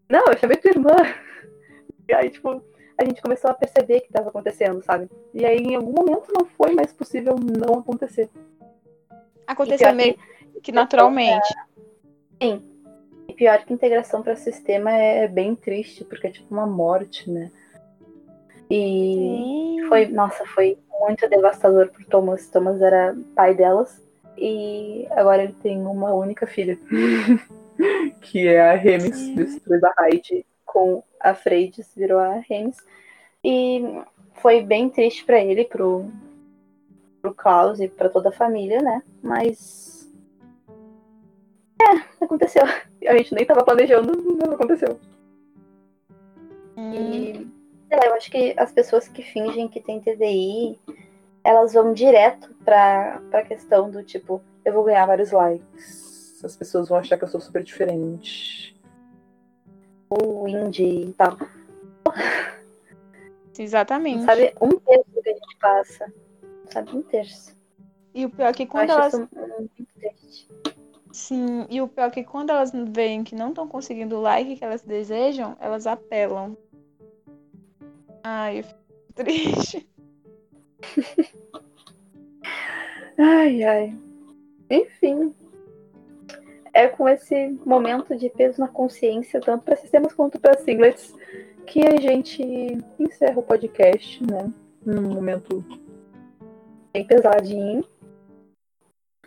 Não, 0.08 0.24
eu 0.28 0.38
chamei 0.38 0.56
tua 0.56 0.70
irmã. 0.70 0.96
E 2.08 2.14
aí, 2.14 2.30
tipo, 2.30 2.62
a 2.96 3.04
gente 3.04 3.20
começou 3.20 3.50
a 3.50 3.54
perceber 3.54 4.00
que 4.00 4.06
estava 4.06 4.28
acontecendo, 4.28 4.82
sabe? 4.82 5.10
E 5.34 5.44
aí, 5.44 5.58
em 5.58 5.74
algum 5.74 5.92
momento, 5.92 6.32
não 6.32 6.46
foi 6.46 6.72
mais 6.72 6.92
possível 6.92 7.36
não 7.36 7.80
acontecer. 7.80 8.30
Aconteceu 9.46 9.94
meio. 9.94 10.14
Que 10.14 10.35
que 10.62 10.72
naturalmente. 10.72 11.54
Sim. 12.40 12.62
E 13.28 13.32
pior 13.32 13.64
que 13.64 13.72
integração 13.72 14.22
para 14.22 14.36
sistema 14.36 14.92
é 14.92 15.26
bem 15.26 15.54
triste, 15.54 16.04
porque 16.04 16.26
é 16.26 16.30
tipo 16.30 16.52
uma 16.52 16.66
morte, 16.66 17.30
né? 17.30 17.50
E 18.70 19.78
Sim. 19.80 19.86
foi, 19.88 20.06
nossa, 20.06 20.44
foi 20.46 20.78
muito 21.00 21.28
devastador 21.28 21.88
pro 21.88 22.04
Thomas. 22.06 22.48
Thomas 22.48 22.80
era 22.80 23.16
pai 23.34 23.54
delas. 23.54 24.04
E 24.36 25.06
agora 25.12 25.44
ele 25.44 25.54
tem 25.62 25.80
uma 25.86 26.12
única 26.14 26.46
filha. 26.46 26.78
que 28.20 28.46
é 28.46 28.60
a 28.60 28.74
Remis, 28.74 29.34
destruiu 29.34 29.80
a 29.84 30.02
Hyde 30.02 30.44
com 30.64 31.02
a 31.20 31.34
Freides, 31.34 31.90
virou 31.96 32.18
a 32.18 32.34
Remis. 32.48 32.76
E 33.44 33.82
foi 34.34 34.62
bem 34.62 34.90
triste 34.90 35.24
para 35.24 35.38
ele, 35.40 35.64
pro, 35.64 36.10
pro 37.22 37.34
Klaus 37.34 37.80
e 37.80 37.88
para 37.88 38.08
toda 38.08 38.30
a 38.30 38.32
família, 38.32 38.82
né? 38.82 39.02
Mas 39.22 39.95
é, 41.82 42.24
aconteceu. 42.24 42.62
A 42.64 43.16
gente 43.16 43.34
nem 43.34 43.44
tava 43.44 43.64
planejando, 43.64 44.12
mas 44.38 44.50
aconteceu. 44.50 44.98
Hum. 46.76 46.92
E 46.92 47.56
sei 47.88 47.98
lá, 47.98 48.06
eu 48.06 48.14
acho 48.14 48.30
que 48.30 48.54
as 48.56 48.72
pessoas 48.72 49.08
que 49.08 49.22
fingem 49.22 49.68
que 49.68 49.80
tem 49.80 50.00
TDI, 50.00 50.78
elas 51.44 51.72
vão 51.72 51.92
direto 51.92 52.54
pra, 52.64 53.22
pra 53.30 53.44
questão 53.44 53.90
do 53.90 54.02
tipo, 54.02 54.42
eu 54.64 54.72
vou 54.72 54.84
ganhar 54.84 55.06
vários 55.06 55.30
likes. 55.30 56.42
As 56.44 56.56
pessoas 56.56 56.88
vão 56.88 56.98
achar 56.98 57.16
que 57.16 57.24
eu 57.24 57.28
sou 57.28 57.40
super 57.40 57.62
diferente. 57.62 58.76
Ou 60.08 60.48
indie 60.48 61.08
e 61.08 61.12
tal. 61.14 61.36
Exatamente. 63.58 64.24
Sabe, 64.24 64.54
um 64.60 64.78
terço 64.78 65.22
que 65.22 65.28
a 65.28 65.32
gente 65.32 65.56
passa. 65.58 66.12
Sabe, 66.70 66.96
um 66.96 67.02
terço. 67.02 67.56
E 68.14 68.24
o 68.24 68.30
pior 68.30 68.48
é 68.48 68.52
que 68.52 68.66
quando 68.66 68.90
elas. 68.90 69.14
Muito 69.14 69.86
triste. 69.94 70.48
Sim, 71.16 71.66
e 71.70 71.80
o 71.80 71.88
pior 71.88 72.08
é 72.08 72.10
que 72.10 72.22
quando 72.22 72.50
elas 72.50 72.70
veem 72.90 73.24
que 73.24 73.34
não 73.34 73.48
estão 73.48 73.66
conseguindo 73.66 74.16
o 74.16 74.20
like 74.20 74.54
que 74.54 74.62
elas 74.62 74.82
desejam, 74.82 75.56
elas 75.58 75.86
apelam. 75.86 76.54
Ai, 78.22 78.58
eu 78.58 78.64
fico 78.64 78.80
triste. 79.16 79.88
ai, 83.16 83.64
ai. 83.64 83.98
Enfim. 84.68 85.34
É 86.74 86.86
com 86.86 87.08
esse 87.08 87.48
momento 87.64 88.14
de 88.14 88.28
peso 88.28 88.60
na 88.60 88.68
consciência, 88.68 89.40
tanto 89.40 89.64
para 89.64 89.76
sistemas 89.76 90.12
quanto 90.12 90.38
para 90.38 90.58
singlets, 90.58 91.14
que 91.66 91.80
a 91.80 91.98
gente 91.98 92.42
encerra 92.98 93.38
o 93.38 93.42
podcast, 93.42 94.22
né? 94.22 94.52
Num 94.84 95.14
momento 95.14 95.64
bem 96.92 97.06
pesadinho, 97.06 97.82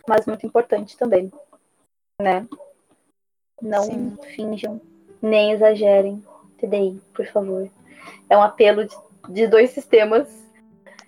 mas 0.06 0.24
muito 0.24 0.46
importante 0.46 0.96
também 0.96 1.32
né? 2.20 2.46
Não 3.60 3.82
Sim. 3.82 4.16
finjam, 4.34 4.80
nem 5.20 5.52
exagerem. 5.52 6.22
TDI, 6.58 7.00
por 7.14 7.26
favor. 7.26 7.68
É 8.28 8.36
um 8.36 8.42
apelo 8.42 8.84
de, 8.84 8.94
de 9.28 9.46
dois 9.46 9.70
sistemas 9.70 10.28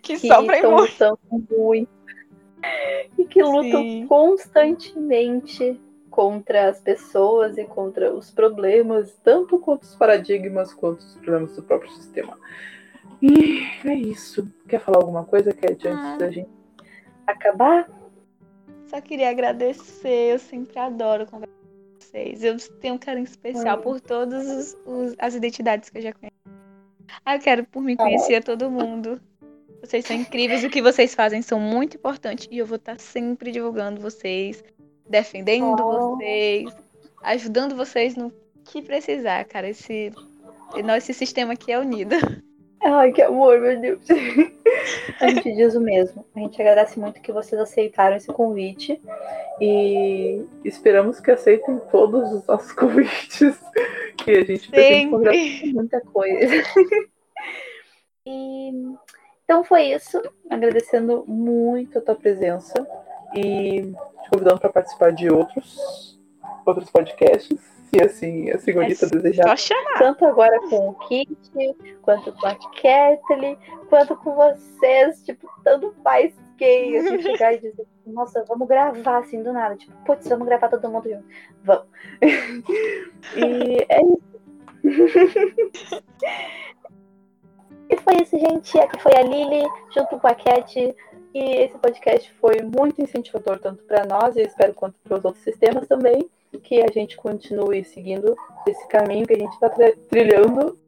que, 0.03 0.19
que 0.19 0.29
sofrem 0.29 0.57
estão 0.57 0.73
muito. 0.73 0.93
lutando 0.93 1.19
muito 1.51 1.91
e 3.19 3.25
que 3.25 3.43
lutam 3.43 3.83
Sim. 3.83 4.07
constantemente 4.07 5.81
contra 6.11 6.69
as 6.69 6.79
pessoas 6.81 7.57
e 7.57 7.65
contra 7.65 8.13
os 8.13 8.31
problemas, 8.31 9.15
tanto 9.25 9.59
quanto 9.59 9.83
os 9.83 9.95
paradigmas 9.95 10.73
quanto 10.73 11.01
os 11.01 11.15
problemas 11.17 11.57
do 11.57 11.63
próprio 11.63 11.91
sistema. 11.93 12.39
E 13.21 13.63
é 13.85 13.95
isso. 13.95 14.51
Quer 14.69 14.81
falar 14.81 14.99
alguma 14.99 15.25
coisa, 15.25 15.53
Cat, 15.53 15.87
antes 15.89 16.05
Ah. 16.05 16.17
da 16.19 16.31
gente 16.31 16.51
acabar? 17.27 17.89
Só 18.93 19.01
queria 19.01 19.31
agradecer, 19.31 20.33
eu 20.35 20.39
sempre 20.39 20.79
adoro 20.79 21.27
conversar 21.27 21.55
com 21.55 21.99
vocês. 21.99 22.45
Eu 22.45 22.57
tenho 22.79 22.95
um 22.95 22.99
carinho 22.99 23.25
especial 23.25 23.79
por 23.79 23.99
todas 24.03 24.77
as 25.19 25.35
identidades 25.35 25.89
que 25.89 25.97
eu 25.97 26.03
já 26.03 26.13
conheço. 26.13 26.37
Ah, 27.25 27.37
eu 27.37 27.41
quero 27.41 27.65
por 27.65 27.83
mim 27.83 27.95
Ah. 27.95 28.03
conhecer 28.03 28.45
todo 28.45 28.71
mundo. 28.71 29.19
Vocês 29.81 30.05
são 30.05 30.15
incríveis, 30.15 30.63
o 30.63 30.69
que 30.69 30.83
vocês 30.83 31.15
fazem 31.15 31.41
são 31.41 31.59
muito 31.59 31.97
importantes 31.97 32.47
e 32.51 32.59
eu 32.59 32.67
vou 32.67 32.77
estar 32.77 33.01
sempre 33.01 33.51
divulgando 33.51 33.99
vocês, 33.99 34.63
defendendo 35.09 35.83
Oh. 35.83 36.17
vocês, 36.17 36.71
ajudando 37.23 37.75
vocês 37.75 38.15
no 38.15 38.31
que 38.63 38.83
precisar, 38.83 39.43
cara. 39.47 39.71
Esse, 39.71 40.13
esse 40.99 41.15
sistema 41.15 41.55
aqui 41.55 41.73
é 41.73 41.79
unido. 41.79 42.15
Ai, 42.85 43.13
que 43.13 43.23
amor, 43.23 43.61
meu 43.61 43.79
Deus. 43.79 44.01
A 45.21 45.29
gente 45.29 45.55
diz 45.55 45.75
o 45.75 45.81
mesmo. 45.81 46.25
A 46.35 46.41
gente 46.41 46.61
agradece 46.61 46.99
muito 46.99 47.21
que 47.21 47.31
vocês 47.31 47.61
aceitaram 47.61 48.17
esse 48.17 48.27
convite. 48.29 49.01
E 49.61 50.45
esperamos 50.65 51.21
que 51.21 51.31
aceitem 51.31 51.81
todos 51.91 52.33
os 52.33 52.47
nossos 52.47 52.73
convites. 52.75 53.61
Que 54.17 54.33
a 54.33 54.45
gente 54.45 54.69
pretende 54.69 55.73
muita 55.73 56.01
coisa. 56.01 56.55
E 58.25 58.71
então 59.45 59.65
foi 59.65 59.87
isso. 59.87 60.23
Agradecendo 60.49 61.25
muito 61.27 61.99
a 61.99 62.01
tua 62.01 62.15
presença 62.15 62.87
e 63.35 63.83
te 64.23 64.31
convidando 64.31 64.61
para 64.61 64.71
participar 64.71 65.11
de 65.11 65.29
outros 65.29 66.17
outros 66.65 66.89
podcasts, 66.89 67.59
se 67.93 68.03
assim 68.03 68.51
a 68.51 68.59
senhorita 68.59 69.07
É 69.07 69.57
chamar. 69.57 69.99
tanto 69.99 70.25
agora 70.25 70.59
com 70.69 70.89
o 70.89 70.95
Kit, 70.95 71.77
quanto 72.01 72.33
com 72.33 72.47
a 72.47 72.55
Kathleen, 72.55 73.59
quanto 73.89 74.17
com 74.17 74.35
vocês, 74.35 75.23
tipo, 75.25 75.47
tanto 75.63 75.95
faz 76.03 76.33
quem 76.57 76.97
assim, 76.97 77.21
chegar 77.23 77.53
e 77.53 77.59
dizer, 77.59 77.87
nossa, 78.07 78.43
vamos 78.49 78.67
gravar 78.67 79.19
assim 79.19 79.43
do 79.43 79.53
nada, 79.53 79.77
tipo, 79.77 79.93
putz, 80.07 80.27
vamos 80.27 80.47
gravar 80.47 80.69
todo 80.69 80.89
mundo 80.89 81.11
junto. 81.11 81.25
Vamos. 81.63 81.85
e 83.37 83.87
é 83.89 84.01
isso. 84.01 84.33
e 87.91 87.97
foi 87.99 88.15
isso, 88.23 88.39
gente. 88.39 88.79
Aqui 88.81 88.99
foi 89.01 89.15
a 89.15 89.23
Lily, 89.23 89.69
junto 89.95 90.19
com 90.19 90.27
a 90.27 90.35
Cat. 90.35 90.97
E 91.35 91.45
esse 91.63 91.79
podcast 91.79 92.31
foi 92.41 92.61
muito 92.61 93.01
incentivador, 93.01 93.59
tanto 93.59 93.83
para 93.85 94.05
nós, 94.05 94.37
e 94.37 94.43
espero, 94.43 94.75
quanto 94.75 94.97
para 95.03 95.17
os 95.17 95.25
outros 95.25 95.43
sistemas 95.43 95.89
também, 95.89 96.29
que 96.59 96.83
a 96.83 96.91
gente 96.93 97.17
continue 97.17 97.85
seguindo 97.85 98.37
esse 98.67 98.87
caminho 98.89 99.27
que 99.27 99.35
a 99.35 99.39
gente 99.39 99.53
está 99.53 99.71
trilhando 100.09 100.79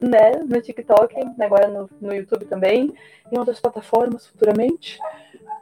né, 0.00 0.36
no 0.46 0.60
TikTok, 0.62 1.14
agora 1.40 1.68
no, 1.68 1.90
no 2.00 2.14
YouTube 2.14 2.46
também, 2.46 2.94
em 3.30 3.38
outras 3.38 3.60
plataformas 3.60 4.26
futuramente, 4.26 4.98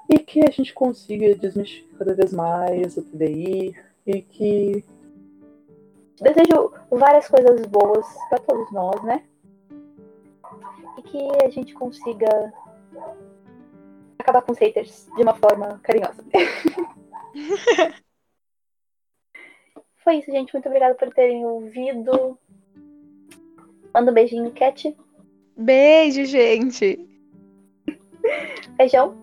e 0.09 0.19
que 0.19 0.41
a 0.47 0.51
gente 0.51 0.73
consiga 0.73 1.35
desmistificar 1.35 1.99
cada 1.99 2.15
vez 2.15 2.33
mais 2.33 2.97
o 2.97 3.03
TDI 3.03 3.75
e 4.07 4.23
que 4.23 4.85
desejo 6.21 6.73
várias 6.91 7.29
coisas 7.29 7.67
boas 7.67 8.07
para 8.29 8.39
todos 8.39 8.71
nós, 8.73 9.03
né? 9.03 9.25
E 10.97 11.03
que 11.03 11.29
a 11.45 11.51
gente 11.51 11.75
consiga 11.75 12.53
acabar 14.19 14.43
com 14.43 14.53
os 14.53 14.59
haters 14.59 15.09
de 15.17 15.23
uma 15.23 15.35
forma 15.35 15.81
carinhosa. 15.83 16.25
Foi 20.09 20.17
isso, 20.17 20.33
gente. 20.33 20.55
Muito 20.55 20.65
obrigada 20.65 20.95
por 20.95 21.13
terem 21.13 21.45
ouvido. 21.45 22.39
Manda 23.93 24.11
um 24.11 24.15
beijinho, 24.15 24.51
Cat. 24.53 24.97
Beijo, 25.55 26.25
gente. 26.25 26.99
Beijão. 28.79 29.15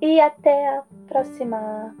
E 0.00 0.18
até 0.18 0.78
a 0.78 0.84
próxima. 1.06 1.94